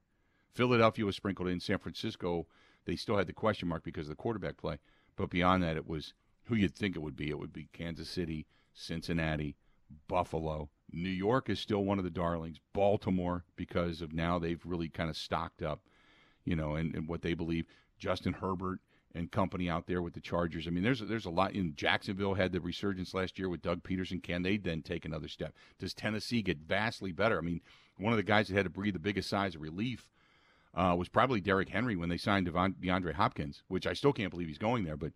Philadelphia 0.55 1.05
was 1.05 1.17
sprinkled 1.17 1.49
in. 1.49 1.61
San 1.61 1.79
Francisco, 1.79 2.47
they 2.85 2.97
still 2.97 3.17
had 3.17 3.27
the 3.27 3.33
question 3.33 3.69
mark 3.69 3.85
because 3.85 4.07
of 4.07 4.11
the 4.11 4.23
quarterback 4.23 4.57
play, 4.57 4.79
but 5.17 5.31
beyond 5.31 5.63
that, 5.63 5.77
it 5.77 5.87
was 5.87 6.15
who 6.45 6.55
you'd 6.55 6.75
think 6.75 6.97
it 6.97 7.03
would 7.03 7.17
be. 7.17 7.31
It 7.31 7.39
would 7.39 7.53
be 7.53 7.69
Kansas 7.73 8.09
City, 8.09 8.47
Cincinnati, 8.73 9.57
Buffalo. 10.09 10.71
New 10.91 11.11
York 11.11 11.51
is 11.51 11.61
still 11.61 11.85
one 11.85 11.99
of 11.99 12.05
the 12.05 12.11
darlings. 12.11 12.59
Baltimore, 12.73 13.45
because 13.57 14.01
of 14.01 14.15
now 14.15 14.39
they've 14.39 14.65
really 14.65 14.89
kind 14.89 15.11
of 15.11 15.17
stocked 15.17 15.63
up, 15.63 15.83
you 16.45 16.57
know, 16.57 16.75
and, 16.75 16.95
and 16.95 17.07
what 17.09 17.23
they 17.23 17.35
believe. 17.35 17.67
Justin 17.99 18.33
Herbert 18.33 18.81
and 19.15 19.31
company 19.31 19.69
out 19.69 19.87
there 19.87 20.03
with 20.03 20.15
the 20.15 20.21
Chargers. 20.21 20.67
I 20.67 20.71
mean, 20.71 20.85
there's 20.85 21.01
there's 21.01 21.25
a 21.25 21.31
lot 21.31 21.55
in 21.55 21.75
Jacksonville 21.75 22.35
had 22.35 22.53
the 22.53 22.61
resurgence 22.61 23.15
last 23.15 23.39
year 23.39 23.49
with 23.49 23.63
Doug 23.63 23.83
Pederson. 23.83 24.23
Can 24.23 24.43
they 24.43 24.57
then 24.57 24.83
take 24.83 25.05
another 25.05 25.29
step? 25.29 25.55
Does 25.79 25.95
Tennessee 25.95 26.43
get 26.43 26.59
vastly 26.59 27.13
better? 27.13 27.39
I 27.39 27.43
mean, 27.43 27.61
one 27.97 28.13
of 28.13 28.19
the 28.19 28.23
guys 28.23 28.49
that 28.49 28.57
had 28.57 28.65
to 28.65 28.71
breathe 28.71 28.95
the 28.95 29.01
biggest 29.01 29.29
sighs 29.29 29.55
of 29.55 29.63
relief 29.63 30.11
uh, 30.75 30.95
was 30.97 31.09
probably 31.09 31.41
Derrick 31.41 31.71
Henry 31.71 31.97
when 31.97 32.09
they 32.09 32.19
signed 32.19 32.47
Devon, 32.47 32.75
DeAndre 32.81 33.15
Hopkins, 33.15 33.63
which 33.69 33.87
I 33.87 33.95
still 33.95 34.13
can't 34.13 34.31
believe 34.31 34.49
he's 34.49 34.59
going 34.59 34.85
there. 34.85 34.97
But 34.97 35.13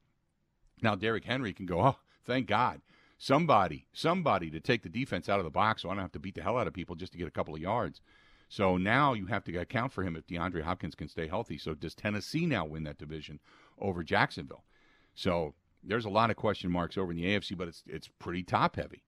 now 0.82 0.94
Derrick 0.94 1.24
Henry 1.24 1.52
can 1.52 1.66
go, 1.66 1.80
oh, 1.80 1.96
Thank 2.24 2.46
God. 2.46 2.80
Somebody, 3.18 3.86
somebody 3.92 4.50
to 4.50 4.60
take 4.60 4.82
the 4.82 4.88
defense 4.88 5.28
out 5.28 5.38
of 5.38 5.44
the 5.44 5.50
box 5.50 5.82
so 5.82 5.90
I 5.90 5.94
don't 5.94 6.02
have 6.02 6.12
to 6.12 6.18
beat 6.18 6.34
the 6.34 6.42
hell 6.42 6.58
out 6.58 6.66
of 6.66 6.74
people 6.74 6.96
just 6.96 7.12
to 7.12 7.18
get 7.18 7.28
a 7.28 7.32
couple 7.32 7.54
of 7.54 7.60
yards. 7.60 8.00
So 8.48 8.76
now 8.76 9.12
you 9.12 9.26
have 9.26 9.44
to 9.44 9.56
account 9.56 9.92
for 9.92 10.02
him 10.02 10.16
if 10.16 10.26
DeAndre 10.26 10.62
Hopkins 10.62 10.94
can 10.94 11.08
stay 11.08 11.28
healthy. 11.28 11.56
So 11.56 11.74
does 11.74 11.94
Tennessee 11.94 12.46
now 12.46 12.66
win 12.66 12.84
that 12.84 12.98
division 12.98 13.38
over 13.82 14.02
Jacksonville? 14.02 14.64
So 15.14 15.54
there's 15.82 16.04
a 16.06 16.10
lot 16.10 16.30
of 16.30 16.36
question 16.36 16.70
marks 16.70 16.96
over 16.96 17.12
in 17.12 17.18
the 17.18 17.24
AFC, 17.24 17.56
but 17.56 17.68
it's 17.68 17.82
it's 17.86 18.08
pretty 18.18 18.42
top 18.42 18.76
heavy. 18.76 19.02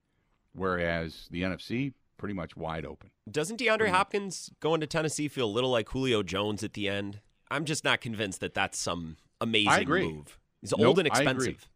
Whereas 0.52 1.28
the 1.30 1.42
NFC 1.42 1.94
pretty 2.16 2.34
much 2.34 2.56
wide 2.56 2.84
open. 2.84 3.10
Doesn't 3.30 3.58
DeAndre 3.58 3.88
Hopkins 3.88 4.50
going 4.60 4.80
to 4.80 4.87
Tennessee 4.87 5.28
feel 5.28 5.46
a 5.46 5.50
little 5.50 5.70
like 5.70 5.88
Julio 5.88 6.22
Jones 6.22 6.62
at 6.62 6.74
the 6.74 6.88
end? 6.88 7.20
I'm 7.50 7.64
just 7.64 7.84
not 7.84 8.00
convinced 8.00 8.40
that 8.40 8.54
that's 8.54 8.78
some 8.78 9.16
amazing 9.40 9.88
move. 9.88 10.38
He's 10.60 10.72
Nope, 10.76 10.87
old 10.88 10.98
and 10.98 11.08
expensive. 11.08 11.68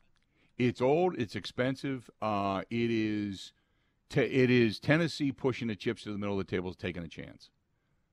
It's 0.59 0.81
old. 0.81 1.15
It's 1.19 1.37
expensive. 1.37 2.09
Uh, 2.23 2.63
it 2.71 2.91
is. 2.91 3.53
Te- 4.11 4.21
it 4.23 4.51
is 4.51 4.79
Tennessee 4.81 5.33
pushing 5.33 5.69
the 5.69 5.77
chips 5.77 6.03
to 6.05 6.13
the 6.13 6.19
middle 6.19 6.39
of 6.39 6.47
the 6.47 6.51
table, 6.51 6.73
taking 6.73 7.03
a 7.03 7.09
chance, 7.09 7.51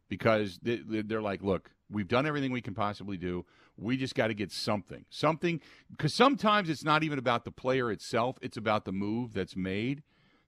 because 0.10 0.60
they- 0.62 0.82
they're 0.86 1.22
like, 1.22 1.42
look, 1.42 1.72
we've 1.90 2.08
done 2.10 2.26
everything 2.26 2.52
we 2.52 2.62
can 2.62 2.74
possibly 2.74 3.16
do. 3.18 3.46
We 3.78 3.98
just 3.98 4.16
got 4.16 4.28
to 4.28 4.34
get 4.34 4.52
something, 4.52 5.06
something. 5.10 5.60
Because 5.92 6.14
sometimes 6.14 6.70
it's 6.70 6.84
not 6.84 7.04
even 7.04 7.20
about 7.20 7.46
the 7.46 7.52
player 7.52 7.92
itself; 7.92 8.38
it's 8.42 8.58
about 8.58 8.86
the 8.86 8.92
move 8.92 9.34
that's 9.34 9.56
made, 9.56 10.04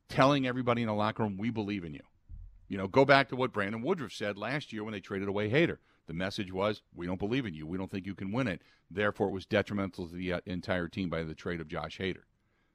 telling 0.10 0.48
everybody 0.48 0.82
in 0.82 0.88
the 0.88 0.94
locker 0.94 1.24
room, 1.24 1.38
we 1.38 1.50
believe 1.50 1.84
in 1.84 1.94
you. 1.94 2.04
You 2.68 2.78
know, 2.78 2.88
go 2.88 3.06
back 3.06 3.30
to 3.30 3.36
what 3.36 3.54
Brandon 3.54 3.82
Woodruff 3.82 4.12
said 4.12 4.38
last 4.38 4.74
year 4.74 4.84
when 4.84 4.92
they 4.92 5.00
traded 5.00 5.28
away 5.28 5.50
Hader. 5.50 5.78
The 6.08 6.13
message 6.13 6.54
was, 6.54 6.82
we 6.96 7.06
don't 7.06 7.20
believe 7.20 7.46
in 7.46 7.54
you. 7.54 7.68
We 7.68 7.78
don't 7.78 7.92
think 7.92 8.06
you 8.06 8.16
can 8.16 8.32
win 8.32 8.48
it. 8.48 8.62
Therefore, 8.90 9.28
it 9.28 9.34
was 9.34 9.46
detrimental 9.46 10.08
to 10.08 10.16
the 10.16 10.34
uh, 10.34 10.40
entire 10.46 10.88
team 10.88 11.10
by 11.10 11.24
the 11.24 11.36
trade 11.36 11.60
of 11.60 11.68
Josh 11.68 11.98
Hader. 11.98 12.24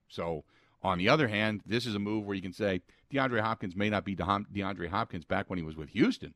So, 0.08 0.44
on 0.82 0.98
the 0.98 1.08
other 1.08 1.28
hand, 1.28 1.62
this 1.64 1.86
is 1.86 1.94
a 1.94 1.98
move 1.98 2.26
where 2.26 2.34
you 2.36 2.42
can 2.42 2.52
say 2.52 2.82
DeAndre 3.12 3.40
Hopkins 3.40 3.76
may 3.76 3.88
not 3.88 4.04
be 4.04 4.16
DeAndre 4.16 4.88
Hopkins 4.88 5.24
back 5.24 5.48
when 5.48 5.58
he 5.58 5.64
was 5.64 5.76
with 5.76 5.90
Houston 5.90 6.34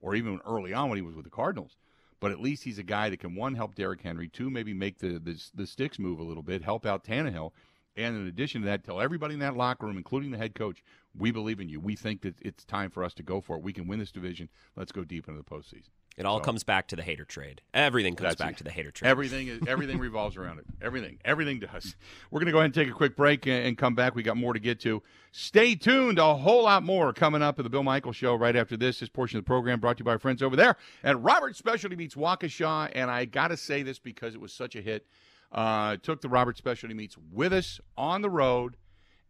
or 0.00 0.14
even 0.14 0.40
early 0.46 0.72
on 0.72 0.88
when 0.88 0.96
he 0.98 1.02
was 1.02 1.16
with 1.16 1.24
the 1.24 1.30
Cardinals. 1.30 1.76
But 2.20 2.30
at 2.32 2.40
least 2.40 2.64
he's 2.64 2.78
a 2.78 2.82
guy 2.82 3.10
that 3.10 3.20
can, 3.20 3.34
one, 3.34 3.54
help 3.54 3.74
Derrick 3.74 4.00
Henry, 4.00 4.28
two, 4.28 4.50
maybe 4.50 4.72
make 4.72 4.98
the, 4.98 5.18
the, 5.18 5.42
the 5.54 5.66
sticks 5.66 5.98
move 5.98 6.18
a 6.18 6.24
little 6.24 6.42
bit, 6.42 6.62
help 6.62 6.86
out 6.86 7.04
Tannehill. 7.04 7.52
And 7.96 8.16
in 8.16 8.26
addition 8.26 8.62
to 8.62 8.66
that, 8.66 8.84
tell 8.84 9.00
everybody 9.00 9.34
in 9.34 9.40
that 9.40 9.56
locker 9.56 9.86
room, 9.86 9.96
including 9.96 10.30
the 10.30 10.38
head 10.38 10.54
coach, 10.54 10.82
we 11.16 11.30
believe 11.30 11.60
in 11.60 11.68
you. 11.68 11.80
We 11.80 11.96
think 11.96 12.22
that 12.22 12.34
it's 12.40 12.64
time 12.64 12.90
for 12.90 13.02
us 13.02 13.14
to 13.14 13.22
go 13.22 13.40
for 13.40 13.56
it. 13.56 13.62
We 13.62 13.72
can 13.72 13.86
win 13.86 13.98
this 13.98 14.12
division. 14.12 14.48
Let's 14.76 14.92
go 14.92 15.04
deep 15.04 15.28
into 15.28 15.40
the 15.40 15.44
postseason. 15.44 15.90
It 16.16 16.24
all 16.24 16.38
So- 16.38 16.44
comes 16.44 16.64
back 16.64 16.88
to 16.88 16.96
the 16.96 17.02
Hader 17.02 17.26
trade. 17.28 17.60
Everything 17.74 18.16
comes 18.16 18.36
back 18.36 18.52
it. 18.52 18.58
to 18.58 18.64
the 18.64 18.70
Hader 18.70 18.90
trade. 18.92 19.08
Everything 19.08 19.48
is 19.48 19.60
everything 19.68 19.98
revolves 19.98 20.36
around 20.36 20.58
it. 20.58 20.64
Everything, 20.80 21.18
everything 21.26 21.60
does. 21.60 21.94
We're 22.30 22.40
going 22.40 22.46
to 22.46 22.52
go 22.52 22.58
ahead 22.58 22.66
and 22.66 22.74
take 22.74 22.88
a 22.88 22.92
quick 22.92 23.16
break 23.16 23.46
and, 23.46 23.66
and 23.66 23.76
come 23.78 23.94
back. 23.94 24.14
We 24.14 24.22
got 24.22 24.38
more 24.38 24.54
to 24.54 24.58
get 24.58 24.80
to. 24.80 25.02
Stay 25.32 25.74
tuned. 25.74 26.18
A 26.18 26.34
whole 26.34 26.62
lot 26.62 26.82
more 26.82 27.12
coming 27.12 27.42
up 27.42 27.58
at 27.58 27.64
the 27.64 27.68
Bill 27.68 27.82
Michael 27.82 28.12
Show 28.12 28.34
right 28.34 28.56
after 28.56 28.78
this. 28.78 29.00
This 29.00 29.10
portion 29.10 29.38
of 29.38 29.44
the 29.44 29.46
program 29.48 29.78
brought 29.78 29.98
to 29.98 30.00
you 30.00 30.04
by 30.06 30.12
our 30.12 30.18
friends 30.18 30.42
over 30.42 30.56
there 30.56 30.76
at 31.04 31.20
Robert 31.20 31.54
Specialty 31.54 31.96
Meats 31.96 32.14
Waukesha. 32.14 32.90
And 32.94 33.10
I 33.10 33.26
got 33.26 33.48
to 33.48 33.56
say 33.58 33.82
this 33.82 33.98
because 33.98 34.34
it 34.34 34.40
was 34.40 34.54
such 34.54 34.74
a 34.74 34.80
hit. 34.80 35.06
Uh, 35.52 35.96
took 36.02 36.22
the 36.22 36.28
Robert 36.30 36.56
Specialty 36.56 36.94
Meats 36.94 37.16
with 37.30 37.52
us 37.52 37.78
on 37.96 38.22
the 38.22 38.30
road 38.30 38.76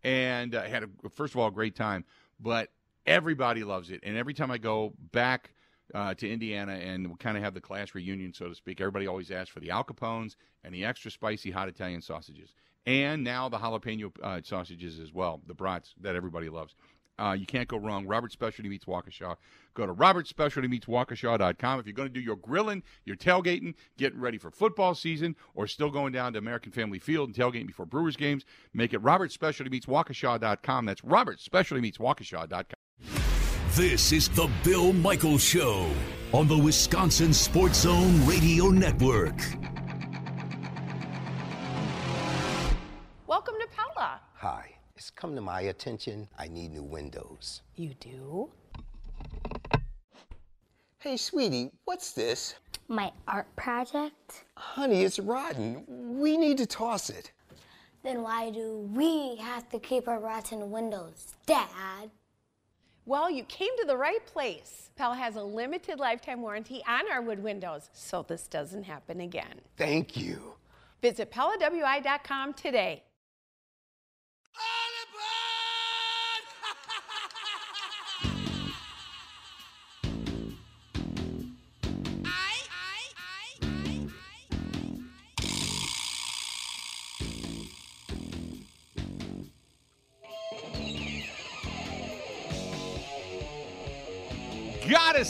and 0.04 0.54
uh, 0.54 0.62
had 0.62 0.84
a, 0.84 1.08
first 1.10 1.34
of 1.34 1.40
all 1.40 1.48
a 1.48 1.52
great 1.52 1.74
time. 1.74 2.04
But 2.38 2.70
everybody 3.06 3.64
loves 3.64 3.90
it, 3.90 4.00
and 4.04 4.16
every 4.16 4.34
time 4.34 4.50
I 4.50 4.58
go 4.58 4.94
back 5.12 5.52
uh, 5.94 6.14
to 6.14 6.30
Indiana 6.30 6.72
and 6.72 7.08
we 7.08 7.16
kind 7.16 7.36
of 7.36 7.42
have 7.42 7.54
the 7.54 7.60
class 7.60 7.94
reunion, 7.94 8.32
so 8.32 8.48
to 8.48 8.54
speak, 8.54 8.80
everybody 8.80 9.06
always 9.06 9.30
asks 9.30 9.50
for 9.50 9.60
the 9.60 9.70
Al 9.70 9.84
Capones 9.84 10.36
and 10.64 10.74
the 10.74 10.84
extra 10.84 11.10
spicy 11.10 11.50
hot 11.50 11.68
Italian 11.68 12.02
sausages, 12.02 12.54
and 12.86 13.22
now 13.24 13.48
the 13.48 13.58
jalapeno 13.58 14.10
uh, 14.22 14.40
sausages 14.42 14.98
as 14.98 15.12
well, 15.12 15.40
the 15.46 15.54
brats 15.54 15.94
that 16.00 16.16
everybody 16.16 16.48
loves. 16.48 16.74
Uh, 17.18 17.32
you 17.38 17.46
can't 17.46 17.68
go 17.68 17.78
wrong. 17.78 18.06
Robert 18.06 18.30
Specialty 18.32 18.68
Meats 18.68 18.84
Waukesha. 18.84 19.36
Go 19.74 19.86
to 19.86 19.94
robertspecialtymeatswaukesha.com. 19.94 21.80
If 21.80 21.86
you're 21.86 21.94
going 21.94 22.08
to 22.08 22.14
do 22.14 22.20
your 22.20 22.36
grilling, 22.36 22.82
your 23.04 23.16
tailgating, 23.16 23.74
getting 23.96 24.20
ready 24.20 24.38
for 24.38 24.50
football 24.50 24.94
season, 24.94 25.34
or 25.54 25.66
still 25.66 25.90
going 25.90 26.12
down 26.12 26.34
to 26.34 26.38
American 26.38 26.72
Family 26.72 26.98
Field 26.98 27.28
and 27.28 27.36
tailgating 27.36 27.66
before 27.66 27.86
Brewers 27.86 28.16
games, 28.16 28.44
make 28.74 28.92
it 28.92 29.02
robertspecialtymeatswaukesha.com. 29.02 30.84
That's 30.84 31.00
robertspecialtymeatswaukesha.com. 31.00 32.75
This 33.76 34.10
is 34.10 34.30
the 34.30 34.50
Bill 34.64 34.94
Michaels 34.94 35.44
Show 35.44 35.86
on 36.32 36.48
the 36.48 36.56
Wisconsin 36.56 37.34
Sports 37.34 37.80
Zone 37.80 38.24
Radio 38.24 38.68
Network. 38.70 39.34
Welcome 43.26 43.56
to 43.60 43.68
Pella. 43.76 44.22
Hi. 44.36 44.70
It's 44.96 45.10
come 45.10 45.34
to 45.34 45.42
my 45.42 45.60
attention 45.60 46.26
I 46.38 46.48
need 46.48 46.72
new 46.72 46.84
windows. 46.84 47.60
You 47.74 47.92
do? 48.00 48.50
Hey, 51.00 51.18
sweetie, 51.18 51.70
what's 51.84 52.12
this? 52.12 52.54
My 52.88 53.12
art 53.28 53.54
project? 53.56 54.44
Honey, 54.56 55.02
it's 55.02 55.18
rotten. 55.18 55.84
We 56.18 56.38
need 56.38 56.56
to 56.56 56.66
toss 56.66 57.10
it. 57.10 57.30
Then 58.02 58.22
why 58.22 58.48
do 58.48 58.88
we 58.94 59.36
have 59.36 59.68
to 59.68 59.78
keep 59.78 60.08
our 60.08 60.18
rotten 60.18 60.70
windows, 60.70 61.34
Dad? 61.44 62.10
Well, 63.06 63.30
you 63.30 63.44
came 63.44 63.70
to 63.78 63.86
the 63.86 63.96
right 63.96 64.24
place. 64.26 64.90
Pell 64.96 65.14
has 65.14 65.36
a 65.36 65.42
limited 65.42 66.00
lifetime 66.00 66.42
warranty 66.42 66.82
on 66.88 67.10
our 67.10 67.22
wood 67.22 67.40
windows, 67.40 67.88
so 67.92 68.24
this 68.26 68.48
doesn't 68.48 68.82
happen 68.82 69.20
again. 69.20 69.60
Thank 69.76 70.16
you. 70.16 70.54
Visit 71.00 71.30
PellaWI.com 71.30 72.54
today. 72.54 73.04
Gotta 74.52 74.85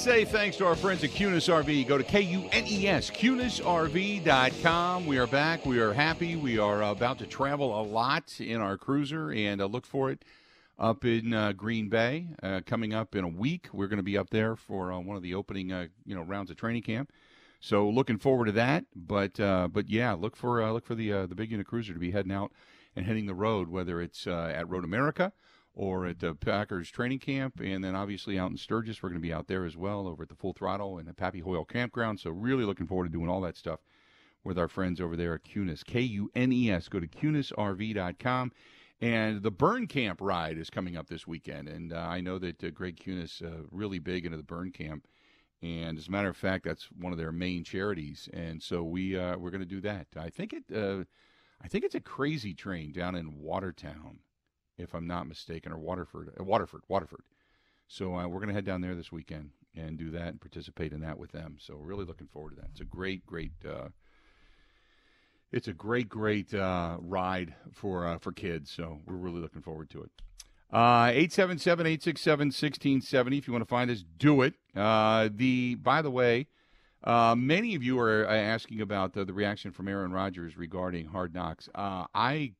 say 0.06 0.24
thanks 0.24 0.56
to 0.56 0.64
our 0.64 0.76
friends 0.76 1.02
at 1.02 1.10
Kunes 1.10 1.52
RV. 1.52 1.88
Go 1.88 1.98
to 1.98 2.04
K 2.04 2.20
U 2.20 2.48
N 2.52 2.64
E 2.68 2.86
S, 2.86 3.10
KunesRV.com. 3.10 5.04
We 5.04 5.18
are 5.18 5.26
back. 5.26 5.66
We 5.66 5.80
are 5.80 5.92
happy. 5.92 6.36
We 6.36 6.60
are 6.60 6.80
about 6.84 7.18
to 7.18 7.26
travel 7.26 7.80
a 7.80 7.82
lot 7.82 8.40
in 8.40 8.60
our 8.60 8.78
cruiser 8.78 9.32
and 9.32 9.60
uh, 9.60 9.66
look 9.66 9.84
for 9.84 10.12
it 10.12 10.24
up 10.78 11.04
in 11.04 11.34
uh, 11.34 11.54
Green 11.54 11.88
Bay 11.88 12.28
uh, 12.40 12.60
coming 12.64 12.94
up 12.94 13.16
in 13.16 13.24
a 13.24 13.28
week. 13.28 13.66
We're 13.72 13.88
going 13.88 13.96
to 13.96 14.04
be 14.04 14.16
up 14.16 14.30
there 14.30 14.54
for 14.54 14.92
uh, 14.92 15.00
one 15.00 15.16
of 15.16 15.24
the 15.24 15.34
opening 15.34 15.72
uh, 15.72 15.88
you 16.04 16.14
know 16.14 16.22
rounds 16.22 16.52
of 16.52 16.56
training 16.56 16.82
camp. 16.82 17.10
So 17.58 17.88
looking 17.88 18.18
forward 18.18 18.44
to 18.44 18.52
that. 18.52 18.84
But 18.94 19.40
uh, 19.40 19.66
but 19.66 19.90
yeah, 19.90 20.12
look 20.12 20.36
for 20.36 20.62
uh, 20.62 20.70
look 20.70 20.86
for 20.86 20.94
the 20.94 21.26
the 21.26 21.34
big 21.34 21.50
unit 21.50 21.66
cruiser 21.66 21.92
to 21.92 21.98
be 21.98 22.12
heading 22.12 22.30
out 22.30 22.52
and 22.94 23.06
hitting 23.06 23.26
the 23.26 23.34
road, 23.34 23.70
whether 23.70 24.00
it's 24.00 24.28
at 24.28 24.68
Road 24.68 24.84
America 24.84 25.32
or 25.76 26.06
at 26.06 26.20
the 26.20 26.34
Packers 26.34 26.90
training 26.90 27.18
camp, 27.18 27.60
and 27.60 27.84
then 27.84 27.94
obviously 27.94 28.38
out 28.38 28.50
in 28.50 28.56
Sturgis, 28.56 29.02
we're 29.02 29.10
going 29.10 29.20
to 29.20 29.26
be 29.26 29.32
out 29.32 29.46
there 29.46 29.66
as 29.66 29.76
well 29.76 30.08
over 30.08 30.22
at 30.22 30.30
the 30.30 30.34
Full 30.34 30.54
Throttle 30.54 30.98
and 30.98 31.06
the 31.06 31.12
Pappy 31.12 31.40
Hoel 31.40 31.66
Campground. 31.66 32.18
So 32.18 32.30
really 32.30 32.64
looking 32.64 32.86
forward 32.86 33.04
to 33.04 33.12
doing 33.12 33.28
all 33.28 33.42
that 33.42 33.58
stuff 33.58 33.80
with 34.42 34.58
our 34.58 34.68
friends 34.68 35.00
over 35.00 35.16
there 35.16 35.34
at 35.34 35.44
Kunes, 35.44 35.84
K 35.84 36.00
U 36.00 36.30
N 36.34 36.50
E 36.50 36.70
S. 36.70 36.88
Go 36.88 36.98
to 36.98 37.06
KunesRV.com. 37.06 38.52
And 38.98 39.42
the 39.42 39.50
Burn 39.50 39.86
Camp 39.86 40.20
ride 40.22 40.56
is 40.56 40.70
coming 40.70 40.96
up 40.96 41.08
this 41.08 41.26
weekend, 41.26 41.68
and 41.68 41.92
uh, 41.92 41.98
I 41.98 42.22
know 42.22 42.38
that 42.38 42.64
uh, 42.64 42.70
Greg 42.70 42.96
Kunes 42.96 43.42
uh, 43.42 43.64
really 43.70 43.98
big 43.98 44.24
into 44.24 44.38
the 44.38 44.42
Burn 44.42 44.72
Camp, 44.72 45.06
and 45.60 45.98
as 45.98 46.08
a 46.08 46.10
matter 46.10 46.30
of 46.30 46.36
fact, 46.36 46.64
that's 46.64 46.88
one 46.98 47.12
of 47.12 47.18
their 47.18 47.30
main 47.30 47.62
charities, 47.62 48.26
and 48.32 48.62
so 48.62 48.82
we 48.82 49.14
uh, 49.14 49.36
we're 49.36 49.50
going 49.50 49.60
to 49.60 49.66
do 49.66 49.82
that. 49.82 50.06
I 50.16 50.30
think 50.30 50.54
it 50.54 50.74
uh, 50.74 51.04
I 51.62 51.68
think 51.68 51.84
it's 51.84 51.94
a 51.94 52.00
crazy 52.00 52.54
train 52.54 52.92
down 52.92 53.14
in 53.14 53.38
Watertown, 53.38 54.20
if 54.78 54.94
I'm 54.94 55.06
not 55.06 55.26
mistaken, 55.26 55.72
or 55.72 55.78
Waterford, 55.78 56.32
uh, 56.38 56.44
Waterford, 56.44 56.82
Waterford. 56.88 57.22
So 57.88 58.16
uh, 58.16 58.26
we're 58.26 58.40
going 58.40 58.48
to 58.48 58.54
head 58.54 58.64
down 58.64 58.80
there 58.80 58.94
this 58.94 59.12
weekend 59.12 59.50
and 59.74 59.96
do 59.96 60.10
that 60.10 60.28
and 60.28 60.40
participate 60.40 60.92
in 60.92 61.00
that 61.00 61.18
with 61.18 61.32
them. 61.32 61.56
So 61.58 61.76
really 61.76 62.04
looking 62.04 62.26
forward 62.26 62.56
to 62.56 62.62
that. 62.62 62.70
It's 62.72 62.80
a 62.80 62.84
great, 62.84 63.24
great. 63.26 63.52
Uh, 63.64 63.88
it's 65.52 65.68
a 65.68 65.72
great, 65.72 66.08
great 66.08 66.52
uh, 66.52 66.96
ride 67.00 67.54
for 67.72 68.06
uh, 68.06 68.18
for 68.18 68.32
kids. 68.32 68.70
So 68.70 69.00
we're 69.06 69.16
really 69.16 69.40
looking 69.40 69.62
forward 69.62 69.88
to 69.90 70.02
it. 70.02 70.10
Uh, 70.72 71.12
877-867-1670. 71.12 73.38
If 73.38 73.46
you 73.46 73.52
want 73.52 73.62
to 73.62 73.68
find 73.68 73.88
us, 73.88 74.02
do 74.18 74.42
it. 74.42 74.54
Uh, 74.74 75.28
the 75.32 75.76
by 75.76 76.02
the 76.02 76.10
way, 76.10 76.48
uh, 77.04 77.36
many 77.38 77.76
of 77.76 77.84
you 77.84 78.00
are 78.00 78.26
asking 78.26 78.80
about 78.80 79.12
the, 79.12 79.24
the 79.24 79.32
reaction 79.32 79.70
from 79.70 79.86
Aaron 79.86 80.10
Rodgers 80.10 80.56
regarding 80.56 81.06
Hard 81.06 81.32
Knocks. 81.32 81.68
I 81.74 82.54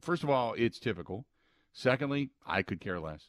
first 0.00 0.22
of 0.22 0.30
all, 0.30 0.54
it's 0.54 0.78
typical. 0.78 1.26
Secondly, 1.72 2.30
I 2.46 2.62
could 2.62 2.80
care 2.80 2.98
less. 3.00 3.28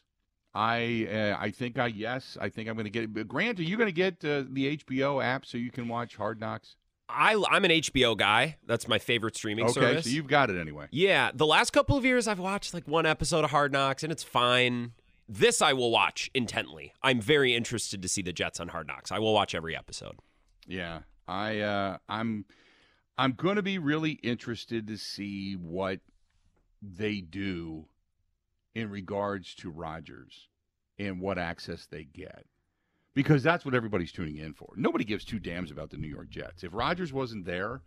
I 0.54 1.06
uh, 1.12 1.36
I 1.40 1.50
think 1.52 1.78
I 1.78 1.86
yes, 1.86 2.36
I 2.40 2.48
think 2.48 2.68
I'm 2.68 2.74
going 2.74 2.84
to 2.84 2.90
get. 2.90 3.12
But 3.14 3.28
Grant, 3.28 3.60
are 3.60 3.62
you 3.64 3.76
going 3.76 3.88
to 3.88 3.92
get 3.92 4.24
uh, 4.24 4.44
the 4.50 4.76
HBO 4.78 5.22
app 5.24 5.46
so 5.46 5.58
you 5.58 5.70
can 5.70 5.86
watch 5.86 6.16
Hard 6.16 6.40
Knocks? 6.40 6.76
I, 7.08 7.40
I'm 7.50 7.64
an 7.64 7.70
HBO 7.72 8.16
guy. 8.16 8.56
That's 8.66 8.86
my 8.86 8.98
favorite 8.98 9.36
streaming 9.36 9.64
Okay, 9.64 9.72
service. 9.74 10.04
so 10.04 10.10
you've 10.10 10.28
got 10.28 10.48
it 10.50 10.60
anyway. 10.60 10.86
Yeah, 10.92 11.30
the 11.34 11.46
last 11.46 11.70
couple 11.72 11.96
of 11.96 12.04
years 12.04 12.28
I've 12.28 12.38
watched 12.38 12.72
like 12.72 12.86
one 12.86 13.04
episode 13.06 13.44
of 13.44 13.50
Hard 13.50 13.72
Knocks 13.72 14.02
and 14.04 14.12
it's 14.12 14.22
fine. 14.22 14.92
This 15.28 15.60
I 15.62 15.72
will 15.72 15.90
watch 15.90 16.30
intently. 16.34 16.92
I'm 17.02 17.20
very 17.20 17.54
interested 17.54 18.02
to 18.02 18.08
see 18.08 18.22
the 18.22 18.32
Jets 18.32 18.58
on 18.60 18.68
Hard 18.68 18.86
Knocks. 18.86 19.10
I 19.12 19.18
will 19.18 19.34
watch 19.34 19.54
every 19.54 19.76
episode. 19.76 20.16
Yeah, 20.66 21.00
I 21.26 21.60
uh, 21.60 21.98
I'm 22.08 22.44
I'm 23.18 23.32
going 23.32 23.56
to 23.56 23.62
be 23.62 23.78
really 23.78 24.12
interested 24.22 24.86
to 24.88 24.96
see 24.96 25.54
what 25.54 26.00
they 26.82 27.20
do 27.20 27.86
in 28.74 28.90
regards 28.90 29.54
to 29.56 29.70
Rodgers 29.70 30.48
and 30.98 31.20
what 31.20 31.38
access 31.38 31.86
they 31.86 32.04
get. 32.04 32.44
Because 33.14 33.42
that's 33.42 33.64
what 33.64 33.74
everybody's 33.74 34.12
tuning 34.12 34.36
in 34.36 34.54
for. 34.54 34.72
Nobody 34.76 35.04
gives 35.04 35.24
two 35.24 35.40
damns 35.40 35.70
about 35.70 35.90
the 35.90 35.96
New 35.96 36.08
York 36.08 36.30
Jets. 36.30 36.62
If 36.62 36.72
Rodgers 36.72 37.12
wasn't 37.12 37.44
there, 37.44 37.82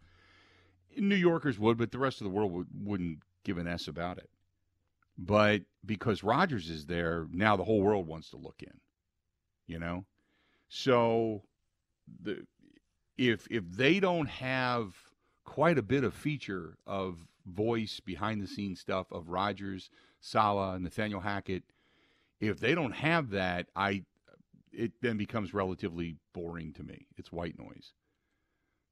New 0.98 1.16
Yorkers 1.16 1.58
would, 1.58 1.78
but 1.78 1.92
the 1.92 1.98
rest 1.98 2.20
of 2.20 2.26
the 2.26 2.32
world 2.32 2.52
would, 2.52 2.68
wouldn't 2.74 3.20
give 3.44 3.58
an 3.58 3.68
S 3.68 3.88
about 3.88 4.18
it. 4.18 4.30
But 5.18 5.62
because 5.86 6.24
Rodgers 6.24 6.70
is 6.70 6.86
there, 6.88 7.28
now 7.32 7.56
the 7.56 7.64
whole 7.64 7.82
world 7.82 8.08
wants 8.08 8.30
to 8.32 8.38
look 8.38 8.62
in. 8.62 8.80
You 9.68 9.80
know? 9.80 10.06
So 10.68 11.44
the 12.22 12.46
if 13.18 13.48
if 13.50 13.64
they 13.70 14.00
don't 14.00 14.28
have 14.28 14.96
quite 15.46 15.78
a 15.78 15.84
bit 15.84 16.04
of 16.04 16.14
feature 16.14 16.78
of 16.88 17.18
voice 17.46 18.00
behind 18.00 18.42
the 18.42 18.48
scenes 18.48 18.80
stuff 18.80 19.12
of 19.12 19.30
Rodgers, 19.30 19.90
Saleh, 20.20 20.80
Nathaniel 20.80 21.22
Hackett, 21.22 21.64
if 22.40 22.60
they 22.60 22.76
don't 22.76 22.94
have 22.94 23.30
that, 23.32 23.68
I 23.76 24.04
it 24.72 24.94
then 25.02 25.18
becomes 25.18 25.54
relatively 25.54 26.16
boring 26.34 26.74
to 26.74 26.84
me. 26.84 27.08
It's 27.18 27.32
white 27.32 27.58
noise. 27.58 27.94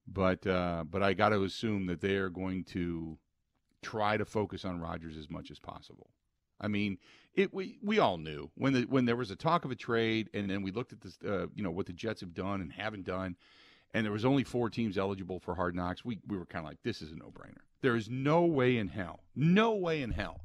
But 0.07 0.45
uh, 0.45 0.83
but 0.89 1.03
I 1.03 1.13
got 1.13 1.29
to 1.29 1.43
assume 1.43 1.85
that 1.87 2.01
they 2.01 2.15
are 2.15 2.29
going 2.29 2.63
to 2.65 3.17
try 3.81 4.17
to 4.17 4.25
focus 4.25 4.65
on 4.65 4.79
Rodgers 4.79 5.17
as 5.17 5.29
much 5.29 5.51
as 5.51 5.59
possible. 5.59 6.11
I 6.59 6.67
mean, 6.67 6.97
it 7.33 7.53
we 7.53 7.79
we 7.81 7.99
all 7.99 8.17
knew 8.17 8.51
when 8.55 8.73
the 8.73 8.81
when 8.83 9.05
there 9.05 9.15
was 9.15 9.31
a 9.31 9.35
talk 9.35 9.65
of 9.65 9.71
a 9.71 9.75
trade, 9.75 10.29
and 10.33 10.49
then 10.49 10.61
we 10.61 10.71
looked 10.71 10.93
at 10.93 11.01
this, 11.01 11.17
uh, 11.27 11.47
you 11.55 11.63
know, 11.63 11.71
what 11.71 11.87
the 11.87 11.93
Jets 11.93 12.21
have 12.21 12.33
done 12.33 12.61
and 12.61 12.71
haven't 12.71 13.05
done, 13.05 13.35
and 13.93 14.05
there 14.05 14.13
was 14.13 14.25
only 14.25 14.43
four 14.43 14.69
teams 14.69 14.97
eligible 14.97 15.39
for 15.39 15.55
Hard 15.55 15.75
Knocks. 15.75 16.05
We 16.05 16.19
we 16.27 16.37
were 16.37 16.45
kind 16.45 16.65
of 16.65 16.69
like, 16.69 16.81
this 16.83 17.01
is 17.01 17.11
a 17.11 17.15
no 17.15 17.25
brainer. 17.25 17.61
There 17.81 17.95
is 17.95 18.09
no 18.09 18.45
way 18.45 18.77
in 18.77 18.87
hell, 18.87 19.21
no 19.35 19.73
way 19.73 20.01
in 20.01 20.11
hell, 20.11 20.41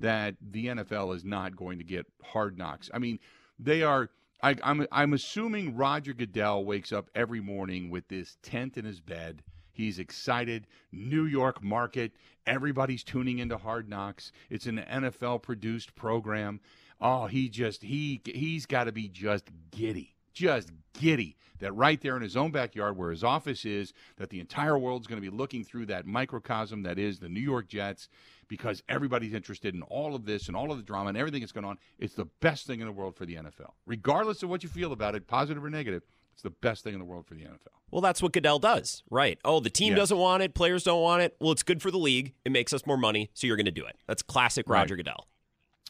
that 0.00 0.34
the 0.40 0.66
NFL 0.66 1.14
is 1.14 1.24
not 1.24 1.56
going 1.56 1.78
to 1.78 1.84
get 1.84 2.06
Hard 2.22 2.58
Knocks. 2.58 2.90
I 2.92 2.98
mean, 2.98 3.18
they 3.58 3.82
are. 3.82 4.10
I, 4.42 4.56
I'm 4.62 4.86
I'm 4.90 5.12
assuming 5.12 5.76
Roger 5.76 6.12
Goodell 6.12 6.64
wakes 6.64 6.92
up 6.92 7.08
every 7.14 7.40
morning 7.40 7.90
with 7.90 8.08
this 8.08 8.36
tent 8.42 8.76
in 8.76 8.84
his 8.84 9.00
bed. 9.00 9.42
He's 9.72 9.98
excited. 9.98 10.66
New 10.90 11.24
York 11.24 11.62
market. 11.62 12.12
Everybody's 12.46 13.04
tuning 13.04 13.38
into 13.38 13.56
Hard 13.56 13.88
Knocks. 13.88 14.32
It's 14.50 14.66
an 14.66 14.84
NFL 14.90 15.42
produced 15.42 15.94
program. 15.94 16.60
Oh, 17.00 17.26
he 17.26 17.48
just 17.48 17.82
he 17.82 18.20
he's 18.24 18.66
got 18.66 18.84
to 18.84 18.92
be 18.92 19.08
just 19.08 19.50
giddy. 19.70 20.11
Just 20.32 20.70
giddy 20.98 21.36
that 21.60 21.72
right 21.72 22.00
there 22.00 22.16
in 22.16 22.22
his 22.22 22.36
own 22.36 22.50
backyard 22.50 22.96
where 22.96 23.10
his 23.10 23.22
office 23.22 23.64
is 23.64 23.92
that 24.16 24.30
the 24.30 24.40
entire 24.40 24.76
world's 24.76 25.06
going 25.06 25.22
to 25.22 25.30
be 25.30 25.34
looking 25.34 25.62
through 25.64 25.86
that 25.86 26.06
microcosm 26.06 26.82
that 26.82 26.98
is 26.98 27.20
the 27.20 27.28
New 27.28 27.40
York 27.40 27.68
Jets 27.68 28.08
because 28.48 28.82
everybody's 28.88 29.32
interested 29.32 29.74
in 29.74 29.82
all 29.82 30.14
of 30.14 30.24
this 30.26 30.48
and 30.48 30.56
all 30.56 30.70
of 30.72 30.76
the 30.76 30.82
drama 30.82 31.10
and 31.10 31.16
everything 31.18 31.40
that's 31.40 31.52
going 31.52 31.64
on. 31.64 31.78
It's 31.98 32.14
the 32.14 32.26
best 32.40 32.66
thing 32.66 32.80
in 32.80 32.86
the 32.86 32.92
world 32.92 33.14
for 33.16 33.24
the 33.26 33.34
NFL. 33.36 33.70
Regardless 33.86 34.42
of 34.42 34.48
what 34.50 34.62
you 34.62 34.68
feel 34.68 34.92
about 34.92 35.14
it, 35.14 35.26
positive 35.28 35.64
or 35.64 35.70
negative, 35.70 36.02
it's 36.32 36.42
the 36.42 36.50
best 36.50 36.82
thing 36.82 36.94
in 36.94 36.98
the 36.98 37.04
world 37.04 37.26
for 37.26 37.34
the 37.34 37.42
NFL. 37.42 37.68
Well, 37.90 38.00
that's 38.00 38.20
what 38.22 38.32
Goodell 38.32 38.58
does, 38.58 39.02
right? 39.10 39.38
Oh, 39.44 39.60
the 39.60 39.70
team 39.70 39.90
Yes. 39.90 39.98
doesn't 39.98 40.18
want 40.18 40.42
it, 40.42 40.54
players 40.54 40.82
don't 40.82 41.02
want 41.02 41.22
it. 41.22 41.36
Well, 41.40 41.52
it's 41.52 41.62
good 41.62 41.80
for 41.80 41.90
the 41.90 41.98
league. 41.98 42.34
It 42.44 42.50
makes 42.52 42.72
us 42.72 42.86
more 42.86 42.96
money, 42.96 43.30
so 43.34 43.46
you're 43.46 43.56
going 43.56 43.66
to 43.66 43.70
do 43.70 43.84
it. 43.86 43.96
That's 44.08 44.22
classic 44.22 44.68
Right. 44.68 44.80
Roger 44.80 44.96
Goodell. 44.96 45.28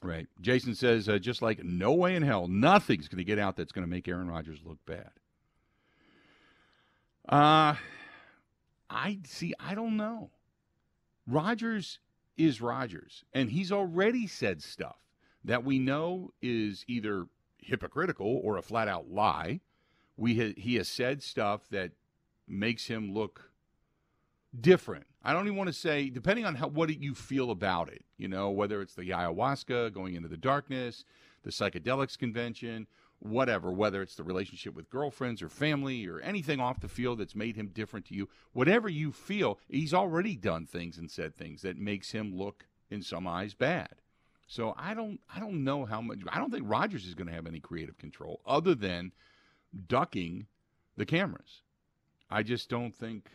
Right. 0.02 0.26
Jason 0.40 0.74
says, 0.74 1.08
uh, 1.08 1.18
just 1.18 1.42
like 1.42 1.62
no 1.62 1.92
way 1.92 2.16
in 2.16 2.22
hell, 2.22 2.48
nothing's 2.48 3.06
going 3.08 3.18
to 3.18 3.24
get 3.24 3.38
out 3.38 3.56
that's 3.56 3.70
going 3.70 3.86
to 3.86 3.90
make 3.90 4.08
Aaron 4.08 4.28
Rodgers 4.28 4.58
look 4.64 4.78
bad. 4.84 5.10
Uh, 7.28 7.76
I 8.90 9.18
see. 9.24 9.54
I 9.60 9.74
don't 9.76 9.96
know. 9.96 10.30
Rodgers 11.26 12.00
is 12.36 12.60
Rodgers, 12.60 13.24
and 13.32 13.50
he's 13.50 13.70
already 13.70 14.26
said 14.26 14.60
stuff 14.60 14.96
that 15.44 15.64
we 15.64 15.78
know 15.78 16.32
is 16.42 16.84
either 16.88 17.26
hypocritical 17.58 18.40
or 18.42 18.56
a 18.56 18.62
flat 18.62 18.88
out 18.88 19.08
lie. 19.08 19.60
We 20.16 20.36
ha- 20.36 20.54
he 20.56 20.74
has 20.76 20.88
said 20.88 21.22
stuff 21.22 21.68
that 21.70 21.92
makes 22.48 22.86
him 22.86 23.14
look 23.14 23.51
different. 24.58 25.06
I 25.22 25.32
don't 25.32 25.46
even 25.46 25.56
want 25.56 25.68
to 25.68 25.72
say, 25.72 26.10
depending 26.10 26.44
on 26.44 26.56
how 26.56 26.68
what 26.68 26.90
you 27.00 27.14
feel 27.14 27.50
about 27.50 27.88
it, 27.88 28.04
you 28.18 28.28
know, 28.28 28.50
whether 28.50 28.82
it's 28.82 28.94
the 28.94 29.10
ayahuasca 29.10 29.92
going 29.92 30.14
into 30.14 30.28
the 30.28 30.36
darkness, 30.36 31.04
the 31.42 31.50
psychedelics 31.50 32.18
convention, 32.18 32.86
whatever, 33.20 33.70
whether 33.70 34.02
it's 34.02 34.16
the 34.16 34.24
relationship 34.24 34.74
with 34.74 34.90
girlfriends 34.90 35.42
or 35.42 35.48
family 35.48 36.06
or 36.06 36.20
anything 36.20 36.60
off 36.60 36.80
the 36.80 36.88
field 36.88 37.18
that's 37.18 37.36
made 37.36 37.56
him 37.56 37.68
different 37.68 38.06
to 38.06 38.14
you, 38.14 38.28
whatever 38.52 38.88
you 38.88 39.12
feel, 39.12 39.58
he's 39.68 39.94
already 39.94 40.36
done 40.36 40.66
things 40.66 40.98
and 40.98 41.10
said 41.10 41.34
things 41.34 41.62
that 41.62 41.78
makes 41.78 42.10
him 42.10 42.36
look 42.36 42.66
in 42.90 43.00
some 43.00 43.26
eyes 43.26 43.54
bad. 43.54 43.94
So 44.46 44.74
I 44.76 44.92
don't 44.92 45.20
I 45.34 45.40
don't 45.40 45.64
know 45.64 45.86
how 45.86 46.00
much 46.00 46.18
I 46.28 46.38
don't 46.38 46.50
think 46.50 46.64
Rodgers 46.66 47.06
is 47.06 47.14
going 47.14 47.28
to 47.28 47.32
have 47.32 47.46
any 47.46 47.60
creative 47.60 47.96
control 47.96 48.40
other 48.44 48.74
than 48.74 49.12
ducking 49.86 50.46
the 50.96 51.06
cameras. 51.06 51.62
I 52.28 52.42
just 52.42 52.68
don't 52.68 52.94
think 52.94 53.30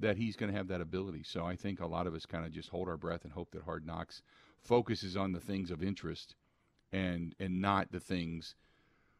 that 0.00 0.16
he's 0.16 0.36
going 0.36 0.50
to 0.50 0.56
have 0.56 0.68
that 0.68 0.80
ability. 0.80 1.22
So 1.22 1.44
I 1.44 1.56
think 1.56 1.80
a 1.80 1.86
lot 1.86 2.06
of 2.06 2.14
us 2.14 2.26
kind 2.26 2.44
of 2.44 2.52
just 2.52 2.68
hold 2.68 2.88
our 2.88 2.96
breath 2.96 3.24
and 3.24 3.32
hope 3.32 3.50
that 3.52 3.62
Hard 3.62 3.86
Knocks 3.86 4.22
focuses 4.62 5.16
on 5.16 5.32
the 5.32 5.40
things 5.40 5.70
of 5.70 5.82
interest 5.82 6.34
and 6.92 7.34
and 7.40 7.60
not 7.60 7.90
the 7.92 8.00
things 8.00 8.54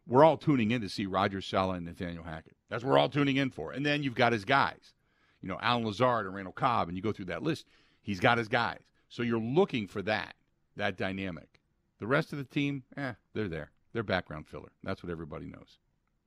we're 0.07 0.25
all 0.25 0.37
tuning 0.37 0.71
in 0.71 0.81
to 0.83 0.89
see 0.89 1.07
Roger 1.07 1.41
Saleh 1.41 1.79
and 1.79 1.87
Nathaniel 1.87 2.25
Hackett. 2.25 2.57
That's 2.69 2.85
what 2.85 2.91
we're 2.91 2.99
all 2.99 3.09
tuning 3.09 3.37
in 3.37 3.51
for. 3.51 3.73
And 3.73 3.85
then 3.85 4.03
you've 4.03 4.15
got 4.15 4.33
his 4.33 4.45
guys, 4.45 4.95
you 5.43 5.49
know, 5.49 5.59
Allen 5.61 5.85
Lazard 5.85 6.27
and 6.27 6.35
Randall 6.35 6.53
Cobb, 6.53 6.89
and 6.89 6.97
you 6.97 7.03
go 7.03 7.13
through 7.13 7.25
that 7.27 7.43
list. 7.43 7.67
He's 8.03 8.21
got 8.21 8.39
his 8.39 8.49
guys. 8.49 8.79
So 9.09 9.23
you're 9.23 9.41
looking 9.41 9.89
for 9.89 10.03
that, 10.03 10.35
that 10.77 10.97
dynamic. 10.97 11.61
The 11.99 12.07
rest 12.07 12.33
of 12.33 12.39
the 12.39 12.45
team, 12.45 12.85
eh, 12.97 13.15
they're 13.35 13.49
there. 13.49 13.73
They're 13.93 14.03
background 14.03 14.47
filler. 14.47 14.71
That's 14.85 15.03
what 15.03 15.11
everybody 15.11 15.47
knows, 15.47 15.79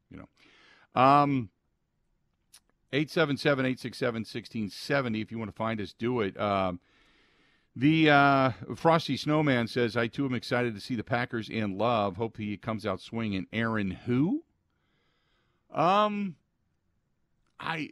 you 0.09 0.17
know. 0.17 1.01
Um, 1.01 1.49
877 2.91 3.65
867 3.65 4.19
1670. 4.21 5.21
If 5.21 5.31
you 5.31 5.37
want 5.37 5.49
to 5.49 5.55
find 5.55 5.79
us, 5.79 5.93
do 5.93 6.21
it. 6.21 6.39
Um, 6.39 6.79
the 7.75 8.09
uh, 8.09 8.51
Frosty 8.75 9.15
Snowman 9.15 9.67
says, 9.67 9.95
I 9.95 10.07
too 10.07 10.25
am 10.25 10.33
excited 10.33 10.75
to 10.75 10.81
see 10.81 10.95
the 10.95 11.03
Packers 11.03 11.49
in 11.49 11.77
love. 11.77 12.17
Hope 12.17 12.37
he 12.37 12.57
comes 12.57 12.85
out 12.85 12.99
swinging. 12.99 13.47
Aaron, 13.53 13.91
who? 13.91 14.43
Um, 15.71 16.35
I, 17.59 17.91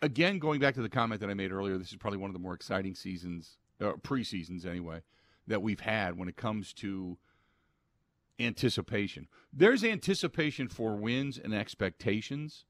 again, 0.00 0.38
going 0.38 0.60
back 0.60 0.74
to 0.74 0.82
the 0.82 0.88
comment 0.88 1.20
that 1.20 1.30
I 1.30 1.34
made 1.34 1.52
earlier, 1.52 1.78
this 1.78 1.90
is 1.90 1.96
probably 1.96 2.18
one 2.18 2.30
of 2.30 2.34
the 2.34 2.40
more 2.40 2.54
exciting 2.54 2.94
seasons, 2.94 3.58
uh, 3.80 3.92
pre-seasons 4.02 4.64
anyway, 4.64 5.02
that 5.46 5.62
we've 5.62 5.80
had 5.80 6.18
when 6.18 6.28
it 6.28 6.36
comes 6.36 6.72
to 6.74 7.18
anticipation. 8.38 9.28
There's 9.52 9.84
anticipation 9.84 10.68
for 10.68 10.96
wins 10.96 11.38
and 11.38 11.54
expectations, 11.54 12.64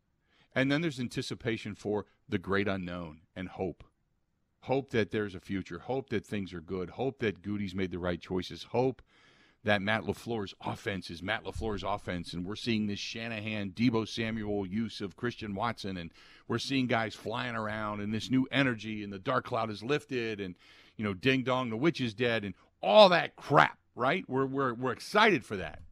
and 0.57 0.73
then 0.73 0.81
there's 0.81 0.99
anticipation 0.99 1.75
for 1.75 2.07
the 2.27 2.39
great 2.39 2.67
unknown 2.67 3.21
and 3.37 3.51
hope. 3.51 3.85
Hope 4.63 4.91
that 4.91 5.11
there's 5.11 5.35
a 5.35 5.41
future, 5.41 5.81
hope 5.81 6.09
that 6.09 6.27
things 6.27 6.53
are 6.55 6.63
good, 6.63 6.91
hope 6.91 7.21
that 7.21 7.43
Goody's 7.43 7.75
made 7.75 7.91
the 7.93 7.99
right 7.99 8.21
choices, 8.21 8.65
hope 8.71 9.03
that 9.63 9.83
Matt 9.83 10.05
LaFleur's 10.05 10.55
offense 10.65 11.11
is 11.11 11.23
Matt 11.23 11.45
LaFleur's 11.45 11.83
offense, 11.83 12.33
and 12.33 12.47
we're 12.47 12.57
seeing 12.57 12.87
this 12.87 12.99
Shanahan, 12.99 13.73
Deebo 13.73 14.09
Samuel 14.09 14.67
use 14.67 15.01
of 15.01 15.15
Christian 15.15 15.55
Watson, 15.55 15.99
and 15.99 16.11
we're 16.49 16.59
seeing 16.59 16.87
guys 16.87 17.15
flying 17.15 17.55
around. 17.55 18.01
And 18.01 18.15
this 18.15 18.31
new 18.31 18.49
energy, 18.51 19.05
and 19.05 19.13
the 19.13 19.19
dark 19.19 19.45
cloud 19.45 19.71
is 19.71 19.83
lifted, 19.83 20.41
and 20.41 20.55
you 20.97 21.05
know, 21.05 21.15
ding 21.15 21.43
dong, 21.43 21.69
the 21.69 21.77
witch 21.77 22.01
is 22.01 22.15
dead, 22.15 22.45
and 22.45 22.55
all 22.81 23.09
that 23.11 23.37
crap, 23.37 23.79
right? 23.95 24.25
We're 24.27 24.47
we're 24.47 24.73
we're 24.73 24.93
excited 24.93 25.45
for 25.45 25.57
that. 25.57 25.83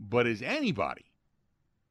But 0.00 0.26
is 0.26 0.42
anybody 0.42 1.07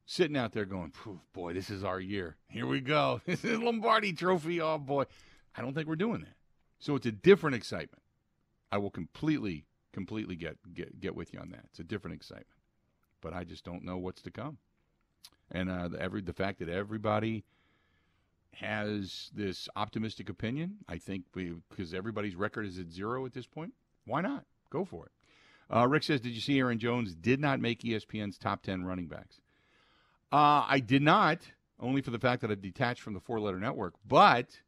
sitting 0.08 0.38
out 0.38 0.52
there 0.52 0.64
going, 0.64 0.90
"Phew, 0.90 1.20
boy, 1.34 1.52
this 1.52 1.68
is 1.68 1.84
our 1.84 2.00
year. 2.00 2.36
Here 2.48 2.66
we 2.66 2.80
go. 2.80 3.20
This 3.26 3.44
is 3.44 3.58
Lombardi 3.58 4.12
trophy. 4.14 4.60
Oh 4.60 4.78
boy. 4.78 5.04
I 5.54 5.60
don't 5.60 5.74
think 5.74 5.86
we're 5.86 5.96
doing 5.96 6.20
that. 6.22 6.34
So 6.80 6.96
it's 6.96 7.06
a 7.06 7.12
different 7.12 7.56
excitement. 7.56 8.02
I 8.72 8.78
will 8.78 8.90
completely, 8.90 9.66
completely 9.92 10.34
get 10.34 10.56
get 10.74 10.98
get 10.98 11.14
with 11.14 11.32
you 11.32 11.40
on 11.40 11.50
that. 11.50 11.66
It's 11.70 11.78
a 11.78 11.84
different 11.84 12.16
excitement. 12.16 12.46
But 13.20 13.34
I 13.34 13.44
just 13.44 13.64
don't 13.64 13.84
know 13.84 13.98
what's 13.98 14.22
to 14.22 14.30
come. 14.30 14.58
And 15.50 15.70
uh, 15.70 15.88
the, 15.88 16.00
every 16.00 16.22
the 16.22 16.32
fact 16.32 16.58
that 16.60 16.68
everybody 16.70 17.44
has 18.54 19.30
this 19.34 19.68
optimistic 19.76 20.30
opinion, 20.30 20.76
I 20.88 20.96
think 20.96 21.24
because 21.34 21.92
everybody's 21.92 22.34
record 22.34 22.66
is 22.66 22.78
at 22.78 22.90
zero 22.90 23.26
at 23.26 23.34
this 23.34 23.46
point. 23.46 23.74
Why 24.06 24.22
not 24.22 24.44
go 24.70 24.86
for 24.86 25.04
it? 25.06 25.12
Uh, 25.70 25.86
Rick 25.86 26.04
says, 26.04 26.22
"Did 26.22 26.32
you 26.32 26.40
see 26.40 26.58
Aaron 26.58 26.78
Jones 26.78 27.14
did 27.14 27.40
not 27.40 27.60
make 27.60 27.82
ESPN's 27.82 28.38
top 28.38 28.62
ten 28.62 28.84
running 28.84 29.06
backs?" 29.06 29.40
Uh, 30.30 30.64
I 30.68 30.80
did 30.80 31.02
not, 31.02 31.40
only 31.80 32.02
for 32.02 32.10
the 32.10 32.18
fact 32.18 32.42
that 32.42 32.50
I've 32.50 32.60
detached 32.60 33.00
from 33.00 33.14
the 33.14 33.20
four 33.20 33.40
letter 33.40 33.58
network. 33.58 33.94
But 34.06 34.60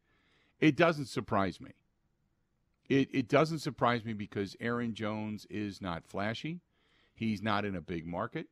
it 0.58 0.76
doesn't 0.76 1.06
surprise 1.06 1.60
me. 1.60 1.72
It, 2.88 3.08
it 3.12 3.28
doesn't 3.28 3.60
surprise 3.60 4.04
me 4.04 4.14
because 4.14 4.56
Aaron 4.60 4.94
Jones 4.94 5.46
is 5.48 5.80
not 5.80 6.04
flashy. 6.04 6.60
He's 7.14 7.42
not 7.42 7.64
in 7.64 7.76
a 7.76 7.80
big 7.80 8.06
market. 8.06 8.46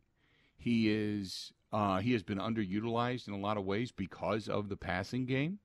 He 0.56 0.90
is 0.90 1.52
uh, 1.72 1.98
he 1.98 2.12
has 2.12 2.22
been 2.22 2.38
underutilized 2.38 3.28
in 3.28 3.34
a 3.34 3.38
lot 3.38 3.56
of 3.56 3.64
ways 3.64 3.92
because 3.92 4.48
of 4.48 4.68
the 4.68 4.76
passing 4.76 5.26
game, 5.26 5.58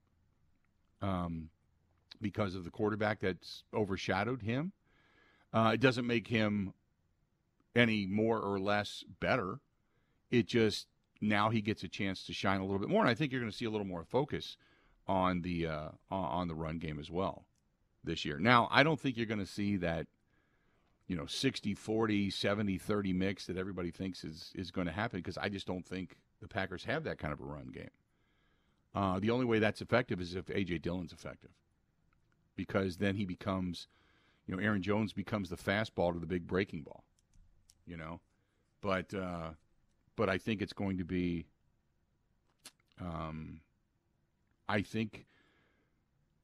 um, 1.02 1.50
because 2.22 2.56
of 2.56 2.64
the 2.64 2.72
quarterback 2.72 3.20
that's 3.22 3.64
overshadowed 3.74 4.42
him. 4.42 4.72
Uh, 5.54 5.72
it 5.74 5.80
doesn't 5.80 6.08
make 6.08 6.28
him 6.28 6.74
any 7.76 8.06
more 8.06 8.40
or 8.40 8.60
less 8.60 9.04
better. 9.20 9.60
It 10.32 10.48
just 10.48 10.88
now 11.24 11.50
he 11.50 11.62
gets 11.62 11.84
a 11.84 11.88
chance 11.88 12.26
to 12.26 12.34
shine 12.34 12.60
a 12.60 12.64
little 12.64 12.80
bit 12.80 12.90
more, 12.90 13.02
and 13.02 13.10
I 13.10 13.16
think 13.16 13.32
you're 13.32 13.42
going 13.42 13.52
to 13.52 13.58
see 13.58 13.66
a 13.66 13.70
little 13.70 13.88
more 13.88 14.04
focus 14.04 14.58
on 15.08 15.42
the 15.42 15.68
uh, 15.68 15.90
on 16.12 16.48
the 16.48 16.56
run 16.56 16.78
game 16.78 17.00
as 17.00 17.10
well 17.10 17.46
this 18.04 18.26
year. 18.26 18.40
Now, 18.40 18.68
I 18.72 18.84
don't 18.84 19.00
think 19.00 19.18
you're 19.18 19.26
going 19.26 19.40
to 19.40 19.46
see 19.46 19.78
that 19.78 20.08
you 21.08 21.16
know 21.16 21.26
60 21.26 21.74
40 21.74 22.30
70 22.30 22.78
30 22.78 23.14
mix 23.14 23.46
that 23.48 23.58
everybody 23.58 23.92
thinks 23.92 24.24
is 24.24 24.52
is 24.56 24.72
going 24.72 24.88
to 24.88 24.94
happen 24.94 25.20
because 25.20 25.38
I 25.38 25.50
just 25.50 25.68
don't 25.68 25.86
think 25.86 26.18
the 26.42 26.48
Packers 26.48 26.84
have 26.86 27.04
that 27.06 27.18
kind 27.18 27.34
of 27.34 27.40
a 27.40 27.46
run 27.46 27.68
game. 27.68 27.92
Uh, 28.96 29.20
the 29.20 29.32
only 29.32 29.46
way 29.46 29.60
that's 29.60 29.82
effective 29.82 30.22
is 30.22 30.36
if 30.36 30.46
AJ 30.48 30.82
Dillon's 30.82 31.14
effective, 31.14 31.50
because 32.56 32.98
then 32.98 33.16
he 33.16 33.26
becomes, 33.26 33.88
you 34.46 34.56
know, 34.56 34.62
Aaron 34.62 34.84
Jones 34.84 35.14
becomes 35.14 35.50
the 35.50 35.56
fastball 35.56 36.14
to 36.14 36.20
the 36.20 36.28
big 36.28 36.46
breaking 36.46 36.84
ball, 36.84 37.04
you 37.88 37.98
know, 37.98 38.20
but 38.82 39.12
uh, 39.16 39.52
but 40.16 40.30
I 40.30 40.38
think 40.38 40.62
it's 40.62 40.74
going 40.74 40.98
to 40.98 41.04
be. 41.04 41.46
Um, 43.02 43.62
I 44.70 44.82
think 44.82 45.26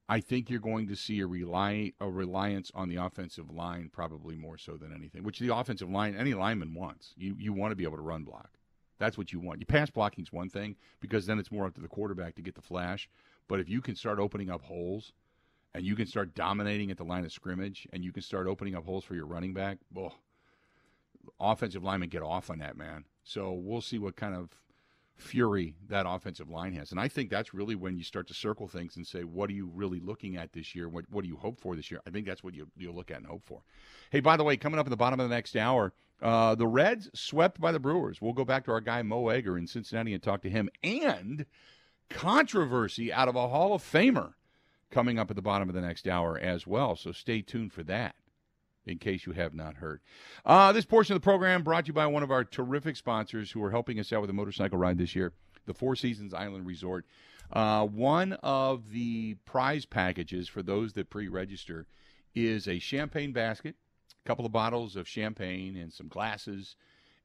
I 0.09 0.20
think 0.20 0.49
you're 0.49 0.59
going 0.59 0.88
to 0.88 0.95
see 0.95 1.20
a 1.20 1.28
rely 1.28 1.93
a 1.99 2.09
reliance 2.09 2.72
on 2.74 2.89
the 2.89 2.95
offensive 2.95 3.51
line 3.51 3.89
probably 3.93 4.36
more 4.36 4.57
so 4.57 4.74
than 4.74 4.93
anything. 4.93 5.24
Which 5.24 5.39
the 5.39 5.55
offensive 5.55 5.89
line, 5.89 6.15
any 6.15 6.34
lineman 6.34 6.74
wants. 6.74 7.13
You 7.15 7.36
you 7.38 7.53
want 7.53 7.72
to 7.72 7.76
be 7.76 7.84
able 7.84 7.97
to 7.97 8.03
run 8.03 8.24
block. 8.24 8.49
That's 8.97 9.17
what 9.17 9.32
you 9.32 9.39
want. 9.39 9.59
You 9.59 9.65
pass 9.65 9.89
blocking 9.89 10.24
is 10.24 10.34
one 10.34 10.49
thing 10.49 10.76
because 10.99 11.26
then 11.26 11.39
it's 11.39 11.51
more 11.51 11.65
up 11.65 11.76
to 11.76 11.82
the 11.82 11.88
quarterback 11.88 12.36
to 12.36 12.41
get 12.41 12.55
the 12.55 12.61
flash. 12.61 13.07
But 13.47 13.59
if 13.59 13.70
you 13.70 13.82
can 13.82 13.95
start 13.95 14.20
opening 14.20 14.49
up 14.49 14.61
holes, 14.63 15.13
and 15.74 15.86
you 15.86 15.95
can 15.95 16.07
start 16.07 16.36
dominating 16.36 16.91
at 16.91 16.97
the 16.97 17.03
line 17.03 17.24
of 17.24 17.32
scrimmage, 17.32 17.88
and 17.93 18.03
you 18.03 18.11
can 18.11 18.24
start 18.24 18.47
opening 18.47 18.76
up 18.76 18.86
holes 18.86 19.03
for 19.03 19.15
your 19.15 19.26
running 19.26 19.53
back, 19.53 19.78
well, 19.93 20.15
offensive 21.39 21.84
linemen 21.84 22.09
get 22.09 22.24
off 22.24 22.49
on 22.49 22.59
that, 22.59 22.76
man. 22.76 23.05
So 23.30 23.51
we'll 23.51 23.82
see 23.82 23.99
what 23.99 24.15
kind 24.15 24.34
of 24.34 24.49
fury 25.15 25.75
that 25.88 26.05
offensive 26.07 26.49
line 26.49 26.73
has. 26.73 26.91
And 26.91 26.99
I 26.99 27.07
think 27.07 27.30
that's 27.30 27.53
really 27.53 27.75
when 27.75 27.95
you 27.95 28.03
start 28.03 28.27
to 28.30 28.34
circle 28.34 28.67
things 28.67 28.95
and 28.95 29.05
say, 29.05 29.23
what 29.23 29.51
are 29.51 29.53
you 29.53 29.69
really 29.71 29.99
looking 29.99 30.36
at 30.36 30.53
this 30.53 30.73
year? 30.73 30.89
What, 30.89 31.05
what 31.11 31.21
do 31.21 31.27
you 31.27 31.38
hope 31.38 31.59
for 31.59 31.75
this 31.75 31.91
year? 31.91 32.01
I 32.07 32.09
think 32.09 32.25
that's 32.25 32.43
what 32.43 32.55
you, 32.55 32.69
you'll 32.75 32.95
look 32.95 33.11
at 33.11 33.17
and 33.17 33.27
hope 33.27 33.43
for. 33.45 33.61
Hey, 34.09 34.19
by 34.19 34.36
the 34.36 34.43
way, 34.43 34.57
coming 34.57 34.80
up 34.80 34.88
at 34.88 34.89
the 34.89 34.97
bottom 34.97 35.19
of 35.19 35.30
the 35.30 35.36
next 35.36 35.55
hour, 35.55 35.93
uh, 36.23 36.55
the 36.55 36.65
Reds 36.65 37.11
swept 37.13 37.61
by 37.61 37.71
the 37.71 37.80
Brewers. 37.80 38.19
We'll 38.19 38.34
go 38.34 38.45
back 38.45 38.65
to 38.65 38.71
our 38.71 38.82
guy 38.82 39.03
Mo 39.03 39.27
Egger 39.27 39.57
in 39.57 39.67
Cincinnati 39.67 40.13
and 40.13 40.23
talk 40.23 40.41
to 40.41 40.49
him. 40.49 40.69
And 40.84 41.45
controversy 42.09 43.13
out 43.13 43.27
of 43.27 43.36
a 43.36 43.47
Hall 43.47 43.75
of 43.75 43.84
Famer 43.84 44.34
coming 44.89 45.19
up 45.19 45.30
at 45.30 45.36
the 45.36 45.43
bottom 45.43 45.69
of 45.69 45.75
the 45.75 45.82
next 45.82 46.07
hour 46.07 46.39
as 46.39 46.65
well. 46.65 46.95
So 46.95 47.11
stay 47.11 47.43
tuned 47.43 47.73
for 47.73 47.84
that 47.84 48.15
in 48.90 48.98
case 48.98 49.26
you 49.26 49.34
have 49.34 49.54
not 49.54 49.76
heard. 49.76 50.02
Uh, 50.46 50.72
this 50.72 50.86
portion 50.86 51.16
of 51.16 51.22
the 51.22 51.24
program 51.24 51.64
brought 51.64 51.86
to 51.86 51.90
you 51.90 51.94
by 51.94 52.08
one 52.08 52.24
of 52.24 52.32
our 52.32 52.44
terrific 52.44 52.96
sponsors 52.96 53.52
who 53.52 53.64
are 53.64 53.72
helping 53.72 54.00
us 54.00 54.12
out 54.12 54.22
with 54.22 54.30
a 54.30 54.34
motorcycle 54.34 54.78
ride 54.78 54.98
this 54.98 55.16
year, 55.16 55.32
the 55.66 55.74
Four 55.74 55.96
Seasons 55.96 56.34
Island 56.34 56.66
Resort. 56.66 57.06
Uh, 57.52 57.86
one 57.86 58.34
of 58.44 58.92
the 58.92 59.36
prize 59.46 59.86
packages 59.86 60.48
for 60.48 60.62
those 60.62 60.94
that 60.94 61.10
pre 61.10 61.28
register 61.28 61.88
is 62.36 62.68
a 62.68 62.80
champagne 62.80 63.32
basket, 63.32 63.76
a 64.24 64.28
couple 64.28 64.46
of 64.46 64.52
bottles 64.52 64.96
of 64.96 65.08
champagne, 65.08 65.78
and 65.78 65.94
some 65.94 66.08
glasses. 66.08 66.76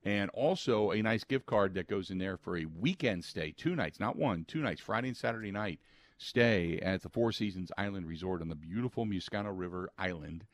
And 0.07 0.29
also 0.31 0.91
a 0.91 1.03
nice 1.03 1.25
gift 1.25 1.47
card 1.47 1.75
that 1.75 1.89
goes 1.89 2.11
in 2.11 2.19
there 2.19 2.37
for 2.37 2.59
a 2.59 2.67
weekend 2.67 3.25
stay, 3.25 3.53
two 3.57 3.75
nights, 3.75 3.99
not 3.99 4.17
one, 4.17 4.45
two 4.45 4.61
nights, 4.61 4.83
Friday 4.83 5.09
and 5.09 5.17
Saturday 5.17 5.51
night 5.51 5.81
stay 6.19 6.79
at 6.81 7.03
the 7.03 7.09
Four 7.09 7.33
Seasons 7.33 7.73
Island 7.77 8.07
Resort 8.07 8.41
on 8.41 8.49
the 8.49 8.55
beautiful 8.55 9.05
Muscano 9.05 9.51
River 9.57 9.91
Island 9.99 10.45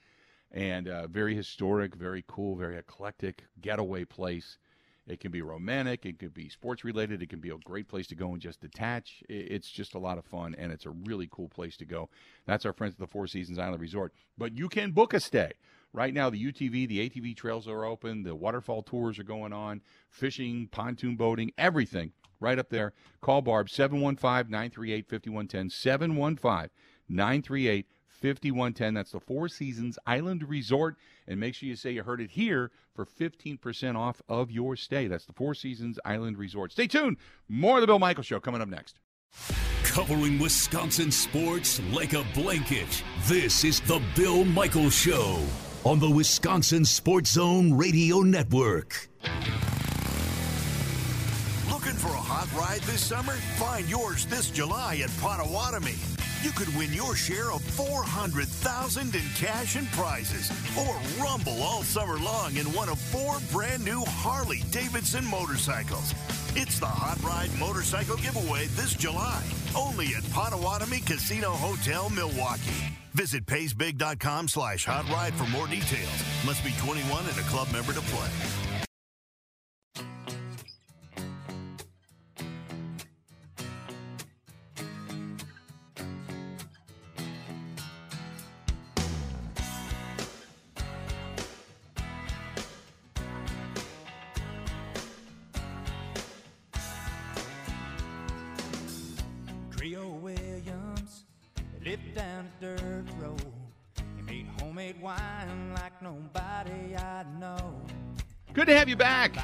and 0.53 0.89
uh, 0.89 1.07
very 1.07 1.35
historic, 1.35 1.95
very 1.95 2.25
cool, 2.27 2.57
very 2.57 2.77
eclectic 2.77 3.45
getaway 3.61 4.05
place. 4.05 4.59
It 5.07 5.19
can 5.19 5.33
be 5.33 5.43
romantic, 5.43 6.07
it 6.07 6.19
could 6.19 6.35
be 6.35 6.49
sports 6.49 6.85
related, 6.85 7.23
it 7.23 7.29
can 7.29 7.41
be 7.41 7.51
a 7.51 7.59
great 7.59 7.89
place 7.89 8.07
to 8.09 8.15
go 8.15 8.33
and 8.33 8.41
just 8.41 8.61
detach. 8.61 9.25
It's 9.29 9.71
just 9.71 9.95
a 9.95 9.99
lot 9.99 10.19
of 10.19 10.25
fun, 10.25 10.55
and 10.57 10.71
it's 10.71 10.87
a 10.87 10.91
really 10.91 11.29
cool 11.33 11.49
place 11.49 11.77
to 11.79 11.85
go. 11.85 12.11
That's 12.47 12.65
our 12.65 12.73
friends 12.73 12.95
at 12.95 13.01
the 13.01 13.07
Four 13.07 13.27
Seasons 13.27 13.59
Island 13.59 13.81
Resort. 13.81 14.13
But 14.39 14.57
you 14.57 14.69
can 14.69 14.93
book 14.93 15.13
a 15.15 15.21
stay. 15.21 15.53
Right 15.93 16.15
now, 16.15 16.31
the 16.31 16.53
UTV, 16.53 16.87
the 16.87 17.11
ATV 17.11 17.37
trails 17.37 17.67
are 17.67 17.85
open, 17.85 18.23
the 18.23 18.37
waterfall 18.37 18.83
tours 18.83 19.19
are 19.19 19.25
going 19.25 19.53
on, 19.53 19.81
fishing, 20.09 20.69
pontoon 20.69 21.17
boating, 21.17 21.51
everything 21.59 22.13
right 22.39 22.59
up 22.59 22.71
there. 22.71 22.93
Call 23.21 23.43
Barb 23.43 23.69
715 23.69 24.51
938 24.51 25.09
5110. 25.09 25.71
715 25.71 26.71
938 27.09 27.87
5110. 28.21 28.95
That's 28.95 29.13
the 29.13 29.21
Four 29.21 29.49
Seasons 29.49 29.99
Island 30.07 30.49
Resort. 30.49 30.97
And 31.27 31.41
make 31.41 31.55
sure 31.55 31.69
you 31.69 31.77
say 31.77 31.93
you 31.93 32.03
heard 32.03 32.21
it 32.21 32.31
here 32.31 32.71
for 32.95 33.05
15% 33.05 33.97
off 33.97 34.21
of 34.29 34.51
your 34.51 34.77
stay. 34.77 35.07
That's 35.07 35.25
the 35.25 35.33
Four 35.33 35.55
Seasons 35.55 35.99
Island 36.05 36.37
Resort. 36.37 36.73
Stay 36.73 36.87
tuned. 36.87 37.17
More 37.49 37.77
of 37.77 37.81
the 37.81 37.87
Bill 37.87 37.99
Michael 37.99 38.23
Show 38.23 38.41
coming 38.41 38.61
up 38.61 38.69
next. 38.69 39.01
Covering 39.85 40.39
Wisconsin 40.39 41.11
sports 41.11 41.81
like 41.93 42.13
a 42.13 42.25
blanket. 42.35 43.03
This 43.25 43.65
is 43.65 43.81
the 43.81 44.03
Bill 44.15 44.45
Michael 44.45 44.91
Show 44.91 45.43
on 45.85 45.99
the 45.99 46.11
Wisconsin 46.11 46.85
Sports 46.85 47.33
Zone 47.33 47.73
Radio 47.73 48.21
Network. 48.21 49.09
Looking 51.71 51.95
for 51.95 52.09
a 52.09 52.21
hot 52.21 52.49
ride 52.57 52.83
this 52.83 53.03
summer? 53.03 53.33
Find 53.33 53.89
yours 53.89 54.27
this 54.27 54.51
July 54.51 55.01
at 55.03 55.11
Potawatomi 55.21 55.97
you 56.43 56.51
could 56.53 56.75
win 56.77 56.93
your 56.93 57.15
share 57.15 57.53
of 57.53 57.63
400,000 57.63 59.15
in 59.15 59.23
cash 59.37 59.77
and 59.77 59.91
prizes 59.93 60.51
or 60.79 60.97
rumble 61.23 61.61
all 61.63 61.83
summer 61.83 62.19
long 62.19 62.57
in 62.57 62.67
one 62.73 62.89
of 62.89 62.99
four 62.99 63.39
brand 63.53 63.85
new 63.85 64.03
Harley 64.07 64.63
Davidson 64.71 65.25
motorcycles. 65.27 66.15
It's 66.57 66.79
the 66.79 66.87
Hot 66.87 67.23
Ride 67.23 67.51
Motorcycle 67.59 68.17
Giveaway 68.17 68.67
this 68.69 68.95
July, 68.95 69.43
only 69.77 70.09
at 70.17 70.29
Potawatomi 70.31 71.01
Casino 71.01 71.51
Hotel, 71.51 72.11
Milwaukee. 72.11 72.91
Visit 73.15 73.45
paysbig.com 73.47 74.49
slash 74.49 74.85
hot 74.85 75.09
ride 75.11 75.35
for 75.35 75.49
more 75.51 75.67
details. 75.67 76.25
Must 76.47 76.65
be 76.65 76.73
21 76.79 77.27
and 77.27 77.39
a 77.39 77.43
club 77.43 77.71
member 77.73 77.93
to 77.93 78.01
play. 78.01 78.70
Good 108.53 108.67
to 108.67 108.77
have 108.77 108.89
you 108.89 108.97
back. 108.97 109.35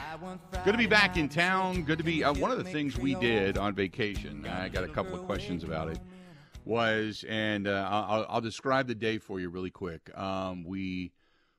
Good 0.64 0.72
to 0.72 0.78
be 0.78 0.86
back 0.86 1.16
in 1.16 1.28
town. 1.28 1.82
Good 1.82 1.98
to 1.98 2.04
be. 2.04 2.24
Uh, 2.24 2.32
one 2.34 2.50
of 2.50 2.58
the 2.58 2.64
things 2.64 2.98
we 2.98 3.14
did 3.14 3.56
on 3.56 3.74
vacation, 3.74 4.44
I 4.46 4.68
got 4.68 4.82
a 4.82 4.88
couple 4.88 5.14
of 5.14 5.24
questions 5.26 5.62
about 5.62 5.88
it, 5.88 6.00
was, 6.64 7.24
and 7.28 7.68
uh, 7.68 7.88
I'll, 7.88 8.26
I'll, 8.28 8.40
describe 8.40 8.88
the 8.88 8.96
day 8.96 9.18
for 9.18 9.38
you 9.38 9.48
really 9.48 9.70
quick. 9.70 10.10
Um, 10.18 10.64
we 10.64 11.12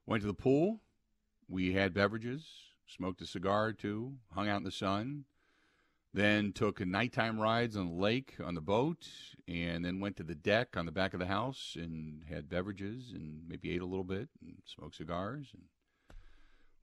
went 0.05 0.21
to 0.21 0.27
the 0.27 0.33
pool. 0.33 0.81
We 1.47 1.71
had 1.71 1.93
beverages, 1.93 2.45
smoked 2.88 3.21
a 3.21 3.25
cigar 3.25 3.67
or 3.67 3.73
two, 3.73 4.15
hung 4.33 4.49
out 4.49 4.57
in 4.57 4.65
the 4.65 4.71
sun, 4.71 5.23
then 6.18 6.51
took 6.51 6.86
nighttime 6.86 7.39
rides 7.39 7.78
on 7.78 7.88
the 7.88 8.01
lake 8.01 8.36
on 8.43 8.55
the 8.55 8.61
boat, 8.61 9.07
and 9.47 9.86
then 9.86 9.99
went 9.99 10.18
to 10.18 10.24
the 10.24 10.36
deck 10.36 10.76
on 10.76 10.86
the 10.86 10.91
back 10.91 11.13
of 11.13 11.20
the 11.20 11.28
house 11.28 11.78
and 11.80 12.24
had 12.30 12.49
beverages 12.49 13.11
and 13.13 13.41
maybe 13.47 13.72
ate 13.72 13.82
a 13.82 13.86
little 13.86 14.03
bit 14.03 14.30
and 14.41 14.57
smoked 14.65 14.95
cigars 14.95 15.47
and 15.53 15.63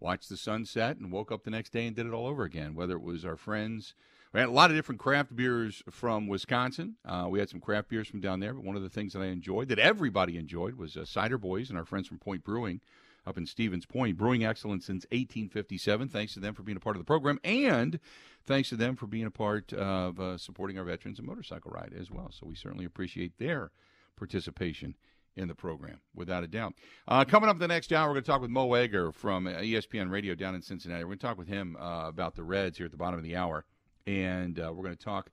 watched 0.01 0.29
the 0.29 0.37
sunset, 0.37 0.99
and 0.99 1.11
woke 1.11 1.33
up 1.33 1.45
the 1.45 1.51
next 1.51 1.71
day 1.71 1.87
and 1.87 1.97
did 1.97 2.07
it 2.07 2.13
all 2.13 2.27
over 2.27 2.45
again. 2.45 2.75
Whether 2.75 2.95
it 2.95 3.03
was 3.03 3.25
our 3.25 3.37
friends, 3.37 3.95
we 4.33 4.41
had 4.41 4.49
a 4.49 4.53
lot 4.53 4.71
of 4.71 4.77
different 4.77 5.01
craft 5.01 5.35
beers 5.35 5.83
from 5.91 6.27
Wisconsin. 6.27 6.97
Uh, 7.07 7.27
we 7.31 7.39
had 7.39 7.49
some 7.49 7.61
craft 7.61 7.89
beers 7.89 8.09
from 8.09 8.21
down 8.21 8.41
there, 8.41 8.53
but 8.53 8.65
one 8.65 8.77
of 8.77 8.83
the 8.83 8.91
things 8.91 9.15
that 9.15 9.23
I 9.23 9.27
enjoyed, 9.27 9.69
that 9.69 9.79
everybody 9.79 10.37
enjoyed, 10.37 10.75
was 10.75 10.97
uh, 10.97 11.05
Cider 11.05 11.39
Boys 11.39 11.71
and 11.71 11.79
our 11.79 11.85
friends 11.87 12.07
from 12.07 12.19
Point 12.19 12.45
Brewing. 12.45 12.81
Up 13.27 13.39
in 13.39 13.47
Stevens 13.47 13.87
Point. 13.87 14.17
Brewing 14.17 14.45
excellence 14.45 14.87
since 14.87 15.05
1857. 15.11 16.09
Thanks 16.09 16.35
to 16.35 16.41
them 16.41 16.55
for 16.55 16.63
being 16.63 16.77
a 16.77 16.81
part 16.81 16.97
of 16.97 17.01
the 17.01 17.07
program, 17.07 17.39
and 17.45 17.99
thanks 18.47 18.69
to 18.71 18.77
them 18.77 18.97
for 18.97 19.07
being 19.07 19.27
a 19.27 19.31
part 19.31 19.73
of 19.73 20.21
uh, 20.21 20.39
supporting 20.39 20.79
our 20.79 20.85
veterans 20.85 21.19
and 21.19 21.27
motorcycle 21.27 21.71
ride 21.71 21.93
as 21.99 22.11
well. 22.11 22.31
So 22.31 22.47
we 22.47 22.55
certainly 22.55 22.85
appreciate 22.85 23.39
their 23.39 23.71
participation 24.17 24.95
in 25.37 25.49
the 25.49 25.55
program, 25.55 26.01
without 26.15 26.45
a 26.45 26.47
doubt. 26.47 26.75
Uh, 27.09 27.25
coming 27.25 27.51
up 27.51 27.59
the 27.59 27.67
next 27.67 27.93
hour, 27.93 28.09
we're 28.09 28.15
going 28.15 28.25
to 28.25 28.31
talk 28.31 28.41
with 28.41 28.51
Mo 28.51 28.73
Egger 28.75 29.11
from 29.11 29.47
ESPN 29.47 30.11
Radio 30.11 30.35
down 30.35 30.55
in 30.55 30.63
Cincinnati. 30.63 31.03
We're 31.03 31.09
going 31.09 31.19
to 31.19 31.27
talk 31.27 31.39
with 31.39 31.49
him 31.49 31.77
uh, 31.79 32.07
about 32.07 32.37
the 32.37 32.45
Reds 32.45 32.79
here 32.79 32.87
at 32.87 32.93
the 32.93 32.99
bottom 32.99 33.19
of 33.19 33.25
the 33.25 33.35
hour, 33.35 33.65
and 34.07 34.59
uh, 34.59 34.73
we're 34.73 34.85
going 34.85 34.97
to 34.97 35.05
talk 35.05 35.31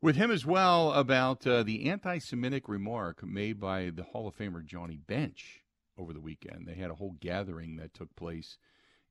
with 0.00 0.16
him 0.16 0.30
as 0.30 0.46
well 0.46 0.92
about 0.92 1.46
uh, 1.46 1.62
the 1.62 1.88
anti-Semitic 1.90 2.68
remark 2.68 3.24
made 3.24 3.58
by 3.58 3.90
the 3.90 4.04
Hall 4.04 4.28
of 4.28 4.36
Famer 4.36 4.64
Johnny 4.64 4.96
Bench 4.96 5.62
over 5.98 6.12
the 6.12 6.20
weekend. 6.20 6.66
They 6.66 6.74
had 6.74 6.90
a 6.90 6.94
whole 6.94 7.16
gathering 7.20 7.76
that 7.76 7.94
took 7.94 8.14
place 8.16 8.58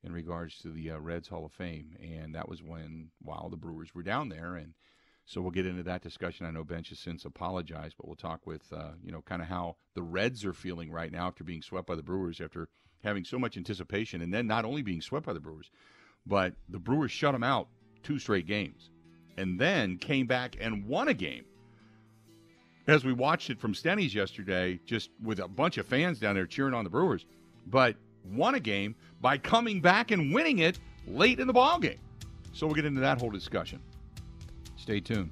in 0.02 0.12
regards 0.12 0.58
to 0.58 0.68
the 0.68 0.92
uh, 0.92 0.98
Reds 0.98 1.28
Hall 1.28 1.44
of 1.44 1.52
Fame, 1.52 1.96
and 2.00 2.34
that 2.34 2.48
was 2.48 2.62
when 2.62 3.10
while 3.20 3.48
the 3.50 3.56
Brewers 3.56 3.94
were 3.94 4.02
down 4.02 4.28
there 4.28 4.56
and 4.56 4.74
so 5.28 5.40
we'll 5.40 5.50
get 5.50 5.66
into 5.66 5.82
that 5.82 6.02
discussion. 6.02 6.46
I 6.46 6.52
know 6.52 6.62
Bench 6.62 6.90
has 6.90 7.00
since 7.00 7.24
apologized, 7.24 7.96
but 7.96 8.06
we'll 8.06 8.14
talk 8.14 8.46
with 8.46 8.72
uh, 8.72 8.92
you 9.02 9.10
know 9.10 9.22
kind 9.22 9.42
of 9.42 9.48
how 9.48 9.76
the 9.94 10.02
Reds 10.02 10.44
are 10.44 10.52
feeling 10.52 10.90
right 10.90 11.10
now 11.10 11.26
after 11.26 11.42
being 11.42 11.62
swept 11.62 11.88
by 11.88 11.96
the 11.96 12.02
Brewers, 12.02 12.40
after 12.40 12.68
having 13.02 13.24
so 13.24 13.38
much 13.38 13.56
anticipation, 13.56 14.22
and 14.22 14.32
then 14.32 14.46
not 14.46 14.64
only 14.64 14.82
being 14.82 15.02
swept 15.02 15.26
by 15.26 15.32
the 15.32 15.40
Brewers, 15.40 15.70
but 16.24 16.54
the 16.68 16.78
Brewers 16.78 17.10
shut 17.10 17.32
them 17.32 17.42
out 17.42 17.68
two 18.04 18.20
straight 18.20 18.46
games, 18.46 18.90
and 19.36 19.60
then 19.60 19.98
came 19.98 20.28
back 20.28 20.56
and 20.60 20.86
won 20.86 21.08
a 21.08 21.14
game. 21.14 21.44
As 22.88 23.04
we 23.04 23.12
watched 23.12 23.50
it 23.50 23.58
from 23.58 23.74
Stenny's 23.74 24.14
yesterday, 24.14 24.78
just 24.86 25.10
with 25.22 25.40
a 25.40 25.48
bunch 25.48 25.76
of 25.76 25.86
fans 25.86 26.20
down 26.20 26.36
there 26.36 26.46
cheering 26.46 26.74
on 26.74 26.84
the 26.84 26.90
Brewers, 26.90 27.26
but 27.66 27.96
won 28.24 28.54
a 28.54 28.60
game 28.60 28.94
by 29.20 29.38
coming 29.38 29.80
back 29.80 30.12
and 30.12 30.32
winning 30.32 30.60
it 30.60 30.78
late 31.06 31.40
in 31.40 31.46
the 31.46 31.52
ball 31.52 31.78
game. 31.78 31.98
So 32.52 32.66
we'll 32.66 32.76
get 32.76 32.84
into 32.84 33.00
that 33.00 33.18
whole 33.18 33.30
discussion. 33.30 33.80
Stay 34.76 35.00
tuned. 35.00 35.30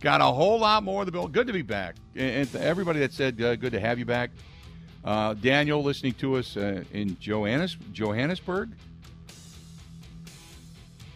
Got 0.00 0.20
a 0.20 0.24
whole 0.24 0.58
lot 0.58 0.82
more 0.82 1.02
of 1.02 1.06
the 1.06 1.12
bill. 1.12 1.26
Good 1.26 1.46
to 1.46 1.52
be 1.52 1.62
back. 1.62 1.96
And 2.16 2.50
to 2.52 2.60
everybody 2.60 3.00
that 3.00 3.12
said 3.12 3.40
uh, 3.40 3.56
good 3.56 3.72
to 3.72 3.80
have 3.80 3.98
you 3.98 4.04
back. 4.04 4.30
Uh, 5.04 5.34
Daniel 5.34 5.82
listening 5.82 6.12
to 6.14 6.36
us 6.36 6.56
uh, 6.56 6.84
in 6.92 7.18
Johannes, 7.18 7.76
Johannesburg. 7.92 8.70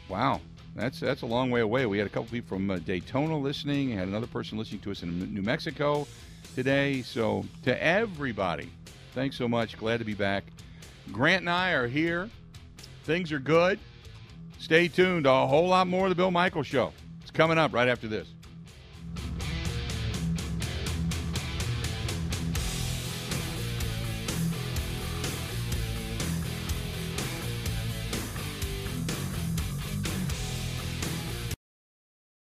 Wow, 0.08 0.40
that's 0.74 1.00
that's 1.00 1.22
a 1.22 1.26
long 1.26 1.50
way 1.50 1.60
away. 1.60 1.86
We 1.86 1.98
had 1.98 2.06
a 2.06 2.10
couple 2.10 2.28
people 2.30 2.56
from 2.56 2.70
uh, 2.70 2.78
Daytona 2.78 3.38
listening. 3.38 3.90
Had 3.90 4.08
another 4.08 4.26
person 4.26 4.58
listening 4.58 4.80
to 4.82 4.90
us 4.90 5.02
in 5.02 5.32
New 5.32 5.42
Mexico 5.42 6.06
today. 6.54 7.02
So 7.02 7.44
to 7.62 7.82
everybody, 7.82 8.70
thanks 9.14 9.36
so 9.36 9.46
much. 9.46 9.78
Glad 9.78 9.98
to 9.98 10.04
be 10.04 10.14
back. 10.14 10.44
Grant 11.12 11.40
and 11.42 11.50
I 11.50 11.72
are 11.72 11.86
here. 11.86 12.28
Things 13.04 13.30
are 13.32 13.38
good. 13.38 13.78
Stay 14.58 14.88
tuned. 14.88 15.26
A 15.26 15.46
whole 15.46 15.68
lot 15.68 15.86
more 15.86 16.06
of 16.06 16.10
the 16.10 16.14
Bill 16.14 16.30
Michael 16.30 16.62
Show 16.62 16.92
It's 17.22 17.30
coming 17.30 17.58
up 17.58 17.72
right 17.72 17.88
after 17.88 18.08
this. 18.08 18.33